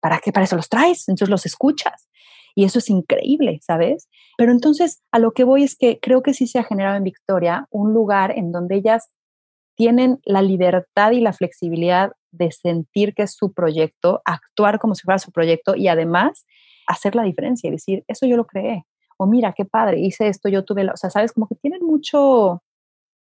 ¿para 0.00 0.18
qué? 0.18 0.32
Para 0.32 0.44
eso 0.44 0.56
los 0.56 0.68
traes, 0.68 1.08
entonces 1.08 1.28
los 1.28 1.46
escuchas. 1.46 2.08
Y 2.54 2.64
eso 2.64 2.78
es 2.78 2.90
increíble, 2.90 3.60
¿sabes? 3.62 4.08
Pero 4.36 4.52
entonces 4.52 5.02
a 5.12 5.18
lo 5.18 5.32
que 5.32 5.44
voy 5.44 5.62
es 5.62 5.76
que 5.76 5.98
creo 6.00 6.22
que 6.22 6.34
sí 6.34 6.46
se 6.46 6.58
ha 6.58 6.64
generado 6.64 6.96
en 6.96 7.04
Victoria 7.04 7.66
un 7.70 7.92
lugar 7.92 8.36
en 8.36 8.52
donde 8.52 8.76
ellas 8.76 9.10
tienen 9.76 10.18
la 10.24 10.42
libertad 10.42 11.12
y 11.12 11.20
la 11.20 11.32
flexibilidad 11.32 12.12
de 12.32 12.50
sentir 12.50 13.14
que 13.14 13.22
es 13.22 13.34
su 13.34 13.52
proyecto, 13.52 14.22
actuar 14.24 14.78
como 14.78 14.94
si 14.94 15.02
fuera 15.02 15.18
su 15.18 15.30
proyecto 15.30 15.76
y 15.76 15.88
además 15.88 16.44
hacer 16.88 17.14
la 17.14 17.22
diferencia 17.22 17.68
y 17.68 17.72
decir, 17.72 18.04
eso 18.08 18.26
yo 18.26 18.36
lo 18.36 18.46
creé. 18.46 18.84
O 19.18 19.26
mira, 19.26 19.52
qué 19.56 19.64
padre, 19.64 20.00
hice 20.00 20.28
esto, 20.28 20.48
yo 20.48 20.64
tuve, 20.64 20.88
o 20.90 20.96
sea, 20.96 21.10
sabes, 21.10 21.32
como 21.32 21.46
que 21.46 21.54
tienen 21.54 21.82
mucho, 21.82 22.62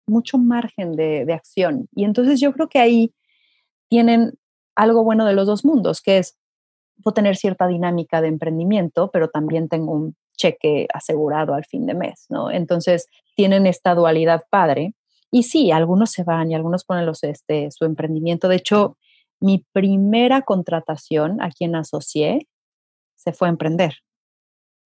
mucho 0.07 0.39
margen 0.39 0.93
de, 0.93 1.25
de 1.25 1.33
acción. 1.33 1.89
Y 1.95 2.05
entonces 2.05 2.41
yo 2.41 2.53
creo 2.53 2.69
que 2.69 2.79
ahí 2.79 3.15
tienen 3.89 4.35
algo 4.77 5.05
bueno 5.05 5.25
de 5.25 5.35
los 5.35 5.47
dos 5.47 5.65
mundos, 5.65 6.03
que 6.03 6.19
es 6.19 6.37
puedo 7.03 7.15
tener 7.15 7.37
cierta 7.37 7.67
dinámica 7.67 8.21
de 8.21 8.29
emprendimiento, 8.29 9.11
pero 9.11 9.29
también 9.29 9.69
tengo 9.69 9.93
un 9.93 10.17
cheque 10.37 10.87
asegurado 10.93 11.55
al 11.55 11.65
fin 11.65 11.87
de 11.87 11.95
mes, 11.95 12.27
¿no? 12.29 12.51
Entonces, 12.51 13.09
tienen 13.37 13.67
esta 13.67 13.95
dualidad 13.95 14.45
padre. 14.51 14.95
Y 15.31 15.45
sí, 15.45 15.71
algunos 15.71 16.11
se 16.11 16.25
van 16.25 16.51
y 16.51 16.55
algunos 16.55 16.85
ponen 16.85 17.07
los, 17.07 17.23
este, 17.25 17.71
su 17.71 17.85
emprendimiento. 17.85 18.49
De 18.49 18.57
hecho, 18.57 18.97
mi 19.41 19.65
primera 19.73 20.43
contratación 20.43 21.41
a 21.43 21.51
quien 21.51 21.75
asocié 21.75 22.47
se 23.17 23.33
fue 23.33 23.49
a 23.49 23.51
emprender. 23.51 23.95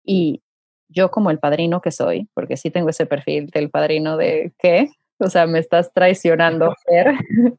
Y 0.04 0.42
yo 0.88 1.12
como 1.12 1.30
el 1.30 1.40
padrino 1.40 1.82
que 1.82 1.92
soy, 1.92 2.30
porque 2.34 2.58
sí 2.58 2.72
tengo 2.72 2.90
ese 2.90 3.06
perfil 3.06 3.48
del 3.48 3.70
padrino 3.70 4.18
de 4.18 4.54
qué, 4.58 4.90
o 5.20 5.30
sea, 5.30 5.46
me 5.48 5.60
estás 5.60 5.92
traicionando, 5.94 6.74
Fer. 6.86 7.14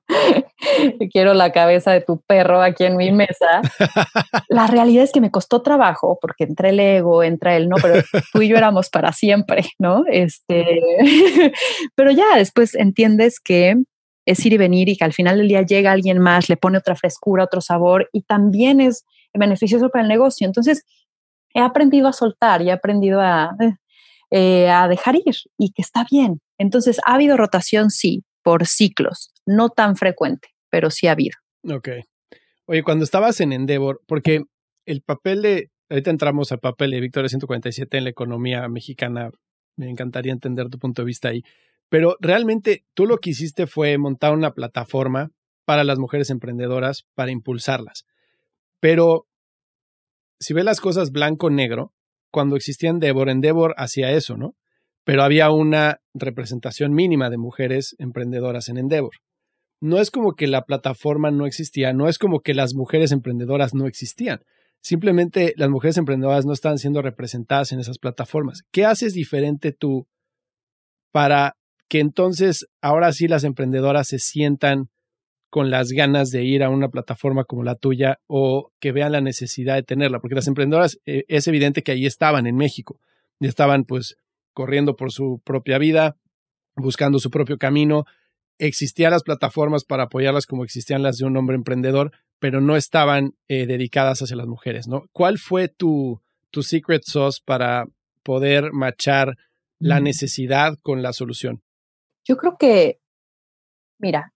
Quiero 1.13 1.35
la 1.35 1.53
cabeza 1.53 1.93
de 1.93 2.01
tu 2.01 2.21
perro 2.23 2.63
aquí 2.63 2.85
en 2.85 2.97
mi 2.97 3.13
mesa. 3.13 3.61
La 4.49 4.67
realidad 4.67 5.05
es 5.05 5.13
que 5.13 5.21
me 5.21 5.31
costó 5.31 5.63
trabajo 5.63 6.19
porque 6.21 6.45
entra 6.45 6.71
el 6.71 6.81
ego, 6.81 7.23
entra 7.23 7.57
el 7.57 7.69
no, 7.69 7.77
pero 7.81 8.03
tú 8.33 8.43
y 8.43 8.49
yo 8.49 8.57
éramos 8.57 8.89
para 8.89 9.13
siempre, 9.13 9.65
¿no? 9.79 10.05
Este, 10.11 10.81
pero 11.95 12.11
ya 12.11 12.37
después 12.37 12.75
entiendes 12.75 13.41
que 13.41 13.77
es 14.27 14.47
ir 14.47 14.53
y 14.55 14.59
venir 14.59 14.89
y 14.89 14.97
que 14.97 15.05
al 15.05 15.13
final 15.13 15.39
del 15.39 15.49
día 15.49 15.63
llega 15.63 15.93
alguien 15.93 16.19
más, 16.19 16.49
le 16.49 16.57
pone 16.57 16.79
otra 16.79 16.95
frescura, 16.95 17.45
otro 17.45 17.61
sabor 17.61 18.09
y 18.13 18.23
también 18.23 18.81
es 18.81 19.05
beneficioso 19.35 19.91
para 19.91 20.03
el 20.03 20.09
negocio. 20.09 20.47
Entonces, 20.47 20.85
he 21.55 21.61
aprendido 21.61 22.09
a 22.09 22.13
soltar 22.13 22.63
y 22.63 22.69
he 22.69 22.73
aprendido 22.73 23.21
a, 23.21 23.55
eh, 24.31 24.69
a 24.71 24.87
dejar 24.89 25.17
ir 25.17 25.35
y 25.59 25.73
que 25.73 25.83
está 25.83 26.07
bien. 26.11 26.41
Entonces, 26.61 27.01
ha 27.07 27.15
habido 27.15 27.39
rotación, 27.39 27.89
sí, 27.89 28.23
por 28.43 28.67
ciclos, 28.67 29.33
no 29.47 29.71
tan 29.71 29.97
frecuente, 29.97 30.49
pero 30.69 30.91
sí 30.91 31.07
ha 31.07 31.13
habido. 31.13 31.39
Ok. 31.67 31.89
Oye, 32.67 32.83
cuando 32.83 33.03
estabas 33.03 33.41
en 33.41 33.55
Endeavor, 33.55 34.03
porque 34.07 34.43
el 34.85 35.01
papel 35.01 35.41
de, 35.41 35.71
ahorita 35.89 36.11
entramos 36.11 36.53
al 36.53 36.59
papel 36.59 36.91
de 36.91 37.01
Victoria 37.01 37.31
147 37.31 37.97
en 37.97 38.05
la 38.05 38.11
economía 38.11 38.69
mexicana, 38.69 39.31
me 39.77 39.89
encantaría 39.89 40.35
entender 40.35 40.69
tu 40.69 40.79
punto 40.79 41.01
de 41.01 41.07
vista 41.07 41.31
ahí, 41.31 41.43
pero 41.89 42.19
realmente 42.21 42.85
tú 42.93 43.07
lo 43.07 43.17
que 43.17 43.31
hiciste 43.31 43.67
fue 43.67 43.97
montar 43.97 44.35
una 44.35 44.53
plataforma 44.53 45.31
para 45.65 45.83
las 45.83 45.99
mujeres 45.99 46.29
emprendedoras, 46.29 47.07
para 47.15 47.31
impulsarlas. 47.31 48.05
Pero 48.81 49.27
si 50.39 50.53
ves 50.53 50.67
las 50.67 50.83
cosas 50.83 51.11
blanco-negro, 51.11 51.95
cuando 52.31 52.57
existía 52.57 52.91
Endeavor, 52.91 53.31
Endeavor 53.31 53.75
hacía 53.79 54.11
eso, 54.13 54.37
¿no? 54.37 54.57
Pero 55.05 55.23
había 55.23 55.51
una 55.51 56.01
representación 56.15 56.93
mínima 56.93 57.31
de 57.31 57.39
mujeres 57.39 57.97
emprendedoras 57.99 58.69
en 58.69 58.79
Endeavor. 58.79 59.15
No 59.81 59.99
es 59.99 60.11
como 60.11 60.35
que 60.35 60.47
la 60.47 60.65
plataforma 60.65 61.31
no 61.31 61.47
existía, 61.47 61.93
no 61.93 62.09
es 62.09 62.19
como 62.19 62.41
que 62.41 62.55
las 62.55 62.75
mujeres 62.75 63.13
emprendedoras 63.13 63.75
no 63.75 63.87
existían. 63.87 64.41
Simplemente 64.83 65.55
las 65.57 65.71
mujeres 65.71 65.97
emprendedoras 65.97 66.47
no 66.47 66.53
estaban 66.53 66.79
siendo 66.79 67.03
representadas 67.03 67.73
en 67.73 67.81
esas 67.81 67.99
plataformas. 67.99 68.63
¿Qué 68.71 68.85
haces 68.85 69.15
diferente 69.15 69.73
tú 69.73 70.07
para 71.13 71.57
que 71.89 72.01
entonces 72.01 72.67
ahora 72.81 73.13
sí 73.13 73.27
las 73.27 73.45
emprendedoras 73.45 74.09
se 74.09 74.19
sientan 74.19 74.91
con 75.51 75.71
las 75.71 75.89
ganas 75.91 76.31
de 76.31 76.45
ir 76.45 76.63
a 76.63 76.71
una 76.71 76.89
plataforma 76.89 77.45
como 77.45 77.65
la 77.65 77.75
tuya 77.75 78.21
o 78.29 78.71
que 78.79 78.93
vean 78.93 79.13
la 79.13 79.21
necesidad 79.21 79.75
de 79.75 79.83
tenerla, 79.83 80.21
porque 80.21 80.37
las 80.37 80.47
emprendedoras 80.47 80.99
eh, 81.05 81.25
es 81.27 81.49
evidente 81.49 81.83
que 81.83 81.93
ahí 81.93 82.07
estaban 82.07 82.47
en 82.47 82.57
México 82.57 83.01
y 83.41 83.49
estaban 83.49 83.85
pues 83.85 84.17
corriendo 84.53 84.97
por 84.97 85.13
su 85.13 85.41
propia 85.45 85.79
vida, 85.79 86.17
buscando 86.77 87.19
su 87.19 87.31
propio 87.31 87.59
camino. 87.59 88.05
Existían 88.59 89.13
las 89.13 89.23
plataformas 89.23 89.85
para 89.85 90.05
apoyarlas 90.05 90.47
como 90.47 90.65
existían 90.65 91.03
las 91.03 91.17
de 91.19 91.25
un 91.25 91.37
hombre 91.37 91.57
emprendedor, 91.57 92.13
pero 92.39 92.61
no 92.61 92.77
estaban 92.77 93.35
eh, 93.49 93.67
dedicadas 93.67 94.23
hacia 94.23 94.37
las 94.37 94.47
mujeres, 94.47 94.89
¿no? 94.89 95.05
¿Cuál 95.13 95.39
fue 95.39 95.69
tu, 95.69 96.21
tu 96.51 96.63
secret 96.63 97.03
sauce 97.05 97.41
para 97.45 97.87
poder 98.23 98.73
machar 98.73 99.37
la 99.79 100.01
necesidad 100.01 100.77
con 100.83 101.03
la 101.03 101.13
solución? 101.13 101.63
Yo 102.25 102.37
creo 102.37 102.57
que, 102.59 103.01
mira, 103.99 104.35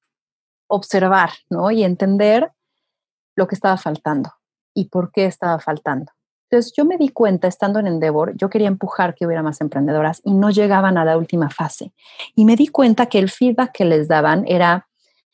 observar, 0.67 1.31
¿no? 1.51 1.71
Y 1.71 1.85
entender 1.85 2.51
lo 3.37 3.47
que 3.47 3.55
estaba 3.55 3.77
faltando 3.77 4.33
y 4.75 4.89
por 4.89 5.13
qué 5.13 5.27
estaba 5.27 5.59
faltando. 5.59 6.13
Entonces 6.55 6.73
yo 6.77 6.85
me 6.85 6.97
di 6.97 7.09
cuenta, 7.09 7.49
estando 7.49 7.81
en 7.81 7.89
Endeavor, 7.89 8.33
yo 8.37 8.49
quería 8.49 8.69
empujar 8.69 9.17
que 9.17 9.27
hubiera 9.27 9.43
más 9.43 9.61
emprendedoras 9.61 10.21
y 10.25 10.35
no 10.35 10.51
llegaban 10.51 10.97
a 10.97 11.05
la 11.05 11.19
última 11.19 11.51
fase. 11.51 11.93
Y 12.37 12.45
me 12.45 12.55
di 12.55 12.69
cuenta 12.69 13.07
que 13.07 13.19
el 13.19 13.29
feedback 13.29 13.73
que 13.73 13.85
les 13.85 14.07
daban 14.07 14.45
era, 14.47 14.87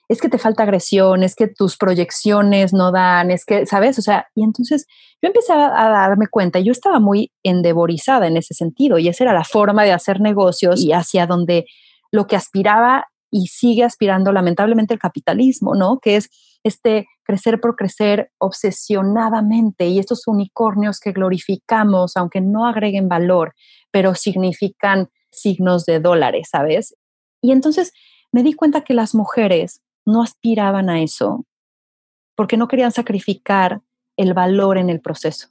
es 0.09 0.19
que 0.19 0.31
te 0.31 0.39
falta 0.39 0.63
agresión, 0.63 1.23
es 1.23 1.35
que 1.35 1.47
tus 1.47 1.77
proyecciones 1.77 2.73
no 2.73 2.91
dan, 2.91 3.31
es 3.31 3.45
que, 3.45 3.67
¿sabes? 3.67 3.99
O 3.99 4.03
sea, 4.03 4.29
y 4.35 4.43
entonces 4.45 4.87
yo 5.21 5.27
empecé 5.27 5.53
a, 5.53 5.91
darme 5.91 6.27
cuenta, 6.27 6.59
yo 6.59 6.73
estaba 6.73 7.01
muy 7.01 7.31
endevorizada 7.43 8.27
en 8.27 8.39
ese 8.39 8.55
sentido 8.55 8.99
y 8.99 9.09
esa 9.09 9.25
era 9.25 9.35
la 9.35 9.45
forma 9.45 9.85
de 9.85 9.93
hacer 9.93 10.23
negocios 10.23 10.81
y 10.81 10.93
hacia 10.93 11.27
donde 11.27 11.67
lo 12.11 12.27
que 12.27 12.37
aspiraba 12.37 13.09
y 13.31 13.49
sigue 13.49 13.85
aspirando 13.85 14.33
lamentablemente 14.33 14.95
el 14.95 15.01
capitalismo, 15.01 15.75
¿no? 15.75 15.99
Que 16.01 16.17
es 16.17 16.31
este 16.64 17.07
crecer 17.25 17.61
por 17.61 17.77
crecer 17.77 18.31
obsesionadamente 18.38 19.87
y 19.87 19.99
estos 19.99 20.27
unicornios 20.27 21.01
que 21.01 21.12
glorificamos, 21.12 22.16
aunque 22.16 22.40
no 22.40 22.66
agreguen 22.66 23.09
valor, 23.09 23.55
pero 23.90 24.14
significan 24.14 25.09
signos 25.31 25.87
de 25.87 26.01
dólares, 26.01 26.49
¿sabes? 26.51 26.96
Y 27.40 27.53
entonces 27.53 27.92
me 28.33 28.42
di 28.42 28.53
cuenta 28.53 28.83
que 28.83 28.94
las 28.94 29.14
mujeres 29.14 29.81
no 30.05 30.23
aspiraban 30.23 30.90
a 30.90 31.03
eso 31.03 31.46
porque 32.37 32.57
no 32.57 32.68
querían 32.68 32.92
sacrificar 32.92 33.83
el 34.16 34.35
valor 34.35 34.79
en 34.79 34.90
el 34.90 35.01
proceso. 35.01 35.49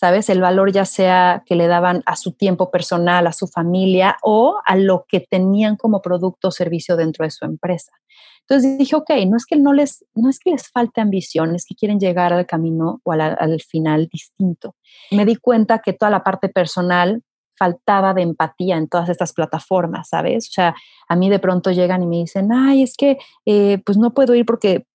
¿Sabes? 0.00 0.30
El 0.30 0.40
valor 0.40 0.72
ya 0.72 0.86
sea 0.86 1.42
que 1.44 1.54
le 1.54 1.66
daban 1.66 2.02
a 2.06 2.16
su 2.16 2.32
tiempo 2.32 2.70
personal, 2.70 3.26
a 3.26 3.34
su 3.34 3.46
familia 3.46 4.16
o 4.22 4.58
a 4.64 4.74
lo 4.74 5.04
que 5.06 5.20
tenían 5.20 5.76
como 5.76 6.00
producto 6.00 6.48
o 6.48 6.50
servicio 6.50 6.96
dentro 6.96 7.26
de 7.26 7.30
su 7.30 7.44
empresa. 7.44 7.92
Entonces 8.40 8.78
dije, 8.78 8.96
ok, 8.96 9.10
no 9.28 9.36
es 9.36 9.44
que 9.44 9.56
no 9.56 9.74
les, 9.74 10.06
no 10.14 10.30
es 10.30 10.38
que 10.38 10.52
les 10.52 10.70
falte 10.70 11.02
ambición, 11.02 11.54
es 11.54 11.66
que 11.66 11.74
quieren 11.74 12.00
llegar 12.00 12.32
al 12.32 12.46
camino 12.46 13.02
o 13.04 13.12
al, 13.12 13.60
final 13.60 14.08
distinto. 14.10 14.74
Me 15.10 15.26
di 15.26 15.36
cuenta 15.36 15.80
que 15.80 15.92
toda 15.92 16.10
la 16.10 16.24
parte 16.24 16.48
personal 16.48 17.22
faltaba 17.58 18.14
de 18.14 18.22
empatía 18.22 18.78
en 18.78 18.88
todas 18.88 19.10
estas 19.10 19.34
plataformas, 19.34 20.08
¿sabes? 20.08 20.48
O 20.48 20.52
sea, 20.52 20.74
a 21.08 21.14
mí 21.14 21.28
de 21.28 21.40
pronto 21.40 21.72
llegan 21.72 22.02
y 22.02 22.06
me 22.06 22.16
dicen, 22.16 22.50
ay, 22.54 22.82
es 22.82 22.96
que 22.96 23.18
eh, 23.44 23.82
pues 23.84 23.98
no 23.98 24.14
puedo 24.14 24.34
ir 24.34 24.46
porque 24.46 24.86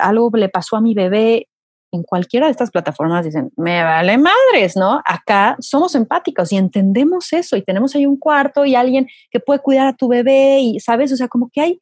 algo 0.00 0.30
le 0.34 0.48
pasó 0.48 0.74
a 0.74 0.80
mi 0.80 0.94
bebé 0.94 1.46
en 1.92 2.02
cualquiera 2.02 2.46
de 2.46 2.52
estas 2.52 2.70
plataformas 2.70 3.24
dicen, 3.24 3.50
me 3.56 3.82
vale 3.82 4.18
madres, 4.18 4.76
¿no? 4.76 5.00
Acá 5.06 5.56
somos 5.60 5.94
empáticos 5.94 6.52
y 6.52 6.56
entendemos 6.56 7.32
eso 7.32 7.56
y 7.56 7.62
tenemos 7.62 7.94
ahí 7.94 8.06
un 8.06 8.18
cuarto 8.18 8.64
y 8.64 8.74
alguien 8.74 9.06
que 9.30 9.40
puede 9.40 9.60
cuidar 9.60 9.86
a 9.86 9.96
tu 9.96 10.08
bebé 10.08 10.60
y, 10.60 10.80
¿sabes? 10.80 11.12
O 11.12 11.16
sea, 11.16 11.28
como 11.28 11.50
que 11.50 11.60
hay, 11.60 11.80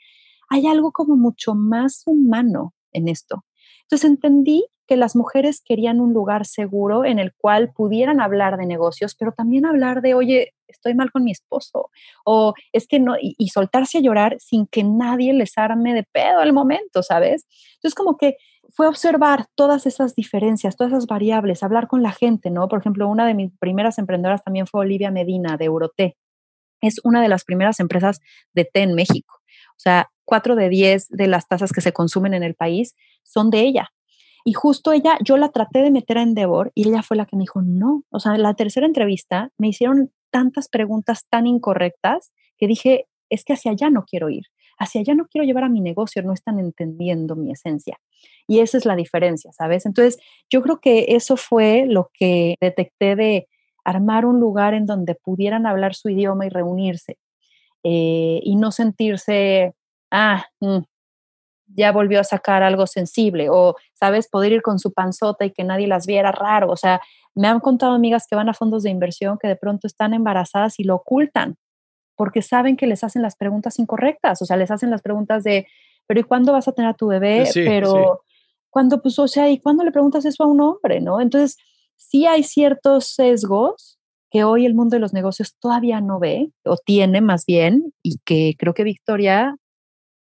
hay 0.48 0.66
algo 0.66 0.92
como 0.92 1.16
mucho 1.16 1.54
más 1.54 2.02
humano 2.06 2.74
en 2.92 3.08
esto. 3.08 3.44
Entonces 3.82 4.10
entendí 4.10 4.66
que 4.86 4.96
las 4.96 5.16
mujeres 5.16 5.62
querían 5.64 6.00
un 6.00 6.12
lugar 6.12 6.46
seguro 6.46 7.04
en 7.04 7.18
el 7.18 7.34
cual 7.34 7.72
pudieran 7.72 8.20
hablar 8.20 8.56
de 8.56 8.66
negocios, 8.66 9.14
pero 9.18 9.32
también 9.32 9.66
hablar 9.66 10.00
de, 10.00 10.14
oye, 10.14 10.54
estoy 10.68 10.94
mal 10.94 11.10
con 11.10 11.24
mi 11.24 11.32
esposo, 11.32 11.90
o 12.24 12.54
es 12.72 12.86
que 12.86 13.00
no, 13.00 13.14
y, 13.20 13.48
soltarse 13.48 13.98
a 13.98 14.00
llorar 14.00 14.36
sin 14.38 14.66
que 14.66 14.84
nadie 14.84 15.32
les 15.32 15.58
arme 15.58 15.94
de 15.94 16.04
pedo 16.04 16.38
al 16.40 16.52
momento, 16.52 17.02
¿sabes? 17.02 17.46
Entonces 17.76 17.94
como 17.94 18.16
que 18.16 18.36
fue 18.70 18.86
observar 18.86 19.46
todas 19.54 19.86
esas 19.86 20.14
diferencias, 20.14 20.76
todas 20.76 20.92
esas 20.92 21.06
variables, 21.06 21.62
hablar 21.62 21.88
con 21.88 22.02
la 22.02 22.12
gente, 22.12 22.50
¿no? 22.50 22.68
Por 22.68 22.80
ejemplo, 22.80 23.08
una 23.08 23.26
de 23.26 23.34
mis 23.34 23.52
primeras 23.58 23.98
emprendedoras 23.98 24.42
también 24.44 24.66
fue 24.66 24.80
Olivia 24.80 25.10
Medina 25.10 25.56
de 25.56 25.64
Euroté. 25.66 26.16
Es 26.80 27.00
una 27.04 27.22
de 27.22 27.28
las 27.28 27.44
primeras 27.44 27.80
empresas 27.80 28.20
de 28.52 28.64
té 28.64 28.82
en 28.82 28.94
México. 28.94 29.34
O 29.70 29.78
sea, 29.78 30.10
cuatro 30.24 30.56
de 30.56 30.68
diez 30.68 31.08
de 31.08 31.26
las 31.26 31.48
tazas 31.48 31.72
que 31.72 31.80
se 31.80 31.92
consumen 31.92 32.34
en 32.34 32.42
el 32.42 32.54
país 32.54 32.94
son 33.22 33.50
de 33.50 33.60
ella. 33.60 33.90
Y 34.44 34.52
justo 34.52 34.92
ella, 34.92 35.18
yo 35.24 35.36
la 35.36 35.50
traté 35.50 35.80
de 35.80 35.90
meter 35.90 36.18
a 36.18 36.22
Endeavor 36.22 36.70
y 36.74 36.88
ella 36.88 37.02
fue 37.02 37.16
la 37.16 37.26
que 37.26 37.36
me 37.36 37.42
dijo, 37.42 37.62
no. 37.62 38.04
O 38.10 38.20
sea, 38.20 38.34
en 38.34 38.42
la 38.42 38.54
tercera 38.54 38.86
entrevista 38.86 39.50
me 39.58 39.68
hicieron 39.68 40.12
tantas 40.30 40.68
preguntas 40.68 41.26
tan 41.28 41.46
incorrectas 41.46 42.32
que 42.56 42.66
dije, 42.66 43.06
es 43.28 43.44
que 43.44 43.54
hacia 43.54 43.72
allá 43.72 43.90
no 43.90 44.04
quiero 44.04 44.30
ir 44.30 44.44
hacia 44.78 45.00
allá 45.00 45.14
no 45.14 45.26
quiero 45.26 45.46
llevar 45.46 45.64
a 45.64 45.68
mi 45.68 45.80
negocio, 45.80 46.22
no 46.22 46.32
están 46.32 46.58
entendiendo 46.58 47.36
mi 47.36 47.52
esencia. 47.52 47.98
Y 48.46 48.60
esa 48.60 48.78
es 48.78 48.84
la 48.84 48.96
diferencia, 48.96 49.52
¿sabes? 49.52 49.86
Entonces, 49.86 50.18
yo 50.50 50.62
creo 50.62 50.80
que 50.80 51.06
eso 51.08 51.36
fue 51.36 51.86
lo 51.86 52.10
que 52.14 52.56
detecté 52.60 53.16
de 53.16 53.48
armar 53.84 54.26
un 54.26 54.40
lugar 54.40 54.74
en 54.74 54.86
donde 54.86 55.14
pudieran 55.14 55.66
hablar 55.66 55.94
su 55.94 56.08
idioma 56.08 56.46
y 56.46 56.48
reunirse 56.48 57.18
eh, 57.84 58.40
y 58.42 58.56
no 58.56 58.72
sentirse, 58.72 59.74
ah, 60.10 60.44
mm, 60.60 60.78
ya 61.68 61.92
volvió 61.92 62.20
a 62.20 62.24
sacar 62.24 62.62
algo 62.62 62.86
sensible 62.86 63.48
o, 63.50 63.76
¿sabes? 63.94 64.28
Poder 64.28 64.52
ir 64.52 64.62
con 64.62 64.78
su 64.78 64.92
panzota 64.92 65.44
y 65.44 65.52
que 65.52 65.64
nadie 65.64 65.86
las 65.86 66.06
viera 66.06 66.32
raro. 66.32 66.70
O 66.70 66.76
sea, 66.76 67.00
me 67.34 67.48
han 67.48 67.60
contado 67.60 67.92
amigas 67.94 68.26
que 68.28 68.36
van 68.36 68.48
a 68.48 68.54
fondos 68.54 68.82
de 68.82 68.90
inversión 68.90 69.38
que 69.38 69.48
de 69.48 69.56
pronto 69.56 69.86
están 69.86 70.14
embarazadas 70.14 70.78
y 70.78 70.84
lo 70.84 70.96
ocultan 70.96 71.56
porque 72.16 72.42
saben 72.42 72.76
que 72.76 72.86
les 72.86 73.04
hacen 73.04 73.22
las 73.22 73.36
preguntas 73.36 73.78
incorrectas, 73.78 74.42
o 74.42 74.46
sea, 74.46 74.56
les 74.56 74.70
hacen 74.70 74.90
las 74.90 75.02
preguntas 75.02 75.44
de, 75.44 75.66
pero 76.06 76.20
¿y 76.20 76.24
cuándo 76.24 76.52
vas 76.52 76.66
a 76.66 76.72
tener 76.72 76.90
a 76.90 76.94
tu 76.94 77.06
bebé? 77.06 77.48
pero 77.54 78.22
Cuando, 78.70 79.00
pues, 79.00 79.18
o 79.18 79.28
sea, 79.28 79.50
¿y 79.50 79.58
cuándo 79.58 79.84
le 79.84 79.92
preguntas 79.92 80.24
eso 80.24 80.44
a 80.44 80.46
un 80.46 80.60
hombre, 80.60 81.00
no? 81.00 81.20
Entonces, 81.20 81.56
sí 81.96 82.26
hay 82.26 82.42
ciertos 82.42 83.14
sesgos 83.14 83.98
que 84.30 84.44
hoy 84.44 84.66
el 84.66 84.74
mundo 84.74 84.96
de 84.96 85.00
los 85.00 85.12
negocios 85.12 85.54
todavía 85.60 86.00
no 86.00 86.18
ve, 86.18 86.50
o 86.64 86.76
tiene 86.76 87.20
más 87.20 87.44
bien, 87.46 87.92
y 88.02 88.18
que 88.24 88.54
creo 88.58 88.74
que 88.74 88.84
Victoria 88.84 89.56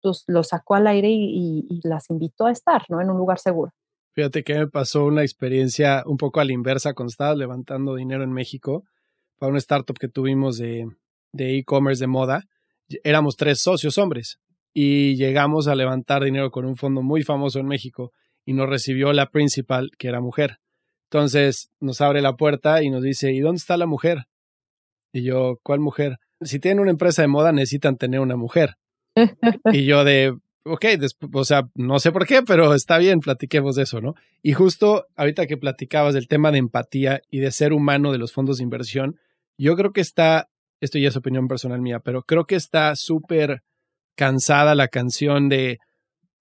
pues, 0.02 0.24
lo 0.28 0.44
sacó 0.44 0.76
al 0.76 0.88
aire 0.88 1.10
y, 1.10 1.66
y, 1.70 1.88
las 1.88 2.10
invitó 2.10 2.46
a 2.46 2.52
estar, 2.52 2.84
¿no? 2.90 3.02
En 3.02 3.10
un 3.10 3.18
lugar 3.18 3.40
seguro. 3.40 3.72
Fíjate 4.14 4.44
que 4.44 4.56
me 4.56 4.68
pasó 4.68 5.06
una 5.06 5.24
experiencia 5.24 6.04
un 6.06 6.18
poco 6.18 6.40
a 6.40 6.46
la 6.46 6.52
inversa 6.52 6.94
cuando 6.94 7.10
estaba 7.10 7.34
levantando 7.34 7.96
dinero 7.96 8.24
en 8.24 8.32
México 8.32 8.84
para 9.40 9.50
una 9.50 9.60
startup 9.60 9.98
que 9.98 10.08
tuvimos 10.08 10.58
de 10.58 10.88
e-commerce 11.34 12.00
de, 12.00 12.04
de 12.04 12.08
moda. 12.08 12.44
Éramos 13.04 13.36
tres 13.36 13.62
socios 13.62 13.98
hombres 13.98 14.40
y 14.74 15.16
llegamos 15.16 15.68
a 15.68 15.76
levantar 15.76 16.24
dinero 16.24 16.52
con 16.52 16.66
un 16.66 16.76
fondo 16.76 17.02
muy 17.02 17.24
famoso 17.24 17.60
en 17.60 17.68
México 17.68 18.12
y 18.46 18.54
nos 18.54 18.70
recibió 18.70 19.14
la 19.14 19.30
principal, 19.30 19.92
que 19.98 20.08
era 20.08 20.20
mujer. 20.20 20.58
Entonces 21.10 21.70
nos 21.80 22.02
abre 22.02 22.22
la 22.22 22.36
puerta 22.36 22.84
y 22.84 22.90
nos 22.90 23.04
dice, 23.04 23.32
¿y 23.32 23.40
dónde 23.40 23.60
está 23.60 23.78
la 23.78 23.86
mujer? 23.86 24.26
Y 25.12 25.24
yo, 25.24 25.60
¿cuál 25.62 25.80
mujer? 25.80 26.18
Si 26.42 26.60
tienen 26.60 26.80
una 26.80 26.92
empresa 26.92 27.22
de 27.22 27.28
moda 27.28 27.52
necesitan 27.52 27.98
tener 27.98 28.20
una 28.20 28.36
mujer. 28.36 28.76
y 29.72 29.86
yo 29.86 30.04
de, 30.04 30.36
ok, 30.66 30.86
o 31.34 31.46
sea, 31.46 31.70
no 31.76 32.00
sé 32.00 32.12
por 32.12 32.26
qué, 32.26 32.42
pero 32.42 32.74
está 32.74 32.98
bien, 32.98 33.20
platiquemos 33.20 33.76
de 33.76 33.84
eso, 33.84 34.02
¿no? 34.02 34.16
Y 34.42 34.54
justo 34.54 35.06
ahorita 35.16 35.46
que 35.46 35.58
platicabas 35.58 36.16
del 36.16 36.28
tema 36.28 36.52
de 36.52 36.58
empatía 36.58 37.22
y 37.30 37.40
de 37.40 37.52
ser 37.52 37.74
humano 37.74 38.12
de 38.12 38.18
los 38.18 38.34
fondos 38.34 38.58
de 38.58 38.64
inversión, 38.64 39.20
yo 39.58 39.76
creo 39.76 39.94
que 39.94 40.02
está, 40.02 40.50
esto 40.84 41.00
ya 41.00 41.08
es 41.08 41.16
opinión 41.16 41.48
personal 41.48 41.82
mía, 41.82 42.00
pero 42.00 42.24
creo 42.24 42.46
que 42.46 42.56
está 42.56 42.96
súper 42.96 43.62
cansada 44.16 44.76
la 44.76 44.90
canción 44.90 45.50
de 45.50 45.80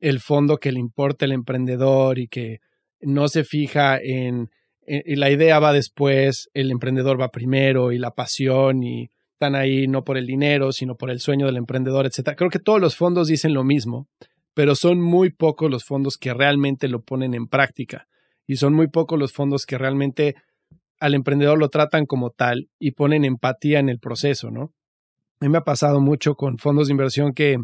el 0.00 0.18
fondo 0.18 0.58
que 0.58 0.72
le 0.72 0.80
importa 0.80 1.24
el 1.24 1.32
emprendedor 1.32 2.18
y 2.18 2.26
que 2.26 2.58
no 3.00 3.28
se 3.28 3.44
fija 3.44 3.98
en, 4.02 4.50
la 4.84 5.30
idea 5.30 5.60
va 5.60 5.72
después, 5.72 6.50
el 6.54 6.72
emprendedor 6.72 7.20
va 7.20 7.28
primero 7.28 7.92
y 7.92 7.98
la 7.98 8.10
pasión 8.10 8.82
y 8.82 9.10
están 9.34 9.54
ahí 9.54 9.86
no 9.86 10.02
por 10.02 10.18
el 10.18 10.26
dinero, 10.26 10.72
sino 10.72 10.96
por 10.96 11.10
el 11.10 11.20
sueño 11.20 11.46
del 11.46 11.56
emprendedor, 11.56 12.06
etcétera. 12.06 12.36
Creo 12.36 12.50
que 12.50 12.58
todos 12.58 12.80
los 12.80 12.96
fondos 12.96 13.28
dicen 13.28 13.54
lo 13.54 13.62
mismo, 13.62 14.08
pero 14.54 14.74
son 14.74 15.00
muy 15.00 15.30
pocos 15.30 15.70
los 15.70 15.84
fondos 15.84 16.18
que 16.18 16.34
realmente 16.34 16.88
lo 16.88 17.02
ponen 17.02 17.34
en 17.34 17.46
práctica 17.46 18.08
y 18.46 18.56
son 18.56 18.74
muy 18.74 18.88
pocos 18.88 19.18
los 19.18 19.32
fondos 19.32 19.66
que 19.66 19.78
realmente 19.78 20.34
al 21.02 21.14
emprendedor 21.14 21.58
lo 21.58 21.68
tratan 21.68 22.06
como 22.06 22.30
tal 22.30 22.68
y 22.78 22.92
ponen 22.92 23.24
empatía 23.24 23.80
en 23.80 23.88
el 23.88 23.98
proceso, 23.98 24.52
¿no? 24.52 24.72
A 25.40 25.44
mí 25.44 25.48
me 25.48 25.58
ha 25.58 25.64
pasado 25.64 26.00
mucho 26.00 26.36
con 26.36 26.58
fondos 26.58 26.86
de 26.86 26.92
inversión 26.92 27.32
que 27.32 27.56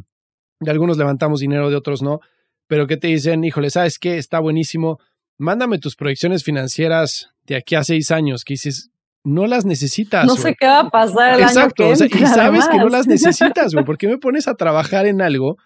de 0.58 0.70
algunos 0.72 0.98
levantamos 0.98 1.38
dinero, 1.38 1.70
de 1.70 1.76
otros 1.76 2.02
no, 2.02 2.18
pero 2.66 2.88
que 2.88 2.96
te 2.96 3.06
dicen, 3.06 3.44
híjole, 3.44 3.70
¿sabes 3.70 4.00
qué? 4.00 4.18
Está 4.18 4.40
buenísimo, 4.40 4.98
mándame 5.38 5.78
tus 5.78 5.94
proyecciones 5.94 6.42
financieras 6.42 7.30
de 7.46 7.54
aquí 7.54 7.76
a 7.76 7.84
seis 7.84 8.10
años, 8.10 8.42
que 8.42 8.54
dices, 8.54 8.90
no 9.22 9.46
las 9.46 9.64
necesitas. 9.64 10.26
No 10.26 10.34
sé 10.34 10.56
qué 10.58 10.66
va 10.66 10.80
a 10.80 10.90
pasar 10.90 11.34
el 11.34 11.42
Exacto, 11.42 11.84
año 11.84 11.92
y 11.92 12.26
sabes 12.26 12.66
que 12.66 12.78
no 12.78 12.88
las 12.88 13.06
necesitas, 13.06 13.72
güey, 13.72 13.84
¿por 13.84 13.98
qué 13.98 14.08
me 14.08 14.18
pones 14.18 14.48
a 14.48 14.56
trabajar 14.56 15.06
en 15.06 15.22
algo 15.22 15.58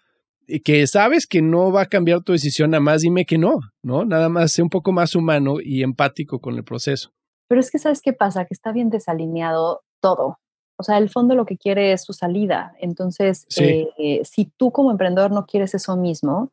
que 0.62 0.86
sabes 0.86 1.26
que 1.26 1.40
no 1.40 1.72
va 1.72 1.82
a 1.82 1.86
cambiar 1.86 2.22
tu 2.22 2.32
decisión? 2.32 2.72
Nada 2.72 2.82
más 2.82 3.00
dime 3.00 3.24
que 3.24 3.38
no, 3.38 3.60
¿no? 3.82 4.04
Nada 4.04 4.28
más 4.28 4.52
sé 4.52 4.62
un 4.62 4.68
poco 4.68 4.92
más 4.92 5.14
humano 5.14 5.54
y 5.58 5.82
empático 5.82 6.38
con 6.38 6.56
el 6.56 6.64
proceso. 6.64 7.14
Pero 7.52 7.60
es 7.60 7.70
que, 7.70 7.78
¿sabes 7.78 8.00
qué 8.00 8.14
pasa? 8.14 8.46
Que 8.46 8.54
está 8.54 8.72
bien 8.72 8.88
desalineado 8.88 9.82
todo. 10.00 10.38
O 10.78 10.82
sea, 10.82 10.96
el 10.96 11.10
fondo 11.10 11.34
lo 11.34 11.44
que 11.44 11.58
quiere 11.58 11.92
es 11.92 12.02
su 12.02 12.14
salida. 12.14 12.72
Entonces, 12.80 13.44
eh, 13.58 14.22
si 14.24 14.46
tú 14.56 14.72
como 14.72 14.90
emprendedor 14.90 15.32
no 15.32 15.44
quieres 15.44 15.74
eso 15.74 15.94
mismo, 15.98 16.50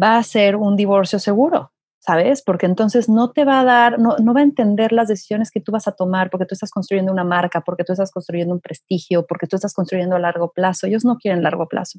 va 0.00 0.16
a 0.16 0.22
ser 0.22 0.54
un 0.54 0.76
divorcio 0.76 1.18
seguro, 1.18 1.72
¿sabes? 1.98 2.42
Porque 2.42 2.66
entonces 2.66 3.08
no 3.08 3.32
te 3.32 3.44
va 3.44 3.58
a 3.58 3.64
dar, 3.64 3.98
no, 3.98 4.16
no 4.18 4.32
va 4.32 4.38
a 4.38 4.44
entender 4.44 4.92
las 4.92 5.08
decisiones 5.08 5.50
que 5.50 5.58
tú 5.58 5.72
vas 5.72 5.88
a 5.88 5.96
tomar 5.96 6.30
porque 6.30 6.46
tú 6.46 6.54
estás 6.54 6.70
construyendo 6.70 7.10
una 7.10 7.24
marca, 7.24 7.62
porque 7.62 7.82
tú 7.82 7.90
estás 7.90 8.12
construyendo 8.12 8.54
un 8.54 8.60
prestigio, 8.60 9.26
porque 9.26 9.48
tú 9.48 9.56
estás 9.56 9.74
construyendo 9.74 10.14
a 10.14 10.20
largo 10.20 10.52
plazo. 10.52 10.86
Ellos 10.86 11.04
no 11.04 11.16
quieren 11.16 11.42
largo 11.42 11.66
plazo. 11.66 11.98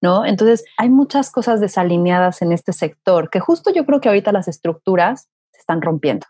¿No? 0.00 0.24
Entonces, 0.24 0.64
hay 0.78 0.88
muchas 0.88 1.30
cosas 1.30 1.60
desalineadas 1.60 2.40
en 2.40 2.52
este 2.52 2.72
sector 2.72 3.28
que 3.28 3.40
justo 3.40 3.70
yo 3.70 3.84
creo 3.84 4.00
que 4.00 4.08
ahorita 4.08 4.32
las 4.32 4.48
estructuras 4.48 5.28
se 5.52 5.60
están 5.60 5.82
rompiendo 5.82 6.24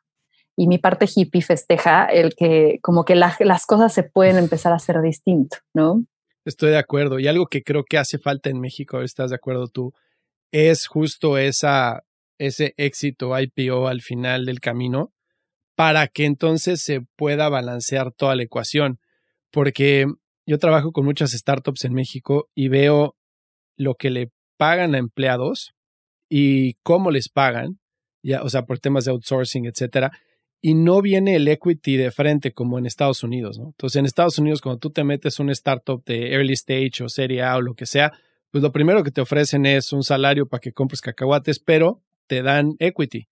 y 0.58 0.66
mi 0.66 0.78
parte 0.78 1.06
hippie 1.14 1.40
festeja 1.40 2.06
el 2.06 2.34
que 2.34 2.80
como 2.82 3.04
que 3.04 3.14
las 3.14 3.64
cosas 3.64 3.94
se 3.94 4.02
pueden 4.02 4.38
empezar 4.38 4.72
a 4.72 4.76
hacer 4.76 5.00
distinto, 5.00 5.58
¿no? 5.72 6.04
Estoy 6.44 6.70
de 6.70 6.78
acuerdo. 6.78 7.20
Y 7.20 7.28
algo 7.28 7.46
que 7.46 7.62
creo 7.62 7.84
que 7.84 7.96
hace 7.96 8.18
falta 8.18 8.50
en 8.50 8.58
México, 8.58 9.00
¿estás 9.00 9.30
de 9.30 9.36
acuerdo 9.36 9.68
tú? 9.68 9.92
Es 10.50 10.88
justo 10.88 11.38
esa, 11.38 12.02
ese 12.38 12.74
éxito 12.76 13.38
IPO 13.38 13.86
al 13.86 14.00
final 14.02 14.46
del 14.46 14.58
camino 14.58 15.12
para 15.76 16.08
que 16.08 16.24
entonces 16.24 16.82
se 16.82 17.02
pueda 17.14 17.48
balancear 17.48 18.10
toda 18.10 18.34
la 18.34 18.42
ecuación. 18.42 18.98
Porque 19.52 20.06
yo 20.44 20.58
trabajo 20.58 20.90
con 20.90 21.04
muchas 21.04 21.30
startups 21.30 21.84
en 21.84 21.94
México 21.94 22.48
y 22.56 22.66
veo 22.66 23.14
lo 23.76 23.94
que 23.94 24.10
le 24.10 24.32
pagan 24.56 24.96
a 24.96 24.98
empleados 24.98 25.70
y 26.28 26.74
cómo 26.82 27.12
les 27.12 27.28
pagan, 27.28 27.78
ya, 28.24 28.42
o 28.42 28.48
sea, 28.48 28.62
por 28.62 28.80
temas 28.80 29.04
de 29.04 29.12
outsourcing, 29.12 29.66
etcétera, 29.66 30.10
y 30.60 30.74
no 30.74 31.00
viene 31.00 31.36
el 31.36 31.46
equity 31.46 31.96
de 31.96 32.10
frente 32.10 32.52
como 32.52 32.78
en 32.78 32.86
Estados 32.86 33.22
Unidos, 33.22 33.58
¿no? 33.58 33.66
Entonces, 33.66 33.96
en 33.96 34.06
Estados 34.06 34.38
Unidos, 34.38 34.60
cuando 34.60 34.80
tú 34.80 34.90
te 34.90 35.04
metes 35.04 35.38
un 35.38 35.50
startup 35.50 36.04
de 36.04 36.32
early 36.32 36.54
stage 36.54 37.02
o 37.02 37.08
serie 37.08 37.42
A 37.42 37.56
o 37.56 37.60
lo 37.60 37.74
que 37.74 37.86
sea, 37.86 38.12
pues 38.50 38.62
lo 38.62 38.72
primero 38.72 39.04
que 39.04 39.10
te 39.10 39.20
ofrecen 39.20 39.66
es 39.66 39.92
un 39.92 40.02
salario 40.02 40.46
para 40.46 40.60
que 40.60 40.72
compres 40.72 41.00
cacahuates, 41.00 41.60
pero 41.60 42.02
te 42.26 42.42
dan 42.42 42.74
equity. 42.78 43.28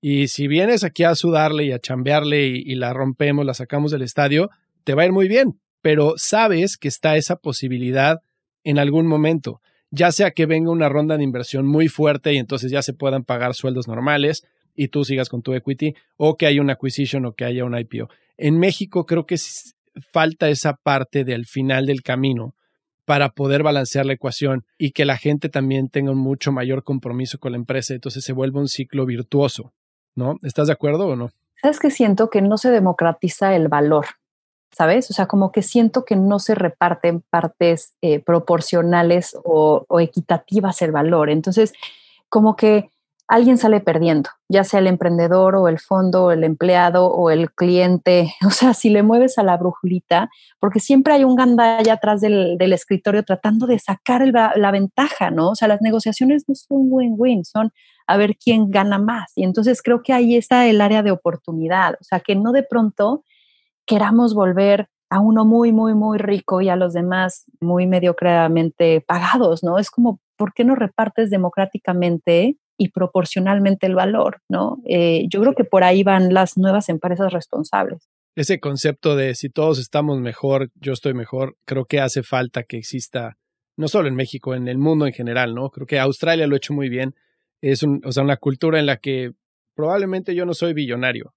Y 0.00 0.28
si 0.28 0.48
vienes 0.48 0.82
aquí 0.82 1.04
a 1.04 1.14
sudarle 1.14 1.64
y 1.64 1.72
a 1.72 1.78
chambearle 1.78 2.46
y, 2.46 2.62
y 2.64 2.74
la 2.76 2.94
rompemos, 2.94 3.44
la 3.44 3.52
sacamos 3.52 3.90
del 3.90 4.02
estadio, 4.02 4.48
te 4.84 4.94
va 4.94 5.02
a 5.02 5.06
ir 5.06 5.12
muy 5.12 5.28
bien, 5.28 5.60
pero 5.82 6.14
sabes 6.16 6.78
que 6.78 6.88
está 6.88 7.16
esa 7.16 7.36
posibilidad 7.36 8.20
en 8.64 8.78
algún 8.78 9.06
momento, 9.06 9.60
ya 9.90 10.12
sea 10.12 10.30
que 10.30 10.46
venga 10.46 10.70
una 10.70 10.88
ronda 10.88 11.16
de 11.16 11.24
inversión 11.24 11.66
muy 11.66 11.88
fuerte 11.88 12.32
y 12.32 12.38
entonces 12.38 12.70
ya 12.70 12.82
se 12.82 12.94
puedan 12.94 13.24
pagar 13.24 13.54
sueldos 13.54 13.88
normales, 13.88 14.44
y 14.74 14.88
tú 14.88 15.04
sigas 15.04 15.28
con 15.28 15.42
tu 15.42 15.54
equity 15.54 15.94
o 16.16 16.36
que 16.36 16.46
haya 16.46 16.60
una 16.60 16.74
acquisition 16.74 17.26
o 17.26 17.32
que 17.32 17.44
haya 17.44 17.64
un 17.64 17.78
IPO. 17.78 18.08
En 18.36 18.58
México 18.58 19.06
creo 19.06 19.26
que 19.26 19.36
falta 20.12 20.48
esa 20.48 20.74
parte 20.74 21.24
del 21.24 21.46
final 21.46 21.86
del 21.86 22.02
camino 22.02 22.54
para 23.04 23.30
poder 23.30 23.62
balancear 23.62 24.06
la 24.06 24.12
ecuación 24.12 24.64
y 24.78 24.92
que 24.92 25.04
la 25.04 25.16
gente 25.16 25.48
también 25.48 25.88
tenga 25.88 26.12
un 26.12 26.18
mucho 26.18 26.52
mayor 26.52 26.84
compromiso 26.84 27.38
con 27.38 27.52
la 27.52 27.58
empresa, 27.58 27.92
entonces 27.92 28.24
se 28.24 28.32
vuelve 28.32 28.60
un 28.60 28.68
ciclo 28.68 29.04
virtuoso, 29.04 29.72
¿no? 30.14 30.36
¿Estás 30.42 30.68
de 30.68 30.74
acuerdo 30.74 31.08
o 31.08 31.16
no? 31.16 31.30
Sabes 31.60 31.80
que 31.80 31.90
siento 31.90 32.30
que 32.30 32.40
no 32.40 32.56
se 32.56 32.70
democratiza 32.70 33.54
el 33.56 33.68
valor, 33.68 34.06
¿sabes? 34.70 35.10
O 35.10 35.12
sea, 35.12 35.26
como 35.26 35.50
que 35.50 35.62
siento 35.62 36.04
que 36.04 36.14
no 36.16 36.38
se 36.38 36.54
reparten 36.54 37.22
partes 37.28 37.94
eh, 38.00 38.20
proporcionales 38.20 39.36
o, 39.42 39.84
o 39.88 40.00
equitativas 40.00 40.80
el 40.80 40.92
valor. 40.92 41.30
Entonces, 41.30 41.72
como 42.28 42.54
que 42.54 42.90
alguien 43.30 43.58
sale 43.58 43.78
perdiendo, 43.80 44.28
ya 44.48 44.64
sea 44.64 44.80
el 44.80 44.88
emprendedor 44.88 45.54
o 45.54 45.68
el 45.68 45.78
fondo 45.78 46.24
o 46.24 46.30
el 46.32 46.42
empleado 46.42 47.06
o 47.06 47.30
el 47.30 47.52
cliente. 47.52 48.34
O 48.46 48.50
sea, 48.50 48.74
si 48.74 48.90
le 48.90 49.04
mueves 49.04 49.38
a 49.38 49.44
la 49.44 49.56
brujulita, 49.56 50.28
porque 50.58 50.80
siempre 50.80 51.14
hay 51.14 51.22
un 51.22 51.36
gandalla 51.36 51.92
atrás 51.92 52.20
del, 52.20 52.58
escritorio 52.60 53.22
tratando 53.22 53.68
de 53.68 53.78
sacar 53.78 54.26
la 54.26 54.70
ventaja, 54.72 55.30
¿no? 55.30 55.50
O 55.50 55.54
sea, 55.54 55.68
las 55.68 55.80
negociaciones 55.80 56.44
no 56.48 56.56
son 56.56 56.88
win-win, 56.90 57.44
son 57.44 57.72
a 58.08 58.16
ver 58.16 58.36
quién 58.36 58.70
gana 58.70 58.98
más. 58.98 59.30
Y 59.36 59.44
entonces 59.44 59.80
creo 59.80 60.02
que 60.02 60.12
ahí 60.12 60.36
está 60.36 60.66
el 60.66 60.80
área 60.80 61.04
de 61.04 61.12
oportunidad. 61.12 61.94
O 62.00 62.04
sea, 62.04 62.18
que 62.18 62.34
no 62.34 62.50
de 62.50 62.64
pronto 62.64 63.22
queramos 63.86 64.34
volver 64.34 64.88
a 65.08 65.20
uno 65.20 65.44
muy, 65.44 65.70
muy, 65.70 65.94
muy 65.94 66.18
rico 66.18 66.60
y 66.60 66.68
a 66.68 66.76
los 66.76 66.94
demás 66.94 67.44
muy 67.60 67.86
mediocremente 67.86 69.00
pagados, 69.06 69.62
¿no? 69.62 69.78
Es 69.78 69.90
como, 69.90 70.18
¿por 70.36 70.52
qué 70.52 70.64
no 70.64 70.74
repartes 70.74 71.30
democráticamente 71.30 72.56
y 72.80 72.88
proporcionalmente 72.88 73.86
el 73.86 73.94
valor, 73.94 74.40
¿no? 74.48 74.78
Eh, 74.86 75.26
yo 75.28 75.42
creo 75.42 75.52
que 75.54 75.64
por 75.64 75.84
ahí 75.84 76.02
van 76.02 76.32
las 76.32 76.56
nuevas 76.56 76.88
empresas 76.88 77.30
responsables. 77.30 78.08
Ese 78.34 78.58
concepto 78.58 79.16
de 79.16 79.34
si 79.34 79.50
todos 79.50 79.78
estamos 79.78 80.18
mejor, 80.18 80.70
yo 80.76 80.94
estoy 80.94 81.12
mejor, 81.12 81.58
creo 81.66 81.84
que 81.84 82.00
hace 82.00 82.22
falta 82.22 82.62
que 82.62 82.78
exista, 82.78 83.36
no 83.76 83.86
solo 83.86 84.08
en 84.08 84.14
México, 84.14 84.54
en 84.54 84.66
el 84.66 84.78
mundo 84.78 85.06
en 85.06 85.12
general, 85.12 85.54
¿no? 85.54 85.68
Creo 85.68 85.86
que 85.86 85.98
Australia 85.98 86.46
lo 86.46 86.54
ha 86.54 86.56
hecho 86.56 86.72
muy 86.72 86.88
bien. 86.88 87.14
Es 87.60 87.82
un, 87.82 88.00
o 88.02 88.12
sea, 88.12 88.22
una 88.22 88.38
cultura 88.38 88.80
en 88.80 88.86
la 88.86 88.96
que 88.96 89.32
probablemente 89.74 90.34
yo 90.34 90.46
no 90.46 90.54
soy 90.54 90.72
billonario, 90.72 91.34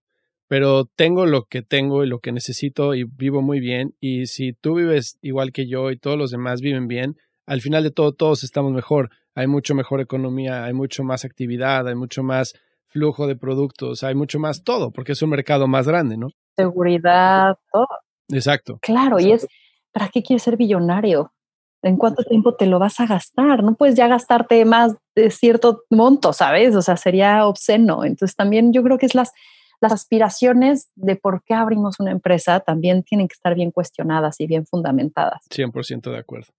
pero 0.47 0.85
tengo 0.95 1.25
lo 1.25 1.43
que 1.43 1.61
tengo 1.61 2.05
y 2.05 2.07
lo 2.07 2.19
que 2.19 2.31
necesito 2.31 2.95
y 2.95 3.03
vivo 3.03 3.41
muy 3.41 3.59
bien. 3.59 3.95
Y 3.99 4.27
si 4.27 4.53
tú 4.53 4.75
vives 4.75 5.17
igual 5.21 5.51
que 5.51 5.67
yo 5.67 5.91
y 5.91 5.97
todos 5.97 6.17
los 6.17 6.31
demás 6.31 6.61
viven 6.61 6.87
bien, 6.87 7.17
al 7.45 7.59
final 7.59 7.83
de 7.83 7.91
todo 7.91 8.13
todos 8.13 8.45
estamos 8.45 8.71
mejor 8.71 9.09
hay 9.36 9.47
mucho 9.47 9.75
mejor 9.75 10.01
economía, 10.01 10.63
hay 10.63 10.73
mucho 10.73 11.03
más 11.03 11.25
actividad, 11.25 11.88
hay 11.88 11.95
mucho 11.95 12.23
más 12.23 12.53
flujo 12.88 13.27
de 13.27 13.36
productos, 13.36 14.03
hay 14.03 14.15
mucho 14.15 14.39
más 14.39 14.63
todo, 14.63 14.91
porque 14.91 15.13
es 15.13 15.21
un 15.21 15.31
mercado 15.31 15.67
más 15.67 15.88
grande, 15.88 16.17
¿no? 16.17 16.27
Seguridad, 16.55 17.57
todo. 17.71 17.88
Exacto. 18.29 18.77
Claro, 18.81 19.19
y 19.19 19.31
es, 19.31 19.47
¿para 19.91 20.09
qué 20.09 20.21
quieres 20.21 20.43
ser 20.43 20.57
billonario? 20.57 21.34
¿En 21.81 21.97
cuánto 21.97 22.23
tiempo 22.23 22.55
te 22.55 22.65
lo 22.65 22.79
vas 22.79 22.99
a 22.99 23.07
gastar? 23.07 23.61
No 23.63 23.75
puedes 23.75 23.95
ya 23.95 24.07
gastarte 24.07 24.63
más 24.63 24.95
de 25.15 25.29
cierto 25.31 25.81
monto, 25.89 26.31
¿sabes? 26.31 26.75
O 26.75 26.81
sea, 26.81 26.95
sería 26.95 27.45
obsceno. 27.45 28.05
Entonces 28.05 28.38
también 28.38 28.71
yo 28.71 28.84
creo 28.84 28.97
que 28.97 29.05
es 29.05 29.15
las, 29.15 29.34
las 29.81 29.91
aspiraciones 29.91 30.91
de 30.95 31.17
por 31.17 31.43
qué 31.43 31.55
abrimos 31.55 31.99
una 31.99 32.11
empresa 32.11 32.61
también 32.61 33.03
tienen 33.03 33.27
que 33.27 33.34
estar 33.34 33.53
bien 33.53 33.71
cuestionadas 33.71 34.39
y 34.39 34.47
bien 34.47 34.65
fundamentadas. 34.65 35.41
100% 35.49 36.09
de 36.09 36.19
acuerdo. 36.19 36.53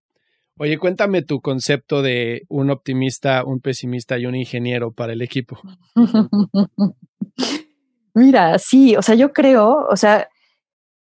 Oye, 0.57 0.79
cuéntame 0.79 1.23
tu 1.23 1.41
concepto 1.41 2.01
de 2.01 2.43
un 2.49 2.71
optimista, 2.71 3.45
un 3.45 3.61
pesimista 3.61 4.19
y 4.19 4.27
un 4.27 4.37
ingeniero 4.37 4.93
para 4.93 5.13
el 5.13 5.23
equipo. 5.23 5.59
Mira, 8.15 8.59
sí, 8.59 8.95
o 8.95 9.03
sea, 9.03 9.17
yo 9.17 9.33
creo, 9.33 9.87
o 9.91 9.97
sea, 9.97 10.29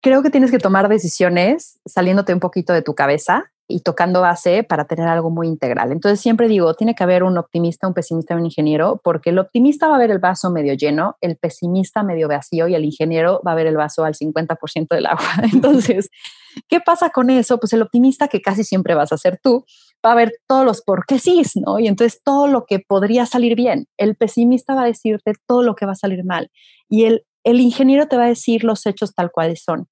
creo 0.05 0.23
que 0.23 0.29
tienes 0.29 0.51
que 0.51 0.59
tomar 0.59 0.91
decisiones 0.91 1.81
saliéndote 1.87 2.35
un 2.35 2.39
poquito 2.39 2.75
de 2.75 2.83
tu 2.83 2.95
cabeza 2.95 3.51
y 3.67 3.81
tocando 3.81 4.21
base 4.21 4.63
para 4.63 4.85
tener 4.85 5.09
algo 5.09 5.31
muy 5.31 5.49
integral. 5.49 5.93
Entonces 5.93 6.21
siempre 6.21 6.47
digo, 6.47 6.75
tiene 6.75 6.95
que 6.95 7.03
haber 7.03 7.23
un 7.23 7.39
optimista, 7.39 7.89
un 7.89 7.95
pesimista, 7.95 8.37
un 8.37 8.45
ingeniero, 8.45 9.01
porque 9.03 9.31
el 9.31 9.39
optimista 9.39 9.89
va 9.89 9.97
a 9.97 9.99
ver 9.99 10.11
el 10.11 10.19
vaso 10.19 10.51
medio 10.51 10.75
lleno, 10.75 11.17
el 11.23 11.39
pesimista 11.39 12.03
medio 12.03 12.29
vacío 12.29 12.69
y 12.69 12.75
el 12.75 12.85
ingeniero 12.85 13.41
va 13.47 13.53
a 13.53 13.55
ver 13.55 13.67
el 13.67 13.79
vaso 13.79 14.05
al 14.05 14.13
50% 14.13 14.89
del 14.91 15.07
agua. 15.07 15.25
Entonces, 15.55 16.11
¿qué 16.69 16.81
pasa 16.81 17.09
con 17.09 17.31
eso? 17.31 17.59
Pues 17.59 17.73
el 17.73 17.81
optimista, 17.81 18.29
que 18.29 18.43
casi 18.43 18.63
siempre 18.63 18.95
vas 18.95 19.11
a 19.11 19.17
ser 19.17 19.41
tú, 19.43 19.65
va 20.05 20.13
a 20.13 20.17
ver 20.17 20.35
todos 20.47 20.67
los 20.67 20.83
por 20.83 21.07
qué 21.07 21.19
sí, 21.19 21.41
¿no? 21.65 21.79
Y 21.79 21.89
entonces 21.89 22.21
todo 22.23 22.47
lo 22.47 22.67
que 22.67 22.81
podría 22.81 23.25
salir 23.25 23.57
bien. 23.57 23.87
El 23.97 24.17
pesimista 24.17 24.75
va 24.75 24.83
a 24.83 24.87
decirte 24.87 25.33
todo 25.47 25.63
lo 25.63 25.75
que 25.75 25.87
va 25.87 25.93
a 25.93 25.97
salir 25.97 26.27
mal. 26.27 26.51
Y 26.91 27.05
el, 27.05 27.25
el 27.43 27.59
ingeniero 27.61 28.07
te 28.07 28.19
va 28.19 28.25
a 28.25 28.29
decir 28.29 28.65
los 28.65 28.85
hechos 28.85 29.15
tal 29.15 29.31
cuales 29.33 29.63
son. 29.65 29.89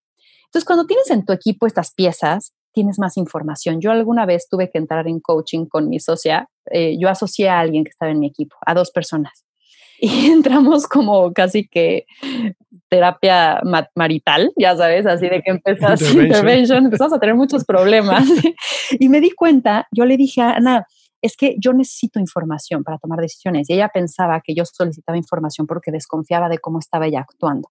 Entonces, 0.53 0.67
cuando 0.67 0.85
tienes 0.85 1.11
en 1.11 1.25
tu 1.25 1.33
equipo 1.33 1.67
estas 1.67 1.95
piezas, 1.95 2.53
tienes 2.75 2.99
más 2.99 3.17
información. 3.17 3.81
Yo 3.81 3.91
alguna 3.91 4.27
vez 4.27 4.49
tuve 4.51 4.69
que 4.69 4.77
entrar 4.77 5.09
en 5.09 5.19
coaching 5.19 5.65
con 5.65 5.89
mi 5.89 5.99
socia. 5.99 6.47
Eh, 6.71 6.99
yo 7.01 7.09
asocié 7.09 7.49
a 7.49 7.59
alguien 7.59 7.85
que 7.85 7.89
estaba 7.89 8.13
en 8.13 8.19
mi 8.19 8.27
equipo, 8.27 8.57
a 8.67 8.75
dos 8.75 8.91
personas. 8.91 9.47
Y 10.05 10.33
entramos 10.33 10.89
como 10.89 11.33
casi 11.33 11.69
que 11.69 12.07
terapia 12.89 13.63
marital, 13.95 14.51
ya 14.57 14.77
sabes, 14.77 15.07
así 15.07 15.29
de 15.29 15.41
que 15.43 15.53
empezás 15.53 16.03
intervention, 16.03 16.87
empezamos 16.87 17.13
a 17.13 17.21
tener 17.21 17.37
muchos 17.37 17.65
problemas. 17.65 18.25
y 18.99 19.09
me 19.09 19.21
di 19.21 19.31
cuenta, 19.31 19.87
yo 19.93 20.05
le 20.05 20.17
dije 20.17 20.43
a 20.43 20.55
Ana, 20.55 20.87
es 21.23 21.37
que 21.37 21.55
yo 21.57 21.73
necesito 21.73 22.19
información 22.19 22.83
para 22.83 22.99
tomar 22.99 23.21
decisiones. 23.21 23.71
Y 23.71 23.75
ella 23.75 23.91
pensaba 23.95 24.43
que 24.45 24.57
yo 24.57 24.65
solicitaba 24.65 25.17
información 25.17 25.69
porque 25.69 25.93
desconfiaba 25.93 26.49
de 26.49 26.59
cómo 26.59 26.81
estaba 26.81 27.07
ella 27.07 27.21
actuando. 27.21 27.69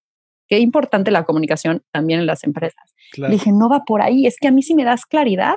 Qué 0.51 0.59
importante 0.59 1.11
la 1.11 1.23
comunicación 1.23 1.81
también 1.93 2.19
en 2.19 2.25
las 2.25 2.43
empresas. 2.43 2.93
Le 3.15 3.29
dije, 3.29 3.53
no 3.53 3.69
va 3.69 3.85
por 3.85 4.01
ahí, 4.01 4.27
es 4.27 4.35
que 4.37 4.49
a 4.49 4.51
mí 4.51 4.61
si 4.61 4.75
me 4.75 4.83
das 4.83 5.05
claridad, 5.05 5.55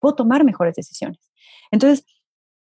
puedo 0.00 0.16
tomar 0.16 0.44
mejores 0.44 0.74
decisiones. 0.74 1.32
Entonces, 1.70 2.04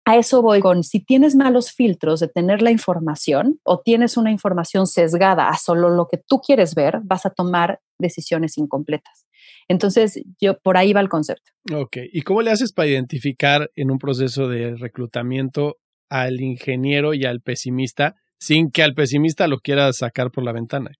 a 0.05 0.17
eso 0.17 0.43
voy 0.43 0.59
con, 0.59 0.83
si 0.83 0.99
tienes 0.99 1.37
malos 1.37 1.71
filtros 1.71 2.19
de 2.19 2.27
tener 2.27 2.61
la 2.61 2.73
información 2.73 3.61
o 3.63 3.83
tienes 3.83 4.17
una 4.17 4.33
información 4.33 4.89
sesgada 4.89 5.49
a 5.49 5.57
solo 5.59 5.91
lo 5.91 6.09
que 6.09 6.19
tú 6.19 6.41
quieres 6.41 6.75
ver, 6.75 6.99
vas 7.05 7.25
a 7.25 7.31
tomar 7.31 7.79
decisiones 8.01 8.59
incompletas. 8.59 9.29
Entonces, 9.69 10.21
yo 10.41 10.59
por 10.59 10.77
ahí 10.77 10.93
va 10.93 10.99
el 10.99 11.09
concepto. 11.09 11.53
Ok, 11.73 11.99
¿y 12.13 12.23
cómo 12.23 12.43
le 12.43 12.51
haces 12.51 12.73
para 12.73 12.89
identificar 12.89 13.71
en 13.77 13.93
un 13.93 13.99
proceso 13.99 14.49
de 14.49 14.75
reclutamiento 14.75 15.77
al 16.09 16.41
ingeniero 16.41 17.15
y 17.15 17.27
al 17.27 17.43
pesimista 17.43 18.17
sin 18.41 18.73
que 18.73 18.83
al 18.83 18.95
pesimista 18.95 19.47
lo 19.47 19.61
quieras 19.61 19.99
sacar 19.99 20.33
por 20.33 20.43
la 20.43 20.51
ventana? 20.51 20.91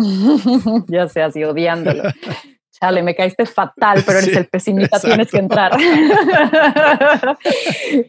ya 0.88 1.08
sé, 1.08 1.22
así 1.22 1.44
odiándolo. 1.44 2.02
Chale, 2.80 3.02
me 3.02 3.14
caíste 3.14 3.44
fatal, 3.44 4.02
pero 4.06 4.20
eres 4.20 4.34
el 4.34 4.46
pesimista, 4.48 4.98
tienes 4.98 5.30
que 5.30 5.36
entrar. 5.36 5.76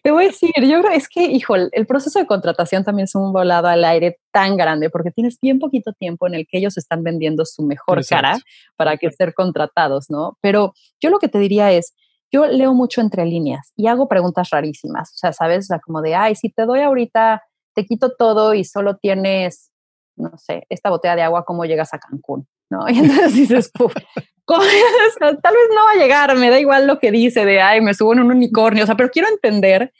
Te 0.02 0.12
voy 0.12 0.24
a 0.24 0.28
decir, 0.28 0.52
yo 0.56 0.80
creo 0.82 0.94
es 0.94 1.10
que, 1.10 1.26
hijo, 1.26 1.56
el 1.56 1.86
proceso 1.86 2.20
de 2.20 2.26
contratación 2.26 2.86
también 2.86 3.04
es 3.04 3.16
un 3.16 3.34
volado 3.34 3.68
al 3.68 3.84
aire 3.84 4.20
tan 4.32 4.56
grande 4.56 4.90
porque 4.90 5.12
tienes 5.12 5.40
bien 5.42 5.60
poquito 5.60 5.92
tiempo 5.92 6.26
en 6.26 6.36
el 6.36 6.48
que 6.48 6.60
ellos 6.60 6.78
están 6.78 7.04
vendiendo 7.04 7.44
su 7.44 7.64
mejor 7.64 8.06
cara 8.06 8.40
para 8.78 8.96
que 8.96 9.12
ser 9.12 9.34
contratados, 9.34 10.10
¿no? 10.10 10.38
Pero 10.40 10.74
yo 11.02 11.10
lo 11.10 11.20
que 11.20 11.28
te 11.28 11.40
diría 11.40 11.74
es, 11.74 11.94
yo 12.32 12.46
leo 12.46 12.74
mucho 12.74 13.02
entre 13.02 13.26
líneas 13.26 13.74
y 13.76 13.88
hago 13.88 14.08
preguntas 14.08 14.52
rarísimas, 14.52 15.10
o 15.10 15.18
sea, 15.18 15.34
sabes, 15.34 15.66
o 15.66 15.68
sea, 15.68 15.80
como 15.80 16.02
de, 16.02 16.16
ay, 16.16 16.36
si 16.36 16.50
te 16.50 16.66
doy 16.66 16.80
ahorita, 16.80 17.44
te 17.76 17.86
quito 17.86 18.14
todo 18.18 18.54
y 18.54 18.64
solo 18.64 18.96
tienes 18.96 19.71
no 20.16 20.38
sé, 20.38 20.66
esta 20.70 20.90
botella 20.90 21.16
de 21.16 21.22
agua, 21.24 21.46
¿cómo 21.46 21.66
llegas 21.66 21.94
a 21.94 22.00
Cancún? 22.00 22.48
¿No? 22.70 22.86
Y 22.90 23.00
entonces 23.00 23.34
dices, 23.34 23.72
tal 24.46 24.60
vez 24.60 25.70
no 25.70 25.86
va 25.86 25.92
a 25.94 26.02
llegar, 26.02 26.36
me 26.38 26.50
da 26.50 26.60
igual 26.60 26.88
lo 26.88 27.00
que 27.00 27.12
dice 27.12 27.46
de, 27.46 27.62
ay, 27.62 27.82
me 27.82 27.94
subo 27.94 28.14
en 28.14 28.22
un 28.22 28.32
unicornio, 28.32 28.84
o 28.84 28.86
sea, 28.86 28.96
pero 28.96 29.10
quiero 29.10 29.28
entender 29.30 29.94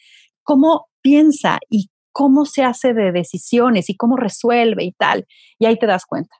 cómo 0.44 0.88
piensa 1.02 1.60
y 1.70 1.90
cómo 2.12 2.46
se 2.46 2.64
hace 2.64 2.94
de 2.94 3.12
decisiones 3.12 3.90
y 3.90 3.96
cómo 3.96 4.18
resuelve 4.18 4.84
y 4.84 4.92
tal. 4.92 5.26
Y 5.58 5.66
ahí 5.66 5.78
te 5.78 5.88
das 5.88 6.06
cuenta 6.06 6.36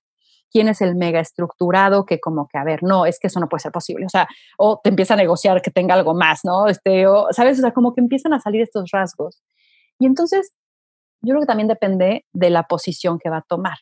quién 0.52 0.68
es 0.68 0.82
el 0.82 0.96
mega 0.96 1.20
estructurado 1.20 2.06
que 2.06 2.20
como 2.20 2.48
que, 2.52 2.58
a 2.58 2.64
ver, 2.64 2.84
no, 2.84 3.06
es 3.06 3.20
que 3.20 3.28
eso 3.28 3.40
no 3.40 3.48
puede 3.48 3.62
ser 3.62 3.72
posible, 3.72 4.06
o 4.06 4.10
sea, 4.10 4.28
o 4.58 4.80
te 4.84 4.90
empieza 4.90 5.14
a 5.14 5.18
negociar 5.18 5.62
que 5.62 5.72
tenga 5.72 5.96
algo 5.96 6.14
más, 6.14 6.42
¿no? 6.44 6.68
Este, 6.68 7.08
o, 7.08 7.28
¿sabes? 7.32 7.58
O 7.58 7.62
sea, 7.62 7.72
como 7.72 7.94
que 7.94 8.02
empiezan 8.02 8.34
a 8.34 8.42
salir 8.42 8.62
estos 8.62 8.90
rasgos. 8.92 9.42
Y 9.98 10.06
entonces 10.06 10.52
yo 11.22 11.34
creo 11.34 11.42
que 11.42 11.48
también 11.48 11.68
depende 11.68 12.26
de 12.34 12.50
la 12.50 12.64
posición 12.64 13.20
que 13.20 13.30
va 13.30 13.38
a 13.38 13.46
tomar. 13.48 13.78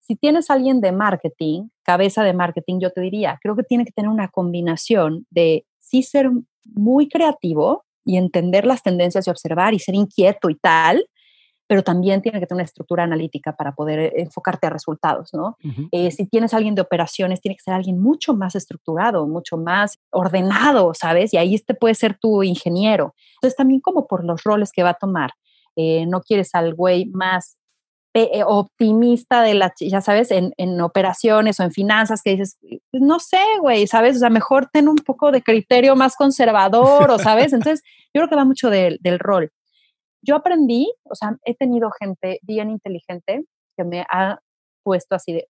Si 0.00 0.16
tienes 0.16 0.50
a 0.50 0.54
alguien 0.54 0.80
de 0.80 0.92
marketing, 0.92 1.68
cabeza 1.82 2.22
de 2.22 2.34
marketing, 2.34 2.78
yo 2.80 2.90
te 2.90 3.00
diría, 3.00 3.38
creo 3.42 3.56
que 3.56 3.62
tiene 3.62 3.84
que 3.84 3.92
tener 3.92 4.10
una 4.10 4.28
combinación 4.28 5.26
de 5.30 5.64
sí 5.78 6.02
ser 6.02 6.30
muy 6.64 7.08
creativo 7.08 7.84
y 8.04 8.18
entender 8.18 8.66
las 8.66 8.82
tendencias 8.82 9.26
y 9.26 9.30
observar 9.30 9.72
y 9.72 9.78
ser 9.78 9.94
inquieto 9.94 10.50
y 10.50 10.56
tal, 10.56 11.06
pero 11.66 11.82
también 11.82 12.20
tiene 12.20 12.38
que 12.38 12.46
tener 12.46 12.58
una 12.58 12.64
estructura 12.64 13.04
analítica 13.04 13.56
para 13.56 13.72
poder 13.72 14.12
enfocarte 14.16 14.66
a 14.66 14.70
resultados, 14.70 15.30
¿no? 15.32 15.56
Eh, 15.92 16.10
si 16.10 16.26
tienes 16.26 16.52
a 16.52 16.58
alguien 16.58 16.74
de 16.74 16.82
operaciones, 16.82 17.40
tiene 17.40 17.56
que 17.56 17.62
ser 17.62 17.72
alguien 17.72 17.98
mucho 17.98 18.34
más 18.34 18.54
estructurado, 18.54 19.26
mucho 19.26 19.56
más 19.56 19.98
ordenado, 20.10 20.92
¿sabes? 20.92 21.32
Y 21.32 21.38
ahí 21.38 21.54
este 21.54 21.74
puede 21.74 21.94
ser 21.94 22.18
tu 22.18 22.42
ingeniero. 22.42 23.14
Entonces, 23.36 23.56
también 23.56 23.80
como 23.80 24.06
por 24.06 24.24
los 24.24 24.44
roles 24.44 24.72
que 24.72 24.82
va 24.82 24.90
a 24.90 24.94
tomar. 24.94 25.30
Eh, 25.76 26.06
no 26.06 26.20
quieres 26.20 26.54
al 26.54 26.74
güey 26.74 27.06
más 27.06 27.56
eh, 28.16 28.44
optimista 28.46 29.42
de 29.42 29.54
la, 29.54 29.74
ya 29.80 30.00
sabes, 30.00 30.30
en, 30.30 30.52
en, 30.56 30.80
operaciones 30.80 31.58
o 31.58 31.64
en 31.64 31.72
finanzas 31.72 32.22
que 32.22 32.30
dices, 32.30 32.58
pues, 32.60 33.02
no 33.02 33.18
sé, 33.18 33.42
güey, 33.60 33.88
¿sabes? 33.88 34.16
O 34.16 34.18
sea, 34.20 34.30
mejor 34.30 34.68
ten 34.72 34.86
un 34.88 34.96
poco 34.96 35.32
de 35.32 35.42
criterio 35.42 35.96
más 35.96 36.14
conservador, 36.14 37.10
o 37.10 37.18
sabes. 37.18 37.52
Entonces, 37.52 37.82
yo 38.14 38.20
creo 38.20 38.28
que 38.28 38.36
va 38.36 38.44
mucho 38.44 38.70
del 38.70 39.18
rol. 39.18 39.50
Yo 40.22 40.36
aprendí, 40.36 40.92
o 41.02 41.16
sea, 41.16 41.36
he 41.44 41.56
tenido 41.56 41.90
gente 41.90 42.38
bien 42.42 42.70
inteligente 42.70 43.44
que 43.76 43.84
me 43.84 44.06
ha 44.08 44.38
puesto 44.84 45.16
así 45.16 45.32
de 45.32 45.48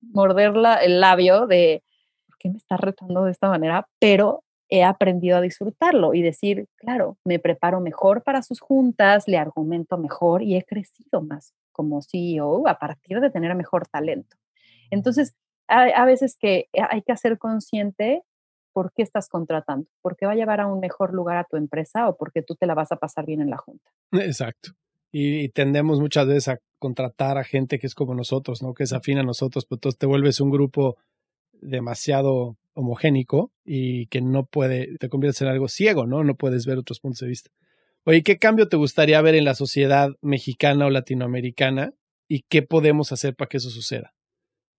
morder 0.00 0.54
el 0.82 0.98
labio 0.98 1.46
de, 1.46 1.84
¿por 2.26 2.38
qué 2.38 2.48
me 2.48 2.56
está 2.56 2.78
retando 2.78 3.24
de 3.24 3.32
esta 3.32 3.48
manera? 3.48 3.86
Pero 4.00 4.44
he 4.72 4.84
aprendido 4.84 5.36
a 5.36 5.42
disfrutarlo 5.42 6.14
y 6.14 6.22
decir, 6.22 6.66
claro, 6.76 7.18
me 7.26 7.38
preparo 7.38 7.82
mejor 7.82 8.22
para 8.22 8.40
sus 8.40 8.58
juntas, 8.58 9.28
le 9.28 9.36
argumento 9.36 9.98
mejor 9.98 10.42
y 10.42 10.56
he 10.56 10.64
crecido 10.64 11.20
más 11.20 11.52
como 11.72 12.00
CEO 12.00 12.66
a 12.66 12.78
partir 12.78 13.20
de 13.20 13.28
tener 13.28 13.54
mejor 13.54 13.86
talento. 13.86 14.38
Entonces, 14.90 15.34
a, 15.68 16.04
veces 16.06 16.36
que 16.40 16.68
hay 16.90 17.02
que 17.02 17.12
hacer 17.12 17.36
consciente 17.36 18.22
por 18.72 18.94
qué 18.94 19.02
estás 19.02 19.28
contratando, 19.28 19.86
porque 20.00 20.24
va 20.24 20.32
a 20.32 20.36
llevar 20.36 20.60
a 20.60 20.66
un 20.66 20.80
mejor 20.80 21.12
lugar 21.12 21.36
a 21.36 21.44
tu 21.44 21.58
empresa 21.58 22.08
o 22.08 22.16
porque 22.16 22.40
tú 22.40 22.54
te 22.54 22.66
la 22.66 22.74
vas 22.74 22.92
a 22.92 22.96
pasar 22.96 23.26
bien 23.26 23.42
en 23.42 23.50
la 23.50 23.58
junta. 23.58 23.90
Exacto. 24.12 24.70
Y, 25.12 25.50
tendemos 25.50 26.00
muchas 26.00 26.26
veces 26.26 26.48
a 26.48 26.58
contratar 26.78 27.36
a 27.36 27.44
gente 27.44 27.78
que 27.78 27.86
es 27.86 27.94
como 27.94 28.14
nosotros, 28.14 28.62
¿no? 28.62 28.72
Que 28.72 28.84
es 28.84 28.94
afín 28.94 29.18
a 29.18 29.22
nosotros, 29.22 29.66
pero 29.66 29.76
entonces 29.76 29.98
te 29.98 30.06
vuelves 30.06 30.40
un 30.40 30.50
grupo 30.50 30.96
demasiado 31.62 32.56
homogénico 32.74 33.52
y 33.64 34.06
que 34.06 34.20
no 34.20 34.46
puede, 34.46 34.96
te 34.98 35.08
conviertes 35.08 35.42
en 35.42 35.48
algo 35.48 35.68
ciego, 35.68 36.06
¿no? 36.06 36.24
No 36.24 36.36
puedes 36.36 36.66
ver 36.66 36.78
otros 36.78 37.00
puntos 37.00 37.20
de 37.20 37.28
vista. 37.28 37.50
Oye, 38.04 38.22
¿qué 38.22 38.38
cambio 38.38 38.68
te 38.68 38.76
gustaría 38.76 39.20
ver 39.22 39.34
en 39.34 39.44
la 39.44 39.54
sociedad 39.54 40.10
mexicana 40.20 40.86
o 40.86 40.90
latinoamericana 40.90 41.92
y 42.28 42.44
qué 42.48 42.62
podemos 42.62 43.12
hacer 43.12 43.34
para 43.36 43.48
que 43.48 43.58
eso 43.58 43.70
suceda? 43.70 44.12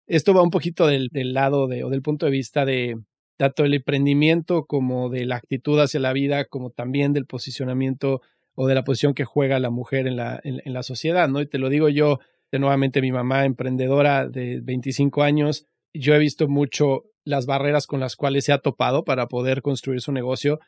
Esto 0.06 0.34
va 0.34 0.42
un 0.42 0.50
poquito 0.50 0.86
del, 0.86 1.10
lado 1.32 1.66
de, 1.66 1.84
o 1.84 1.90
del 1.90 2.02
punto 2.02 2.26
de 2.26 2.32
vista 2.32 2.66
de 2.66 2.96
tanto 3.38 3.64
el 3.64 3.74
emprendimiento 3.74 4.66
como 4.66 5.08
de 5.08 5.24
la 5.24 5.36
actitud 5.36 5.80
hacia 5.80 6.00
la 6.00 6.12
vida, 6.12 6.44
como 6.44 6.70
también 6.70 7.12
del 7.12 7.26
posicionamiento 7.26 8.20
o 8.54 8.66
de 8.66 8.74
la 8.74 8.84
posición 8.84 9.14
que 9.14 9.24
juega 9.24 9.58
la 9.58 9.70
mujer 9.70 10.06
en 10.06 10.16
la, 10.16 10.40
en, 10.44 10.60
la 10.72 10.82
sociedad, 10.82 11.28
¿no? 11.28 11.40
Y 11.40 11.46
te 11.46 11.58
lo 11.58 11.70
digo 11.70 11.88
yo, 11.88 12.20
de 12.52 12.58
nuevamente 12.58 13.00
mi 13.00 13.10
mamá 13.10 13.46
emprendedora 13.46 14.28
de 14.28 14.60
25 14.60 15.22
años, 15.22 15.66
yo 15.94 16.14
he 16.14 16.18
visto 16.18 16.48
mucho 16.48 17.04
las 17.24 17.46
barreras 17.46 17.86
con 17.86 18.00
las 18.00 18.16
cuales 18.16 18.44
se 18.44 18.52
ha 18.52 18.58
topado 18.58 19.04
para 19.04 19.28
poder 19.28 19.62
construir 19.62 20.00
su 20.00 20.12
negocio 20.12 20.60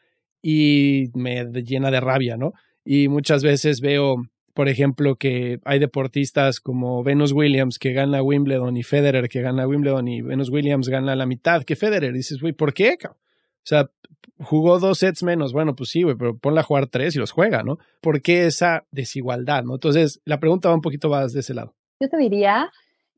y 0.43 1.11
me 1.15 1.45
llena 1.63 1.91
de 1.91 2.01
rabia, 2.01 2.37
¿no? 2.37 2.53
Y 2.85 3.09
muchas 3.09 3.43
veces 3.43 3.81
veo, 3.81 4.17
por 4.55 4.69
ejemplo, 4.69 5.17
que 5.17 5.59
hay 5.65 5.79
deportistas 5.79 6.61
como 6.61 7.03
Venus 7.03 7.33
Williams 7.33 7.79
que 7.79 7.93
gana 7.93 8.23
Wimbledon 8.23 8.77
y 8.77 8.83
Federer 8.83 9.29
que 9.29 9.43
gana 9.43 9.67
Wimbledon 9.67 10.09
y 10.09 10.23
Venus 10.23 10.51
Williams 10.51 10.89
gana 10.89 11.17
la 11.17 11.27
mitad 11.27 11.65
que 11.65 11.77
Federer. 11.77 12.13
dices, 12.13 12.41
güey, 12.41 12.53
¿por 12.53 12.73
qué? 12.73 12.97
O 13.05 13.69
sea, 13.69 13.91
jugó 14.39 14.79
dos 14.79 14.99
sets 14.99 15.23
menos. 15.23 15.53
Bueno, 15.53 15.75
pues 15.75 15.91
sí, 15.91 16.05
güey, 16.05 16.17
pero 16.17 16.39
ponla 16.39 16.61
a 16.61 16.65
jugar 16.65 16.87
tres 16.87 17.17
y 17.17 17.19
los 17.19 17.33
juega, 17.33 17.63
¿no? 17.63 17.79
¿Por 18.01 18.23
qué 18.23 18.47
esa 18.47 18.87
desigualdad, 18.93 19.65
no? 19.65 19.75
Entonces, 19.75 20.21
la 20.25 20.39
pregunta 20.39 20.69
va 20.69 20.75
un 20.77 20.81
poquito 20.81 21.09
más 21.09 21.33
de 21.33 21.41
ese 21.41 21.55
lado. 21.55 21.75
Yo 22.01 22.09
te 22.09 22.17
diría, 22.17 22.71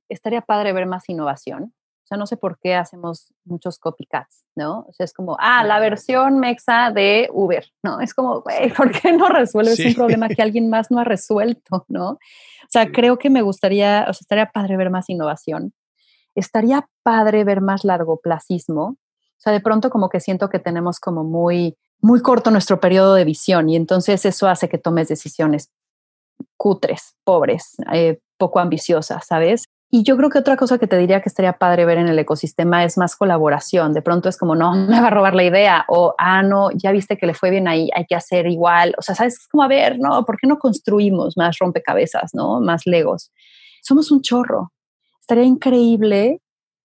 estaría 0.08 0.40
padre 0.40 0.72
ver 0.72 0.86
más 0.86 1.08
innovación. 1.08 1.74
O 2.08 2.14
sea, 2.14 2.16
no 2.16 2.26
sé 2.26 2.38
por 2.38 2.58
qué 2.58 2.74
hacemos 2.74 3.34
muchos 3.44 3.78
copycats, 3.78 4.42
¿no? 4.56 4.86
O 4.88 4.92
sea, 4.94 5.04
es 5.04 5.12
como, 5.12 5.36
ah, 5.38 5.62
la 5.62 5.78
versión 5.78 6.38
mexa 6.38 6.90
de 6.90 7.28
Uber, 7.30 7.66
¿no? 7.82 8.00
Es 8.00 8.14
como, 8.14 8.40
güey, 8.40 8.72
¿por 8.72 8.90
qué 8.98 9.12
no 9.12 9.28
resuelves 9.28 9.78
un 9.78 9.92
problema 9.92 10.30
que 10.30 10.40
alguien 10.40 10.70
más 10.70 10.90
no 10.90 11.00
ha 11.00 11.04
resuelto, 11.04 11.84
¿no? 11.88 12.12
O 12.12 12.70
sea, 12.70 12.90
creo 12.90 13.18
que 13.18 13.28
me 13.28 13.42
gustaría, 13.42 14.06
o 14.08 14.14
sea, 14.14 14.20
estaría 14.22 14.46
padre 14.46 14.78
ver 14.78 14.88
más 14.88 15.10
innovación. 15.10 15.74
Estaría 16.34 16.88
padre 17.02 17.44
ver 17.44 17.60
más 17.60 17.84
largoplacismo. 17.84 18.84
O 18.84 18.96
sea, 19.36 19.52
de 19.52 19.60
pronto 19.60 19.90
como 19.90 20.08
que 20.08 20.20
siento 20.20 20.48
que 20.48 20.58
tenemos 20.58 21.00
como 21.00 21.24
muy, 21.24 21.76
muy 22.00 22.22
corto 22.22 22.50
nuestro 22.50 22.80
periodo 22.80 23.16
de 23.16 23.26
visión 23.26 23.68
y 23.68 23.76
entonces 23.76 24.24
eso 24.24 24.48
hace 24.48 24.70
que 24.70 24.78
tomes 24.78 25.08
decisiones 25.08 25.70
cutres, 26.56 27.16
pobres, 27.22 27.76
eh, 27.92 28.18
poco 28.38 28.60
ambiciosas, 28.60 29.26
¿sabes? 29.26 29.66
Y 29.90 30.02
yo 30.02 30.18
creo 30.18 30.28
que 30.28 30.38
otra 30.38 30.58
cosa 30.58 30.76
que 30.76 30.86
te 30.86 30.98
diría 30.98 31.22
que 31.22 31.30
estaría 31.30 31.54
padre 31.54 31.86
ver 31.86 31.96
en 31.96 32.08
el 32.08 32.18
ecosistema 32.18 32.84
es 32.84 32.98
más 32.98 33.16
colaboración. 33.16 33.94
De 33.94 34.02
pronto 34.02 34.28
es 34.28 34.36
como, 34.36 34.54
no, 34.54 34.72
me 34.88 35.00
va 35.00 35.06
a 35.06 35.10
robar 35.10 35.34
la 35.34 35.44
idea. 35.44 35.86
O, 35.88 36.14
ah, 36.18 36.42
no, 36.42 36.70
ya 36.72 36.92
viste 36.92 37.16
que 37.16 37.26
le 37.26 37.34
fue 37.34 37.50
bien 37.50 37.68
ahí, 37.68 37.88
hay 37.94 38.04
que 38.04 38.14
hacer 38.14 38.46
igual. 38.46 38.94
O 38.98 39.02
sea, 39.02 39.14
¿sabes? 39.14 39.38
Es 39.38 39.48
como, 39.48 39.62
a 39.62 39.68
ver, 39.68 39.98
no, 39.98 40.24
¿por 40.26 40.36
qué 40.36 40.46
no 40.46 40.58
construimos 40.58 41.36
más 41.36 41.58
rompecabezas, 41.58 42.34
no? 42.34 42.60
Más 42.60 42.86
legos. 42.86 43.32
Somos 43.82 44.10
un 44.10 44.20
chorro. 44.20 44.72
Estaría 45.20 45.44
increíble. 45.44 46.42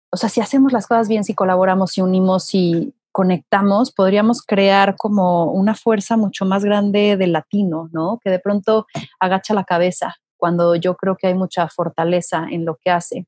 O 0.09 0.17
sea, 0.17 0.29
si 0.29 0.39
hacemos 0.39 0.71
las 0.71 0.87
cosas 0.87 1.09
bien, 1.09 1.25
si 1.25 1.33
colaboramos, 1.33 1.91
si 1.91 2.01
unimos, 2.01 2.45
si 2.45 2.93
conectamos, 3.11 3.91
podríamos 3.91 4.41
crear 4.41 4.95
como 4.95 5.51
una 5.51 5.75
fuerza 5.75 6.15
mucho 6.15 6.45
más 6.45 6.63
grande 6.63 7.17
del 7.17 7.33
latino, 7.33 7.89
¿no? 7.91 8.19
Que 8.23 8.29
de 8.29 8.39
pronto 8.39 8.87
agacha 9.19 9.53
la 9.53 9.65
cabeza 9.65 10.15
cuando 10.43 10.75
yo 10.75 10.97
creo 10.97 11.15
que 11.15 11.27
hay 11.27 11.35
mucha 11.35 11.69
fortaleza 11.69 12.47
en 12.51 12.65
lo 12.65 12.75
que 12.75 12.91
hace. 12.91 13.27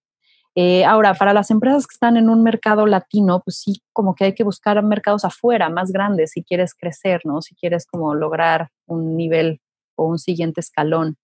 Eh, 0.53 0.83
ahora, 0.83 1.13
para 1.13 1.31
las 1.31 1.49
empresas 1.49 1.87
que 1.87 1.93
están 1.93 2.17
en 2.17 2.29
un 2.29 2.43
mercado 2.43 2.85
latino, 2.85 3.39
pues 3.39 3.57
sí, 3.57 3.81
como 3.93 4.15
que 4.15 4.25
hay 4.25 4.35
que 4.35 4.43
buscar 4.43 4.83
mercados 4.83 5.23
afuera, 5.23 5.69
más 5.69 5.93
grandes, 5.93 6.31
si 6.31 6.43
quieres 6.43 6.73
crecer, 6.73 7.21
¿no? 7.23 7.41
Si 7.41 7.55
quieres 7.55 7.85
como 7.85 8.15
lograr 8.15 8.67
un 8.85 9.15
nivel 9.15 9.61
o 9.95 10.07
un 10.07 10.19
siguiente 10.19 10.59
escalón. 10.59 11.15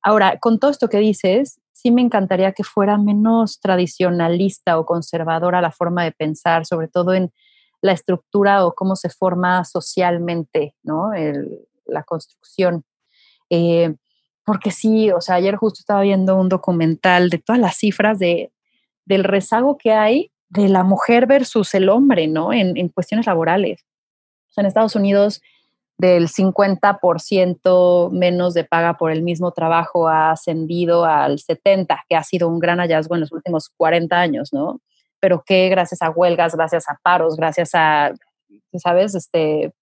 Ahora, 0.00 0.38
con 0.38 0.60
todo 0.60 0.70
esto 0.70 0.88
que 0.88 0.98
dices, 0.98 1.60
sí 1.72 1.90
me 1.90 2.02
encantaría 2.02 2.52
que 2.52 2.62
fuera 2.62 2.96
menos 2.96 3.58
tradicionalista 3.58 4.78
o 4.78 4.86
conservadora 4.86 5.60
la 5.60 5.72
forma 5.72 6.04
de 6.04 6.12
pensar, 6.12 6.66
sobre 6.66 6.86
todo 6.86 7.14
en 7.14 7.32
la 7.80 7.90
estructura 7.90 8.64
o 8.64 8.76
cómo 8.76 8.94
se 8.94 9.10
forma 9.10 9.64
socialmente, 9.64 10.76
¿no? 10.84 11.10
la 11.86 12.04
construcción. 12.04 12.84
Eh, 13.50 13.96
porque 14.44 14.70
sí, 14.70 15.10
o 15.10 15.20
sea, 15.20 15.36
ayer 15.36 15.56
justo 15.56 15.80
estaba 15.80 16.02
viendo 16.02 16.36
un 16.36 16.48
documental 16.48 17.30
de 17.30 17.38
todas 17.38 17.60
las 17.60 17.76
cifras 17.76 18.18
de, 18.18 18.52
del 19.04 19.24
rezago 19.24 19.76
que 19.76 19.92
hay 19.92 20.30
de 20.48 20.68
la 20.68 20.82
mujer 20.82 21.26
versus 21.26 21.74
el 21.74 21.88
hombre, 21.88 22.28
¿no? 22.28 22.52
En, 22.52 22.76
en 22.76 22.88
cuestiones 22.88 23.26
laborales. 23.26 23.84
O 24.50 24.52
sea, 24.52 24.62
en 24.62 24.66
Estados 24.66 24.96
Unidos 24.96 25.40
del 25.98 26.28
50% 26.28 28.10
menos 28.10 28.54
de 28.54 28.64
paga 28.64 28.96
por 28.96 29.12
el 29.12 29.22
mismo 29.22 29.52
trabajo 29.52 30.08
ha 30.08 30.32
ascendido 30.32 31.04
al 31.04 31.38
70%, 31.38 31.86
que 32.08 32.16
ha 32.16 32.24
sido 32.24 32.48
un 32.48 32.58
gran 32.58 32.78
hallazgo 32.78 33.14
en 33.14 33.20
los 33.20 33.32
últimos 33.32 33.70
40 33.76 34.18
años, 34.18 34.52
¿no? 34.52 34.80
Pero 35.20 35.44
que 35.46 35.68
gracias 35.68 36.02
a 36.02 36.10
huelgas, 36.10 36.56
gracias 36.56 36.88
a 36.88 36.98
paros, 37.02 37.36
gracias 37.36 37.70
a, 37.74 38.12
¿sabes? 38.74 39.14
Este, 39.14 39.72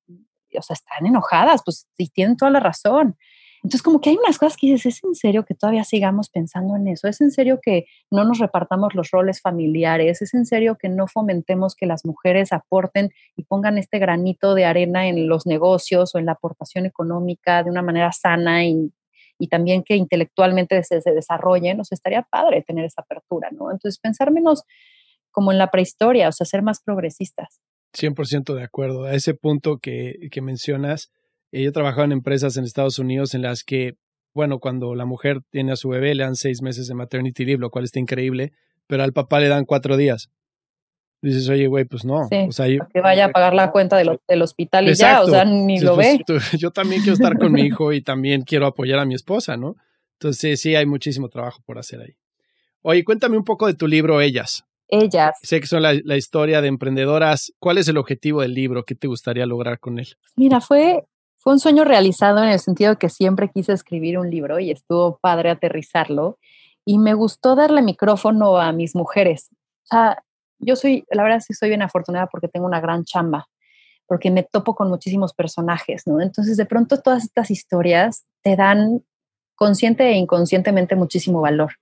o 0.59 0.63
sea, 0.63 0.75
están 0.75 1.07
enojadas, 1.07 1.63
pues 1.65 1.87
sí, 1.97 2.11
tienen 2.13 2.37
toda 2.37 2.51
la 2.51 2.61
razón. 2.61 3.17
Entonces, 3.63 3.83
como 3.83 4.01
que 4.01 4.11
hay 4.11 4.17
unas 4.17 4.39
cosas 4.39 4.57
que 4.57 4.69
dices, 4.69 4.97
¿es 4.97 5.05
en 5.05 5.15
serio 5.15 5.45
que 5.45 5.55
todavía 5.55 5.85
sigamos 5.85 6.31
pensando 6.31 6.77
en 6.77 6.89
eso? 6.89 7.09
¿Es 7.09 7.21
en 7.21 7.31
serio 7.31 7.61
que 7.63 7.85
no 8.11 8.25
nos 8.25 8.39
repartamos 8.39 8.95
los 8.95 9.11
roles 9.11 9.43
familiares? 9.43 10.23
¿Es 10.23 10.33
en 10.33 10.47
serio 10.47 10.79
que 10.81 10.89
no 10.89 11.07
fomentemos 11.07 11.75
que 11.75 11.85
las 11.85 12.07
mujeres 12.07 12.53
aporten 12.53 13.11
y 13.37 13.45
pongan 13.45 13.77
este 13.77 13.99
granito 13.99 14.55
de 14.55 14.65
arena 14.65 15.09
en 15.09 15.29
los 15.29 15.47
negocios 15.47 16.15
o 16.15 16.19
en 16.19 16.27
la 16.27 16.33
aportación 16.33 16.87
económica 16.87 17.63
de 17.63 17.71
una 17.71 17.83
manera 17.83 18.13
sana 18.13 18.65
y, 18.65 18.93
también 19.51 19.83
que 19.83 19.97
intelectualmente 19.97 20.83
se, 20.83 21.01
se 21.01 21.13
desarrollen? 21.13 21.81
O 21.81 21.85
sea, 21.85 21.97
estaría 21.97 22.23
padre 22.23 22.63
tener 22.63 22.85
esa 22.85 23.03
apertura, 23.03 23.51
¿no? 23.51 23.71
Entonces, 23.71 23.99
pensar 23.99 24.31
menos 24.31 24.65
como 25.31 25.53
en 25.53 25.59
la 25.59 25.71
prehistoria, 25.71 26.29
o 26.29 26.33
sea, 26.33 26.47
ser 26.47 26.63
más 26.63 26.83
progresistas. 26.83 27.61
100% 27.95 28.55
de 28.55 28.63
acuerdo. 28.63 29.05
A 29.05 29.15
ese 29.15 29.35
punto 29.35 29.79
que 29.79 30.31
mencionas, 30.41 31.11
yo 31.53 31.69
he 31.69 31.73
trabajado 31.73 32.05
en 32.05 32.13
empresas 32.13 32.57
en 32.57 32.65
Estados 32.65 32.99
Unidos 32.99 33.35
en 33.35 33.43
las 33.43 33.65
que, 33.65 33.97
bueno, 34.35 34.59
cuando 34.59 34.95
la 34.95 35.05
mujer 35.05 35.41
tiene 35.51 35.73
a 35.73 35.77
su 35.77 35.89
bebé 35.89 36.15
le 36.15 36.23
dan 36.23 36.37
seis 36.37 36.63
meses 36.63 36.87
de 36.87 36.95
maternity 36.95 37.45
leave, 37.45 37.61
lo 37.61 37.71
cual 37.71 37.85
está 37.85 37.99
increíble, 37.99 38.53
pero 38.87 39.03
al 39.03 39.13
papá 39.13 39.41
le 39.41 39.49
dan 39.49 39.65
cuatro 39.65 39.97
días. 39.97 40.31
Dices, 41.23 41.49
oye, 41.51 41.67
güey, 41.67 41.85
pues 41.85 42.05
no. 42.05 42.29
o 42.31 42.53
sea, 42.53 42.67
que 42.67 43.01
vaya 43.01 43.27
a 43.27 43.29
pagar 43.31 43.53
la 43.53 43.71
cuenta 43.73 43.99
del 43.99 44.43
hospital 44.43 44.89
y 44.89 44.95
ya, 44.95 45.23
o 45.23 45.27
sea, 45.27 45.45
ni 45.45 45.79
lo 45.79 45.95
ve. 45.95 46.19
yo 46.59 46.71
también 46.71 47.03
quiero 47.03 47.15
estar 47.15 47.37
con 47.37 47.53
mi 47.53 47.63
hijo 47.63 47.93
y 47.93 48.01
también 48.01 48.43
quiero 48.43 48.67
apoyar 48.67 48.99
a 48.99 49.05
mi 49.05 49.15
esposa, 49.15 49.57
¿no? 49.59 49.77
Entonces, 50.15 50.61
sí, 50.61 50.77
hay 50.77 50.87
muchísimo 50.87 51.29
trabajo 51.29 51.61
por 51.67 51.79
hacer 51.79 52.01
ahí. 52.01 52.17
Oye, 52.83 53.05
cuéntame 53.05 53.37
un 53.37 53.45
poco 53.45 53.67
de 53.67 53.75
tu 53.75 53.87
libro, 53.87 54.21
Ellas. 54.23 54.65
Ellas. 54.89 55.37
Sé 55.43 55.61
que 55.61 55.67
son 55.67 55.83
la, 55.83 55.95
la 56.05 56.17
historia 56.17 56.63
de 56.63 56.69
emprendedoras. 56.69 57.53
¿Cuál 57.59 57.79
es 57.79 57.87
el 57.89 57.99
objetivo 57.99 58.41
del 58.41 58.55
libro? 58.55 58.85
¿Qué 58.85 58.95
te 58.95 59.07
gustaría 59.07 59.47
lograr 59.47 59.79
con 59.79 59.99
él? 59.99 60.09
Mira, 60.37 60.61
fue 60.61 61.05
fue 61.41 61.55
un 61.55 61.59
sueño 61.59 61.85
realizado 61.85 62.43
en 62.43 62.51
el 62.51 62.61
sentido 62.61 62.99
que 62.99 63.09
siempre 63.09 63.51
quise 63.51 63.73
escribir 63.73 64.19
un 64.19 64.31
libro 64.31 64.61
y 64.61 64.71
estuvo 64.71 65.19
padre 65.19 65.49
aterrizarlo. 65.49 66.39
Y 66.85 66.99
me 66.99 67.15
gustó 67.15 67.55
darle 67.55 67.81
micrófono 67.81 68.59
a 68.59 68.73
mis 68.73 68.95
mujeres. 68.95 69.49
O 69.85 69.87
sea, 69.87 70.23
yo 70.59 70.77
soy, 70.77 71.05
la 71.11 71.23
verdad 71.23 71.41
sí 71.41 71.55
soy 71.55 71.71
bien 71.71 71.81
afortunada 71.81 72.27
porque 72.27 72.49
tengo 72.49 72.67
una 72.67 72.81
gran 72.81 73.05
chamba, 73.05 73.49
porque 74.07 74.31
me 74.31 74.43
topo 74.43 74.75
con 74.75 74.91
muchísimos 74.91 75.33
personajes, 75.33 76.07
¿no? 76.07 76.21
Entonces, 76.21 76.59
de 76.59 76.67
pronto 76.67 77.01
todas 77.01 77.25
estas 77.25 77.51
historias 77.51 78.25
te 78.43 78.57
dan 78.57 79.03
consciente 79.55 80.11
e 80.11 80.17
inconscientemente 80.17 80.95
muchísimo 80.95 81.41
valor 81.41 81.73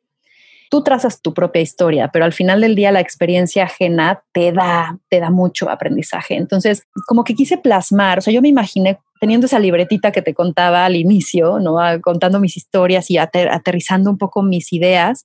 tú 0.70 0.82
trazas 0.82 1.22
tu 1.22 1.34
propia 1.34 1.62
historia, 1.62 2.10
pero 2.12 2.24
al 2.24 2.32
final 2.32 2.60
del 2.60 2.74
día 2.74 2.92
la 2.92 3.00
experiencia 3.00 3.64
ajena 3.64 4.22
te 4.32 4.52
da, 4.52 4.98
te 5.08 5.20
da 5.20 5.30
mucho 5.30 5.70
aprendizaje. 5.70 6.36
Entonces, 6.36 6.82
como 7.06 7.24
que 7.24 7.34
quise 7.34 7.58
plasmar, 7.58 8.18
o 8.18 8.22
sea, 8.22 8.32
yo 8.32 8.42
me 8.42 8.48
imaginé 8.48 8.98
teniendo 9.20 9.46
esa 9.46 9.58
libretita 9.58 10.12
que 10.12 10.22
te 10.22 10.34
contaba 10.34 10.84
al 10.84 10.96
inicio, 10.96 11.58
¿no? 11.58 11.80
Ah, 11.80 11.98
contando 12.00 12.38
mis 12.40 12.56
historias 12.56 13.10
y 13.10 13.18
aterrizando 13.18 14.10
un 14.10 14.18
poco 14.18 14.42
mis 14.42 14.72
ideas, 14.72 15.24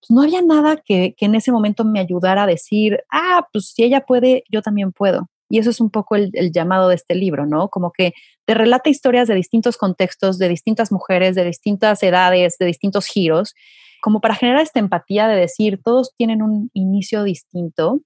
pues 0.00 0.10
no 0.10 0.22
había 0.22 0.42
nada 0.42 0.76
que, 0.76 1.14
que, 1.16 1.26
en 1.26 1.34
ese 1.34 1.52
momento 1.52 1.84
me 1.84 2.00
ayudara 2.00 2.44
a 2.44 2.46
decir, 2.46 3.02
ah, 3.10 3.46
pues 3.52 3.72
si 3.74 3.84
ella 3.84 4.02
puede, 4.02 4.44
yo 4.50 4.62
también 4.62 4.92
puedo. 4.92 5.28
Y 5.48 5.58
eso 5.58 5.70
es 5.70 5.80
un 5.80 5.90
poco 5.90 6.16
el, 6.16 6.30
el, 6.32 6.50
llamado 6.50 6.88
de 6.88 6.94
este 6.94 7.14
libro, 7.14 7.46
¿no? 7.46 7.68
Como 7.68 7.92
que 7.92 8.14
te 8.46 8.54
relata 8.54 8.90
historias 8.90 9.28
de 9.28 9.34
distintos 9.34 9.76
contextos, 9.76 10.38
de 10.38 10.48
distintas 10.48 10.90
mujeres, 10.90 11.34
de 11.34 11.44
distintas 11.44 12.02
edades, 12.02 12.56
de 12.58 12.66
distintos 12.66 13.06
giros, 13.06 13.54
como 14.02 14.20
para 14.20 14.34
generar 14.34 14.60
esta 14.60 14.80
empatía 14.80 15.28
de 15.28 15.36
decir, 15.36 15.80
todos 15.82 16.12
tienen 16.16 16.42
un 16.42 16.70
inicio 16.74 17.22
distinto, 17.22 18.00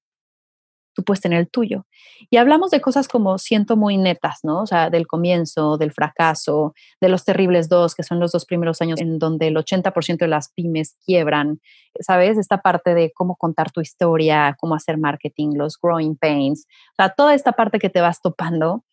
tú 0.94 1.04
puedes 1.04 1.20
tener 1.20 1.40
el 1.40 1.50
tuyo. 1.50 1.86
Y 2.30 2.36
hablamos 2.36 2.70
de 2.70 2.80
cosas 2.80 3.08
como 3.08 3.38
siento 3.38 3.76
muy 3.76 3.96
netas, 3.96 4.40
¿no? 4.42 4.62
O 4.62 4.66
sea, 4.66 4.90
del 4.90 5.06
comienzo, 5.06 5.78
del 5.78 5.92
fracaso, 5.92 6.74
de 7.00 7.08
los 7.08 7.24
terribles 7.24 7.68
dos, 7.68 7.94
que 7.94 8.02
son 8.02 8.20
los 8.20 8.32
dos 8.32 8.44
primeros 8.44 8.80
años 8.82 9.00
en 9.00 9.18
donde 9.18 9.48
el 9.48 9.56
80% 9.56 10.18
de 10.18 10.28
las 10.28 10.52
pymes 10.52 10.96
quiebran, 11.04 11.60
¿sabes? 12.00 12.36
Esta 12.38 12.58
parte 12.58 12.94
de 12.94 13.12
cómo 13.14 13.36
contar 13.36 13.72
tu 13.72 13.80
historia, 13.80 14.54
cómo 14.60 14.74
hacer 14.74 14.98
marketing, 14.98 15.54
los 15.54 15.78
growing 15.80 16.16
pains, 16.16 16.66
o 16.92 16.94
sea, 16.96 17.10
toda 17.10 17.34
esta 17.34 17.52
parte 17.52 17.78
que 17.78 17.90
te 17.90 18.00
vas 18.00 18.20
topando 18.20 18.84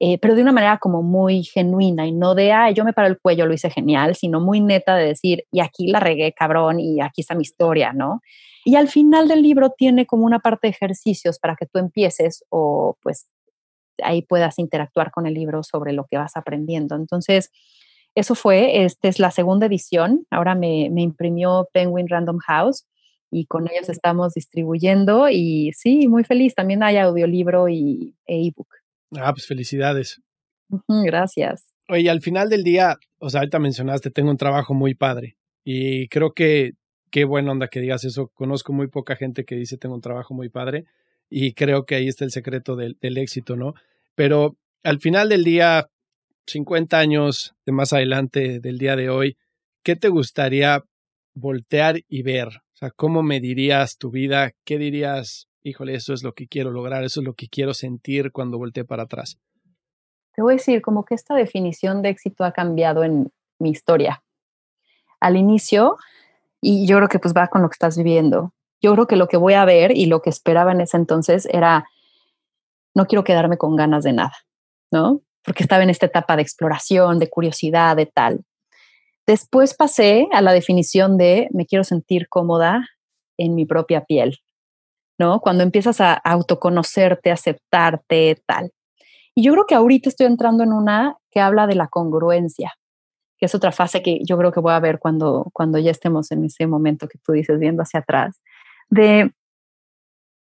eh, 0.00 0.18
pero 0.18 0.34
de 0.36 0.42
una 0.42 0.52
manera 0.52 0.78
como 0.78 1.02
muy 1.02 1.42
genuina 1.42 2.06
y 2.06 2.12
no 2.12 2.34
de, 2.34 2.52
ay, 2.52 2.74
yo 2.74 2.84
me 2.84 2.92
paro 2.92 3.08
el 3.08 3.18
cuello, 3.18 3.46
lo 3.46 3.54
hice 3.54 3.68
genial, 3.70 4.14
sino 4.14 4.40
muy 4.40 4.60
neta 4.60 4.96
de 4.96 5.06
decir, 5.06 5.44
y 5.50 5.60
aquí 5.60 5.88
la 5.88 5.98
regué, 5.98 6.32
cabrón, 6.32 6.78
y 6.78 7.00
aquí 7.00 7.22
está 7.22 7.34
mi 7.34 7.42
historia, 7.42 7.92
¿no? 7.92 8.20
Y 8.64 8.76
al 8.76 8.88
final 8.88 9.26
del 9.26 9.42
libro 9.42 9.70
tiene 9.70 10.06
como 10.06 10.24
una 10.24 10.38
parte 10.38 10.68
de 10.68 10.70
ejercicios 10.70 11.38
para 11.38 11.56
que 11.56 11.66
tú 11.66 11.78
empieces 11.78 12.44
o 12.50 12.96
pues 13.02 13.28
ahí 14.02 14.22
puedas 14.22 14.58
interactuar 14.58 15.10
con 15.10 15.26
el 15.26 15.34
libro 15.34 15.62
sobre 15.64 15.92
lo 15.92 16.04
que 16.04 16.18
vas 16.18 16.36
aprendiendo. 16.36 16.94
Entonces, 16.94 17.50
eso 18.14 18.34
fue, 18.34 18.84
esta 18.84 19.08
es 19.08 19.18
la 19.18 19.30
segunda 19.32 19.66
edición, 19.66 20.26
ahora 20.30 20.54
me, 20.54 20.90
me 20.90 21.02
imprimió 21.02 21.68
Penguin 21.72 22.08
Random 22.08 22.38
House 22.38 22.86
y 23.30 23.46
con 23.46 23.68
ellos 23.68 23.88
estamos 23.88 24.34
distribuyendo 24.34 25.28
y 25.28 25.72
sí, 25.74 26.08
muy 26.08 26.24
feliz, 26.24 26.54
también 26.54 26.82
hay 26.82 26.96
audiolibro 26.98 27.68
y 27.68 28.14
e 28.26 28.46
ebook. 28.46 28.77
Ah, 29.12 29.32
pues 29.32 29.46
felicidades. 29.46 30.20
Gracias. 30.88 31.66
Oye, 31.88 32.10
al 32.10 32.20
final 32.20 32.50
del 32.50 32.62
día, 32.62 32.96
o 33.18 33.30
sea, 33.30 33.40
ahorita 33.40 33.58
mencionaste, 33.58 34.10
tengo 34.10 34.30
un 34.30 34.36
trabajo 34.36 34.74
muy 34.74 34.94
padre 34.94 35.36
y 35.64 36.08
creo 36.08 36.32
que 36.32 36.72
qué 37.10 37.24
buena 37.24 37.52
onda 37.52 37.68
que 37.68 37.80
digas 37.80 38.04
eso. 38.04 38.28
Conozco 38.34 38.72
muy 38.72 38.88
poca 38.88 39.16
gente 39.16 39.44
que 39.44 39.56
dice 39.56 39.78
tengo 39.78 39.94
un 39.94 40.02
trabajo 40.02 40.34
muy 40.34 40.50
padre 40.50 40.84
y 41.30 41.54
creo 41.54 41.84
que 41.84 41.94
ahí 41.94 42.08
está 42.08 42.24
el 42.24 42.30
secreto 42.30 42.76
del, 42.76 42.98
del 43.00 43.18
éxito, 43.18 43.56
¿no? 43.56 43.74
Pero 44.14 44.56
al 44.82 45.00
final 45.00 45.28
del 45.28 45.44
día, 45.44 45.88
50 46.46 46.98
años 46.98 47.54
de 47.66 47.72
más 47.72 47.92
adelante 47.92 48.60
del 48.60 48.78
día 48.78 48.96
de 48.96 49.10
hoy, 49.10 49.36
¿qué 49.82 49.96
te 49.96 50.08
gustaría 50.08 50.82
voltear 51.34 52.00
y 52.08 52.22
ver? 52.22 52.48
O 52.48 52.76
sea, 52.76 52.90
¿cómo 52.90 53.22
medirías 53.22 53.96
tu 53.98 54.10
vida? 54.10 54.52
¿Qué 54.64 54.78
dirías, 54.78 55.47
híjole, 55.62 55.94
eso 55.94 56.12
es 56.12 56.22
lo 56.22 56.34
que 56.34 56.48
quiero 56.48 56.70
lograr, 56.70 57.04
eso 57.04 57.20
es 57.20 57.26
lo 57.26 57.34
que 57.34 57.48
quiero 57.48 57.74
sentir 57.74 58.32
cuando 58.32 58.58
volteé 58.58 58.84
para 58.84 59.04
atrás? 59.04 59.38
Te 60.34 60.42
voy 60.42 60.54
a 60.54 60.56
decir, 60.56 60.82
como 60.82 61.04
que 61.04 61.14
esta 61.14 61.34
definición 61.34 62.02
de 62.02 62.10
éxito 62.10 62.44
ha 62.44 62.52
cambiado 62.52 63.04
en 63.04 63.32
mi 63.58 63.70
historia. 63.70 64.22
Al 65.20 65.36
inicio, 65.36 65.96
y 66.60 66.86
yo 66.86 66.96
creo 66.96 67.08
que 67.08 67.18
pues 67.18 67.34
va 67.34 67.48
con 67.48 67.62
lo 67.62 67.68
que 67.68 67.74
estás 67.74 67.96
viviendo, 67.96 68.52
yo 68.80 68.92
creo 68.94 69.06
que 69.06 69.16
lo 69.16 69.26
que 69.26 69.36
voy 69.36 69.54
a 69.54 69.64
ver 69.64 69.96
y 69.96 70.06
lo 70.06 70.22
que 70.22 70.30
esperaba 70.30 70.72
en 70.72 70.80
ese 70.80 70.96
entonces 70.96 71.48
era, 71.50 71.88
no 72.94 73.06
quiero 73.06 73.24
quedarme 73.24 73.58
con 73.58 73.74
ganas 73.74 74.04
de 74.04 74.12
nada, 74.12 74.34
¿no? 74.92 75.22
Porque 75.42 75.62
estaba 75.64 75.82
en 75.82 75.90
esta 75.90 76.06
etapa 76.06 76.36
de 76.36 76.42
exploración, 76.42 77.18
de 77.18 77.28
curiosidad, 77.28 77.96
de 77.96 78.06
tal. 78.06 78.44
Después 79.26 79.74
pasé 79.74 80.28
a 80.32 80.40
la 80.40 80.52
definición 80.52 81.18
de 81.18 81.48
me 81.52 81.66
quiero 81.66 81.84
sentir 81.84 82.28
cómoda 82.28 82.88
en 83.36 83.54
mi 83.54 83.66
propia 83.66 84.04
piel, 84.04 84.38
¿no? 85.18 85.40
Cuando 85.40 85.62
empiezas 85.62 86.00
a 86.00 86.14
autoconocerte, 86.14 87.30
aceptarte, 87.30 88.42
tal. 88.46 88.72
Y 89.34 89.42
yo 89.42 89.52
creo 89.52 89.66
que 89.66 89.74
ahorita 89.74 90.08
estoy 90.08 90.26
entrando 90.26 90.64
en 90.64 90.72
una 90.72 91.16
que 91.30 91.40
habla 91.40 91.66
de 91.66 91.74
la 91.74 91.88
congruencia, 91.88 92.74
que 93.36 93.46
es 93.46 93.54
otra 93.54 93.72
fase 93.72 94.02
que 94.02 94.20
yo 94.24 94.36
creo 94.38 94.52
que 94.52 94.60
voy 94.60 94.72
a 94.72 94.80
ver 94.80 94.98
cuando, 94.98 95.48
cuando 95.52 95.78
ya 95.78 95.90
estemos 95.90 96.30
en 96.32 96.44
ese 96.44 96.66
momento 96.66 97.08
que 97.08 97.18
tú 97.24 97.32
dices, 97.32 97.58
viendo 97.58 97.82
hacia 97.82 98.00
atrás, 98.00 98.40
de 98.88 99.32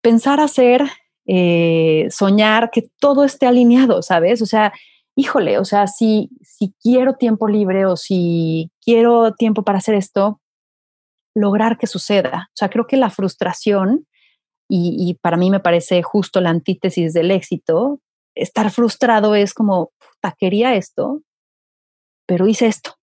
pensar 0.01 0.39
hacer, 0.39 0.83
eh, 1.25 2.07
soñar, 2.09 2.69
que 2.71 2.89
todo 2.99 3.23
esté 3.23 3.47
alineado, 3.47 4.01
¿sabes? 4.01 4.41
O 4.41 4.45
sea, 4.45 4.73
híjole, 5.15 5.57
o 5.59 5.65
sea, 5.65 5.87
si, 5.87 6.29
si 6.41 6.73
quiero 6.81 7.15
tiempo 7.15 7.47
libre 7.47 7.85
o 7.85 7.95
si 7.95 8.71
quiero 8.81 9.33
tiempo 9.33 9.63
para 9.63 9.77
hacer 9.77 9.95
esto, 9.95 10.41
lograr 11.35 11.77
que 11.77 11.87
suceda. 11.87 12.49
O 12.49 12.55
sea, 12.55 12.69
creo 12.69 12.85
que 12.87 12.97
la 12.97 13.09
frustración, 13.09 14.05
y, 14.75 15.13
para 15.21 15.37
mí 15.37 15.51
me 15.51 15.59
parece 15.59 16.01
justo 16.01 16.41
la 16.41 16.49
antítesis 16.49 17.13
del 17.13 17.29
éxito, 17.29 17.99
estar 18.33 18.71
frustrado 18.71 19.35
es 19.35 19.53
como, 19.53 19.91
puta, 19.99 20.35
quería 20.37 20.73
esto, 20.75 21.21
pero 22.25 22.47
hice 22.47 22.65
esto, 22.65 22.95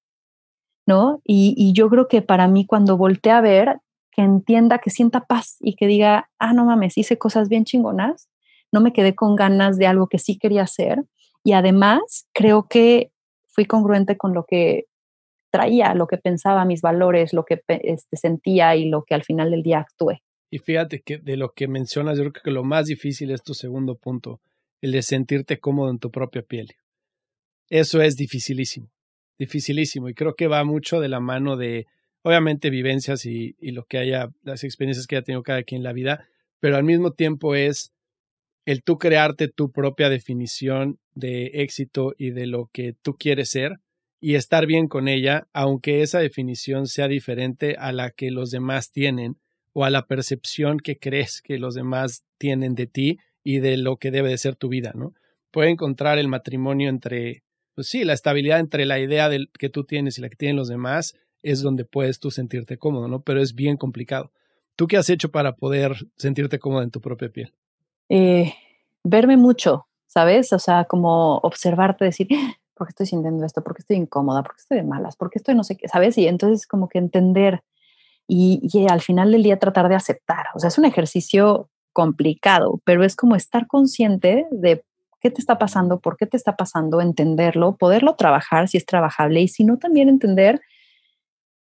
¿no? 0.87 1.21
Y, 1.25 1.55
y, 1.57 1.73
yo 1.73 1.89
creo 1.89 2.09
que 2.09 2.23
para 2.23 2.49
mí 2.49 2.67
cuando 2.67 2.97
volteé 2.97 3.33
a 3.33 3.41
ver, 3.41 3.79
que 4.11 4.23
entienda, 4.23 4.79
que 4.79 4.91
sienta 4.91 5.27
paz 5.27 5.57
y 5.61 5.77
que 5.77 5.87
diga, 5.87 6.29
ah, 6.41 6.53
no 6.53 6.65
mames, 6.65 6.99
hice 6.99 7.19
cosas 7.19 7.49
bien 7.49 7.65
chingonas, 7.65 8.29
no 8.73 8.81
me 8.81 8.93
quedé 8.93 9.15
con 9.15 9.37
ganas 9.37 9.79
de 9.79 9.87
algo 9.87 10.09
que 10.09 10.19
sí 10.19 10.39
quería 10.39 10.63
hacer 10.63 11.05
y 11.45 11.53
además 11.53 12.29
creo 12.33 12.67
que 12.69 13.13
fui 13.49 13.67
congruente 13.67 14.17
con 14.17 14.35
lo 14.35 14.45
que 14.45 14.87
traía, 15.53 15.95
lo 15.95 16.07
que 16.07 16.19
pensaba, 16.19 16.65
mis 16.65 16.81
valores, 16.81 17.33
lo 17.33 17.45
que 17.45 17.63
este, 17.69 18.17
sentía 18.17 18.77
y 18.77 18.89
lo 18.89 19.05
que 19.05 19.15
al 19.15 19.25
final 19.25 19.51
del 19.51 19.63
día 19.63 19.81
actué. 19.81 20.23
Y 20.51 20.59
fíjate 20.59 21.01
que 21.01 21.19
de 21.19 21.37
lo 21.37 21.53
que 21.53 21.69
mencionas, 21.69 22.19
yo 22.19 22.25
creo 22.25 22.43
que 22.43 22.51
lo 22.51 22.65
más 22.65 22.87
difícil 22.87 23.31
es 23.31 23.43
tu 23.43 23.55
segundo 23.55 23.97
punto, 23.97 24.41
el 24.81 24.93
de 24.93 25.03
sentirte 25.03 25.59
cómodo 25.59 25.91
en 25.91 25.99
tu 25.99 26.11
propia 26.11 26.43
piel. 26.43 26.69
Eso 27.69 28.03
es 28.03 28.17
dificilísimo, 28.17 28.91
dificilísimo. 29.39 30.09
Y 30.09 30.15
creo 30.15 30.35
que 30.35 30.49
va 30.49 30.65
mucho 30.65 31.01
de 31.01 31.09
la 31.09 31.21
mano 31.21 31.57
de, 31.57 31.87
obviamente, 32.23 32.69
vivencias 32.69 33.25
y, 33.27 33.55
y 33.61 33.71
lo 33.71 33.85
que 33.85 33.99
haya, 33.99 34.29
las 34.43 34.65
experiencias 34.65 35.07
que 35.07 35.17
haya 35.17 35.25
tenido 35.25 35.45
cada 35.45 35.63
quien 35.63 35.81
en 35.81 35.85
la 35.85 35.93
vida, 35.93 36.27
pero 36.59 36.77
al 36.77 36.85
mismo 36.85 37.13
tiempo 37.13 37.55
es 37.55 37.93
el 38.67 38.83
tú 38.83 38.99
crearte 38.99 39.49
tu 39.49 39.71
propia 39.71 40.09
definición 40.09 40.99
de 41.15 41.47
éxito 41.55 42.13
y 42.19 42.31
de 42.31 42.47
lo 42.47 42.69
que 42.73 42.95
tú 43.03 43.15
quieres 43.15 43.51
ser 43.51 43.77
y 44.21 44.35
estar 44.35 44.67
bien 44.67 44.87
con 44.87 45.09
ella, 45.09 45.47
aunque 45.53 46.03
esa 46.03 46.19
definición 46.19 46.87
sea 46.87 47.09
diferente 47.09 47.77
a 47.79 47.93
la 47.93 48.11
que 48.11 48.31
los 48.31 48.51
demás 48.51 48.91
tienen 48.91 49.37
o 49.73 49.85
a 49.85 49.91
la 49.91 50.07
percepción 50.07 50.79
que 50.79 50.99
crees 50.99 51.43
que 51.43 51.59
los 51.59 51.75
demás 51.75 52.25
tienen 52.39 52.75
de 52.75 52.87
ti 52.87 53.19
y 53.43 53.61
de 53.61 53.77
lo 53.77 53.97
que 53.97 54.11
debe 54.11 54.31
de 54.31 54.39
ser 54.39 54.57
tu 54.57 54.69
vida, 54.69 54.93
¿no? 54.95 55.15
Puede 55.51 55.71
encontrar 55.71 56.19
el 56.19 56.29
matrimonio 56.29 56.89
entre, 56.89 57.43
pues 57.75 57.89
sí, 57.89 58.05
la 58.05 58.13
estabilidad 58.13 58.61
entre 58.61 58.87
la 58.87 58.99
idea 58.99 59.29
del 59.29 59.51
que 59.59 59.69
tú 59.69 59.85
tienes 59.85 60.19
y 60.19 60.21
la 60.21 60.29
que 60.29 60.37
tienen 60.37 60.57
los 60.57 60.69
demás 60.69 61.15
es 61.43 61.63
donde 61.63 61.85
puedes 61.85 62.21
tú 62.21 62.31
sentirte 62.31 62.79
cómodo, 62.79 63.09
¿no? 63.09 63.23
Pero 63.23 63.41
es 63.41 63.55
bien 63.55 63.77
complicado. 63.77 64.31
¿Tú 64.77 64.87
qué 64.87 64.97
has 64.97 65.11
hecho 65.11 65.31
para 65.31 65.57
poder 65.57 65.95
sentirte 66.17 66.59
cómodo 66.59 66.83
en 66.83 66.91
tu 66.91 67.01
propia 67.01 67.31
piel? 67.31 67.53
Eh, 68.09 68.53
verme 69.05 69.37
mucho, 69.37 69.87
¿sabes? 70.07 70.53
O 70.53 70.59
sea, 70.59 70.85
como 70.85 71.39
observarte, 71.39 72.05
decir, 72.05 72.29
ah, 72.33 72.55
¿por 72.75 72.87
qué 72.87 72.91
estoy 72.91 73.07
sintiendo 73.07 73.45
esto? 73.45 73.63
¿Por 73.63 73.75
qué 73.75 73.81
estoy 73.81 73.97
incómoda? 73.97 74.43
¿Por 74.43 74.55
qué 74.55 74.61
estoy 74.61 74.79
de 74.79 74.85
malas? 74.85 75.17
¿Por 75.17 75.31
qué 75.31 75.39
estoy 75.39 75.55
no 75.55 75.65
sé 75.65 75.77
qué? 75.77 75.89
¿Sabes? 75.89 76.17
Y 76.19 76.27
entonces 76.27 76.67
como 76.67 76.89
que 76.89 76.99
entender 76.99 77.63
y, 78.31 78.87
al 78.89 79.01
final 79.01 79.33
del 79.33 79.43
día 79.43 79.59
tratar 79.59 79.89
de 79.89 79.97
aceptar. 79.97 80.47
O 80.55 80.61
sea, 80.61 80.69
es 80.69 80.79
un 80.79 80.85
ejercicio 80.85 81.69
complicado, 81.93 82.81
pero 82.85 83.05
es 83.05 83.17
como 83.17 83.35
estar 83.35 83.67
consciente 83.67 84.47
de 84.53 84.85
qué 85.21 85.31
te 85.31 85.41
está 85.41 85.59
pasando, 85.59 85.99
por 85.99 86.17
qué 86.17 86.27
te 86.27 86.37
está 86.37 86.57
pasando, 86.57 87.01
entenderlo, 87.01 87.77
poderlo 87.77 88.15
trabajar 88.15 88.69
si 88.69 88.79
es 88.79 88.87
trabajable 88.87 89.41
y 89.41 89.49
si 89.49 89.65
no 89.65 89.79
también 89.79 90.09
entender, 90.09 90.61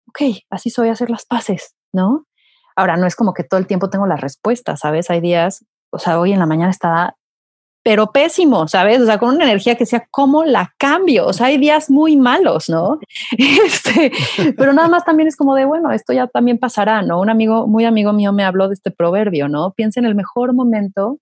ok, 0.09 0.39
así 0.51 0.71
soy, 0.71 0.89
hacer 0.89 1.11
las 1.11 1.27
paces, 1.27 1.75
¿no? 1.93 2.27
Ahora, 2.77 2.97
no 2.97 3.07
es 3.07 3.17
como 3.17 3.35
que 3.35 3.45
todo 3.45 3.59
el 3.59 3.67
tiempo 3.67 3.91
tengo 3.91 4.07
las 4.07 4.21
respuestas, 4.21 4.81
¿sabes? 4.81 5.11
Hay 5.11 5.21
días, 5.21 5.67
o 5.91 5.99
sea, 5.99 6.21
hoy 6.21 6.33
en 6.33 6.39
la 6.39 6.47
mañana 6.47 6.71
estaba, 6.71 7.17
pero 7.83 8.12
pésimo, 8.12 8.68
¿sabes? 8.68 9.01
O 9.01 9.07
sea, 9.07 9.18
con 9.18 9.35
una 9.35 9.45
energía 9.45 9.76
que 9.76 9.87
sea, 9.87 10.07
¿cómo 10.11 10.45
la 10.45 10.72
cambio? 10.78 11.26
O 11.26 11.33
sea, 11.33 11.47
hay 11.47 11.59
días 11.59 11.91
muy 11.91 12.16
malos, 12.16 12.68
¿no? 12.68 12.99
Este, 13.39 14.12
pero 14.57 14.72
nada 14.72 14.89
más 14.89 15.05
también 15.05 15.28
es 15.28 15.37
como 15.37 15.55
de, 15.55 15.64
bueno, 15.64 15.91
esto 15.91 16.12
ya 16.12 16.26
también 16.26 16.59
pasará, 16.59 17.03
¿no? 17.03 17.20
Un 17.20 17.30
amigo, 17.30 17.66
muy 17.66 17.85
amigo 17.85 18.12
mío 18.12 18.33
me 18.33 18.45
habló 18.45 18.68
de 18.68 18.74
este 18.74 18.91
proverbio, 18.91 19.49
¿no? 19.49 19.72
Piensa 19.72 20.01
en 20.01 20.07
el 20.07 20.14
mejor 20.14 20.55
momento 20.55 21.18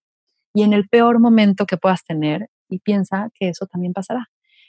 y 0.54 0.62
en 0.62 0.72
el 0.72 0.88
peor 0.88 1.18
momento 1.18 1.66
que 1.66 1.76
puedas 1.76 2.04
tener 2.04 2.48
y 2.68 2.80
piensa 2.80 3.30
que 3.34 3.48
eso 3.48 3.66
también 3.66 3.92
pasará. 3.92 4.28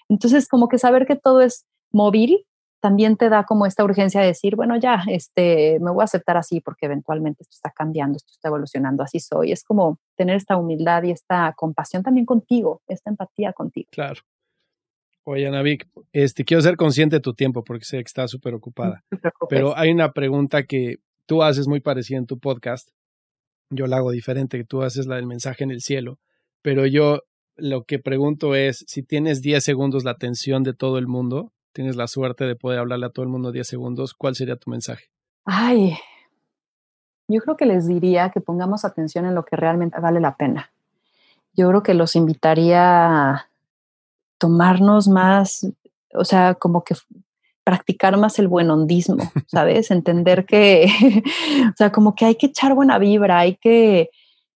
Entonces, 0.10 0.48
como 0.48 0.68
que 0.68 0.78
saber 0.78 1.06
que 1.06 1.16
todo 1.16 1.42
es 1.42 1.66
móvil 1.92 2.46
también 2.82 3.16
te 3.16 3.30
da 3.30 3.46
como 3.46 3.66
esta 3.66 3.84
urgencia 3.84 4.22
de 4.22 4.28
decir, 4.28 4.56
bueno, 4.56 4.76
ya, 4.78 5.04
este, 5.08 5.80
me 5.80 5.92
voy 5.92 6.02
a 6.02 6.06
aceptar 6.06 6.36
así 6.36 6.60
porque 6.62 6.88
eventualmente 6.88 7.44
esto 7.44 7.54
está 7.56 7.72
cambiando, 7.72 8.18
esto 8.18 8.32
está 8.34 8.50
evolucionando, 8.50 9.04
así 9.04 9.20
soy. 9.20 9.52
Es 9.52 9.64
como 9.64 10.00
tener 10.16 10.36
esta 10.36 10.58
humildad 10.58 11.04
y 11.04 11.12
esta 11.12 11.54
compasión 11.56 12.04
también 12.04 12.26
contigo, 12.26 12.82
esta 12.88 13.10
empatía 13.10 13.54
contigo. 13.54 13.88
Claro. 13.92 14.22
Oye, 15.24 15.48
Anavik, 15.48 15.88
este, 16.12 16.44
quiero 16.44 16.62
ser 16.62 16.76
consciente 16.76 17.18
de 17.18 17.22
tu 17.22 17.36
tiempo 17.36 17.64
porque 17.64 17.86
sé 17.86 17.98
que 17.98 18.08
estás 18.08 18.32
súper 18.32 18.56
ocupada. 18.56 19.04
pero 19.50 19.78
hay 19.78 19.92
una 19.92 20.12
pregunta 20.12 20.64
que 20.64 20.98
tú 21.28 21.44
haces 21.44 21.68
muy 21.68 21.80
parecida 21.80 22.18
en 22.18 22.26
tu 22.26 22.40
podcast. 22.40 22.90
Yo 23.70 23.86
la 23.86 23.98
hago 23.98 24.12
diferente, 24.12 24.58
que 24.58 24.66
tú 24.66 24.82
haces 24.82 25.06
la 25.06 25.16
del 25.18 25.28
mensaje 25.28 25.64
en 25.64 25.72
el 25.72 25.82
cielo. 25.82 26.20
Pero 26.64 26.88
yo 26.88 27.22
lo 27.56 27.84
que 27.84 28.00
pregunto 28.00 28.56
es, 28.56 28.84
si 28.88 29.04
tienes 29.04 29.42
10 29.42 29.64
segundos 29.64 30.04
la 30.04 30.12
atención 30.12 30.64
de 30.64 30.74
todo 30.74 30.98
el 30.98 31.08
mundo, 31.08 31.54
tienes 31.74 31.96
la 31.96 32.08
suerte 32.08 32.46
de 32.46 32.56
poder 32.56 32.80
hablarle 32.80 33.06
a 33.06 33.10
todo 33.10 33.24
el 33.24 33.30
mundo 33.30 33.52
10 33.52 33.68
segundos, 33.68 34.14
¿cuál 34.14 34.36
sería 34.36 34.56
tu 34.56 34.70
mensaje? 34.70 35.06
Ay, 35.46 35.98
yo 37.28 37.40
creo 37.42 37.58
que 37.58 37.66
les 37.66 37.88
diría 37.88 38.30
que 38.30 38.42
pongamos 38.42 38.86
atención 38.86 39.26
en 39.26 39.36
lo 39.36 39.46
que 39.46 39.56
realmente 39.56 40.00
vale 40.00 40.20
la 40.20 40.36
pena. 40.36 40.72
Yo 41.54 41.68
creo 41.70 41.84
que 41.84 41.94
los 41.94 42.16
invitaría 42.16 43.32
a 43.32 43.48
tomarnos 44.38 45.08
más, 45.08 45.68
o 46.14 46.26
sea, 46.26 46.56
como 46.56 46.84
que 46.84 46.96
practicar 47.64 48.18
más 48.18 48.40
el 48.40 48.48
buen 48.48 48.70
hondismo, 48.70 49.18
¿sabes? 49.48 49.92
Entender 49.92 50.46
que, 50.46 50.88
o 51.70 51.78
sea, 51.78 51.92
como 51.92 52.16
que 52.16 52.26
hay 52.26 52.36
que 52.36 52.48
echar 52.48 52.74
buena 52.74 52.98
vibra, 52.98 53.40
hay 53.40 53.56
que, 53.56 54.10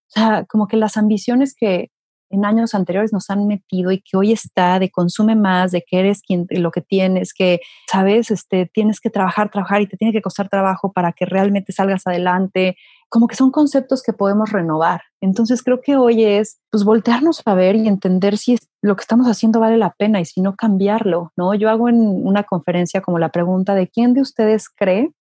o 0.07 0.11
sea, 0.11 0.45
como 0.45 0.67
que 0.67 0.77
las 0.77 0.97
ambiciones 0.97 1.55
que, 1.55 1.91
en 2.35 2.45
años 2.45 2.75
anteriores 2.75 3.11
nos 3.11 3.29
han 3.29 3.47
metido 3.47 3.91
y 3.91 4.01
que 4.01 4.17
hoy 4.17 4.31
está 4.31 4.79
de 4.79 4.89
consume 4.89 5.35
más, 5.35 5.71
de 5.71 5.81
que 5.81 5.99
eres 5.99 6.21
quien, 6.21 6.45
lo 6.49 6.71
que 6.71 6.81
tienes, 6.81 7.33
que, 7.33 7.61
sabes, 7.91 8.31
este, 8.31 8.69
tienes 8.71 8.99
que 8.99 9.09
trabajar, 9.09 9.49
trabajar 9.49 9.81
y 9.81 9.87
te 9.87 9.97
tiene 9.97 10.13
que 10.13 10.21
costar 10.21 10.49
trabajo 10.49 10.91
para 10.91 11.11
que 11.13 11.25
realmente 11.25 11.71
salgas 11.71 12.05
adelante. 12.05 12.77
Como 13.09 13.27
que 13.27 13.35
son 13.35 13.51
conceptos 13.51 14.03
que 14.03 14.13
podemos 14.13 14.51
renovar. 14.51 15.01
Entonces 15.21 15.63
creo 15.63 15.81
que 15.81 15.95
hoy 15.95 16.23
es 16.23 16.59
pues 16.69 16.83
voltearnos 16.83 17.41
a 17.45 17.53
ver 17.55 17.75
y 17.75 17.87
entender 17.87 18.37
si 18.37 18.57
lo 18.81 18.95
que 18.95 19.01
estamos 19.01 19.27
haciendo 19.27 19.59
vale 19.59 19.77
la 19.77 19.91
pena 19.91 20.19
y 20.19 20.25
si 20.25 20.41
no 20.41 20.55
cambiarlo, 20.55 21.31
¿no? 21.35 21.53
Yo 21.53 21.69
hago 21.69 21.89
en 21.89 21.97
una 21.97 22.43
conferencia 22.43 23.01
como 23.01 23.19
la 23.19 23.29
pregunta 23.29 23.73
de 23.75 23.87
quién 23.87 24.13
de 24.13 24.21
ustedes 24.21 24.69
cree 24.69 25.11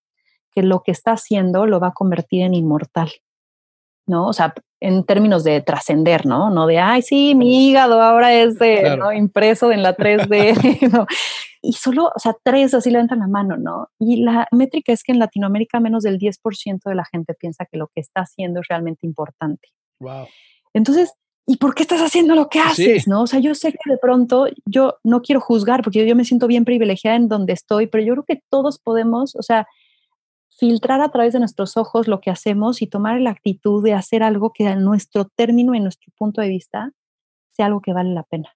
que 0.51 0.63
lo 0.63 0.83
que 0.83 0.91
está 0.91 1.11
haciendo 1.13 1.65
lo 1.65 1.79
va 1.79 1.87
a 1.87 1.93
convertir 1.93 2.43
en 2.43 2.53
inmortal. 2.53 3.09
¿no? 4.07 4.27
O 4.27 4.33
sea, 4.33 4.53
en 4.85 5.03
términos 5.03 5.43
de 5.43 5.61
trascender, 5.61 6.27
¿no? 6.27 6.51
No 6.51 6.67
de, 6.67 6.77
ay, 6.77 7.01
sí, 7.01 7.33
mi 7.33 7.67
hígado 7.67 8.01
ahora 8.03 8.33
es 8.33 8.59
de, 8.59 8.95
¿no? 8.97 9.11
impreso 9.11 9.71
en 9.71 9.81
la 9.81 9.97
3D, 9.97 10.91
¿no? 10.93 11.07
Y 11.63 11.73
solo, 11.73 12.11
o 12.15 12.19
sea, 12.19 12.35
tres 12.43 12.75
así 12.75 12.91
levantan 12.91 13.17
la 13.17 13.27
mano, 13.27 13.57
¿no? 13.57 13.89
Y 13.97 14.17
la 14.17 14.47
métrica 14.51 14.93
es 14.93 15.01
que 15.01 15.11
en 15.11 15.17
Latinoamérica 15.17 15.79
menos 15.79 16.03
del 16.03 16.19
10% 16.19 16.81
de 16.85 16.93
la 16.93 17.03
gente 17.05 17.33
piensa 17.33 17.65
que 17.65 17.79
lo 17.79 17.87
que 17.87 18.01
está 18.01 18.21
haciendo 18.21 18.59
es 18.59 18.67
realmente 18.69 19.07
importante. 19.07 19.69
Wow. 19.99 20.27
Entonces, 20.75 21.15
¿y 21.47 21.57
por 21.57 21.73
qué 21.73 21.81
estás 21.81 22.01
haciendo 22.01 22.35
lo 22.35 22.49
que 22.49 22.59
haces? 22.59 23.07
¿no? 23.07 23.23
O 23.23 23.27
sea, 23.27 23.39
yo 23.39 23.55
sé 23.55 23.71
que 23.71 23.89
de 23.89 23.97
pronto 23.97 24.45
yo 24.67 24.97
no 25.03 25.23
quiero 25.23 25.41
juzgar 25.41 25.81
porque 25.81 26.05
yo 26.05 26.15
me 26.15 26.25
siento 26.25 26.45
bien 26.45 26.63
privilegiada 26.63 27.17
en 27.17 27.27
donde 27.27 27.53
estoy, 27.53 27.87
pero 27.87 28.03
yo 28.03 28.13
creo 28.13 28.25
que 28.27 28.43
todos 28.51 28.77
podemos, 28.77 29.35
o 29.35 29.41
sea, 29.41 29.65
filtrar 30.57 31.01
a 31.01 31.09
través 31.09 31.33
de 31.33 31.39
nuestros 31.39 31.77
ojos 31.77 32.07
lo 32.07 32.21
que 32.21 32.29
hacemos 32.29 32.81
y 32.81 32.87
tomar 32.87 33.19
la 33.19 33.31
actitud 33.31 33.83
de 33.83 33.93
hacer 33.93 34.23
algo 34.23 34.51
que 34.53 34.67
a 34.67 34.75
nuestro 34.75 35.25
término 35.25 35.75
y 35.75 35.79
nuestro 35.79 36.13
punto 36.17 36.41
de 36.41 36.49
vista 36.49 36.91
sea 37.51 37.67
algo 37.67 37.81
que 37.81 37.93
vale 37.93 38.13
la 38.13 38.23
pena. 38.23 38.49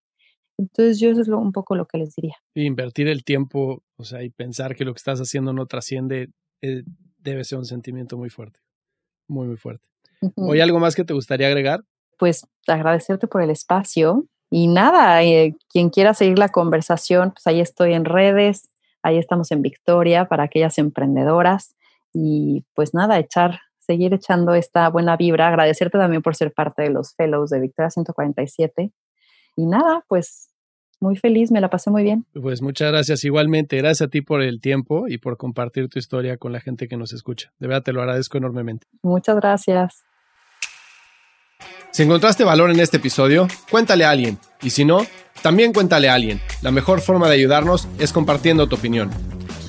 Entonces 0.58 1.00
yo 1.00 1.10
eso 1.10 1.22
es 1.22 1.28
un 1.30 1.52
poco 1.52 1.76
lo 1.76 1.86
que 1.86 1.98
les 1.98 2.16
diría. 2.16 2.36
invertir 2.54 3.08
el 3.08 3.24
tiempo, 3.24 3.84
o 3.98 4.04
sea, 4.04 4.24
y 4.24 4.30
pensar 4.30 4.76
que 4.76 4.84
lo 4.84 4.94
que 4.94 4.98
estás 4.98 5.20
haciendo 5.20 5.54
no 5.54 5.66
trasciende, 5.68 6.30
eh, 6.62 6.84
debe 7.18 7.44
ser 7.44 7.60
un 7.60 7.66
sentimiento 7.66 8.18
muy 8.18 8.30
fuerte, 8.30 8.60
muy, 9.28 9.48
muy 9.48 9.58
fuerte. 9.58 9.86
¿O 10.36 10.52
algo 10.52 10.80
más 10.80 10.96
que 10.96 11.06
te 11.06 11.14
gustaría 11.14 11.48
agregar? 11.48 11.82
Pues 12.18 12.46
agradecerte 12.68 13.28
por 13.28 13.42
el 13.42 13.50
espacio 13.50 14.26
y 14.50 14.68
nada, 14.68 15.24
eh, 15.24 15.56
quien 15.70 15.90
quiera 15.90 16.14
seguir 16.14 16.38
la 16.38 16.50
conversación, 16.50 17.32
pues 17.32 17.48
ahí 17.48 17.62
estoy 17.62 17.94
en 17.94 18.04
redes, 18.04 18.70
ahí 19.02 19.18
estamos 19.18 19.52
en 19.52 19.62
Victoria 19.62 20.26
para 20.26 20.44
aquellas 20.44 20.78
emprendedoras 20.78 21.76
y 22.14 22.66
pues 22.74 22.94
nada, 22.94 23.20
echar, 23.20 23.60
seguir 23.80 24.14
echando 24.14 24.54
esta 24.54 24.90
buena 24.90 25.18
vibra, 25.18 25.48
agradecerte 25.48 25.98
también 25.98 26.22
por 26.22 26.36
ser 26.36 26.54
parte 26.54 26.84
de 26.84 26.90
los 26.90 27.14
fellows 27.16 27.50
de 27.50 27.60
Victoria 27.60 27.90
147 27.90 28.92
y 29.56 29.66
nada, 29.66 30.04
pues 30.08 30.50
muy 31.02 31.16
feliz, 31.16 31.52
me 31.52 31.62
la 31.62 31.70
pasé 31.70 31.90
muy 31.90 32.04
bien. 32.04 32.26
Pues 32.34 32.62
muchas 32.62 32.92
gracias 32.92 33.24
igualmente, 33.24 33.78
gracias 33.78 34.08
a 34.08 34.10
ti 34.10 34.22
por 34.22 34.42
el 34.42 34.60
tiempo 34.60 35.08
y 35.08 35.18
por 35.18 35.38
compartir 35.38 35.88
tu 35.90 35.98
historia 35.98 36.38
con 36.38 36.52
la 36.52 36.60
gente 36.60 36.88
que 36.88 36.98
nos 36.98 37.14
escucha. 37.14 37.54
De 37.60 37.68
verdad 37.68 37.84
te 37.84 37.94
lo 37.94 38.02
agradezco 38.02 38.38
enormemente. 38.38 38.88
Muchas 39.02 39.38
gracias. 39.38 40.04
Si 41.92 42.04
encontraste 42.04 42.44
valor 42.44 42.70
en 42.70 42.80
este 42.80 42.98
episodio, 42.98 43.48
cuéntale 43.72 44.06
a 44.06 44.12
alguien. 44.12 44.38
Y 44.62 44.70
si 44.70 44.86
no, 44.86 45.00
también 45.42 45.74
cuéntale 45.74 46.10
a 46.10 46.14
alguien. 46.14 46.40
La 46.62 46.72
mejor 46.72 47.02
forma 47.02 47.28
de 47.28 47.36
ayudarnos 47.36 47.88
es 47.98 48.14
compartiendo 48.14 48.68
tu 48.68 48.76
opinión. 48.76 49.10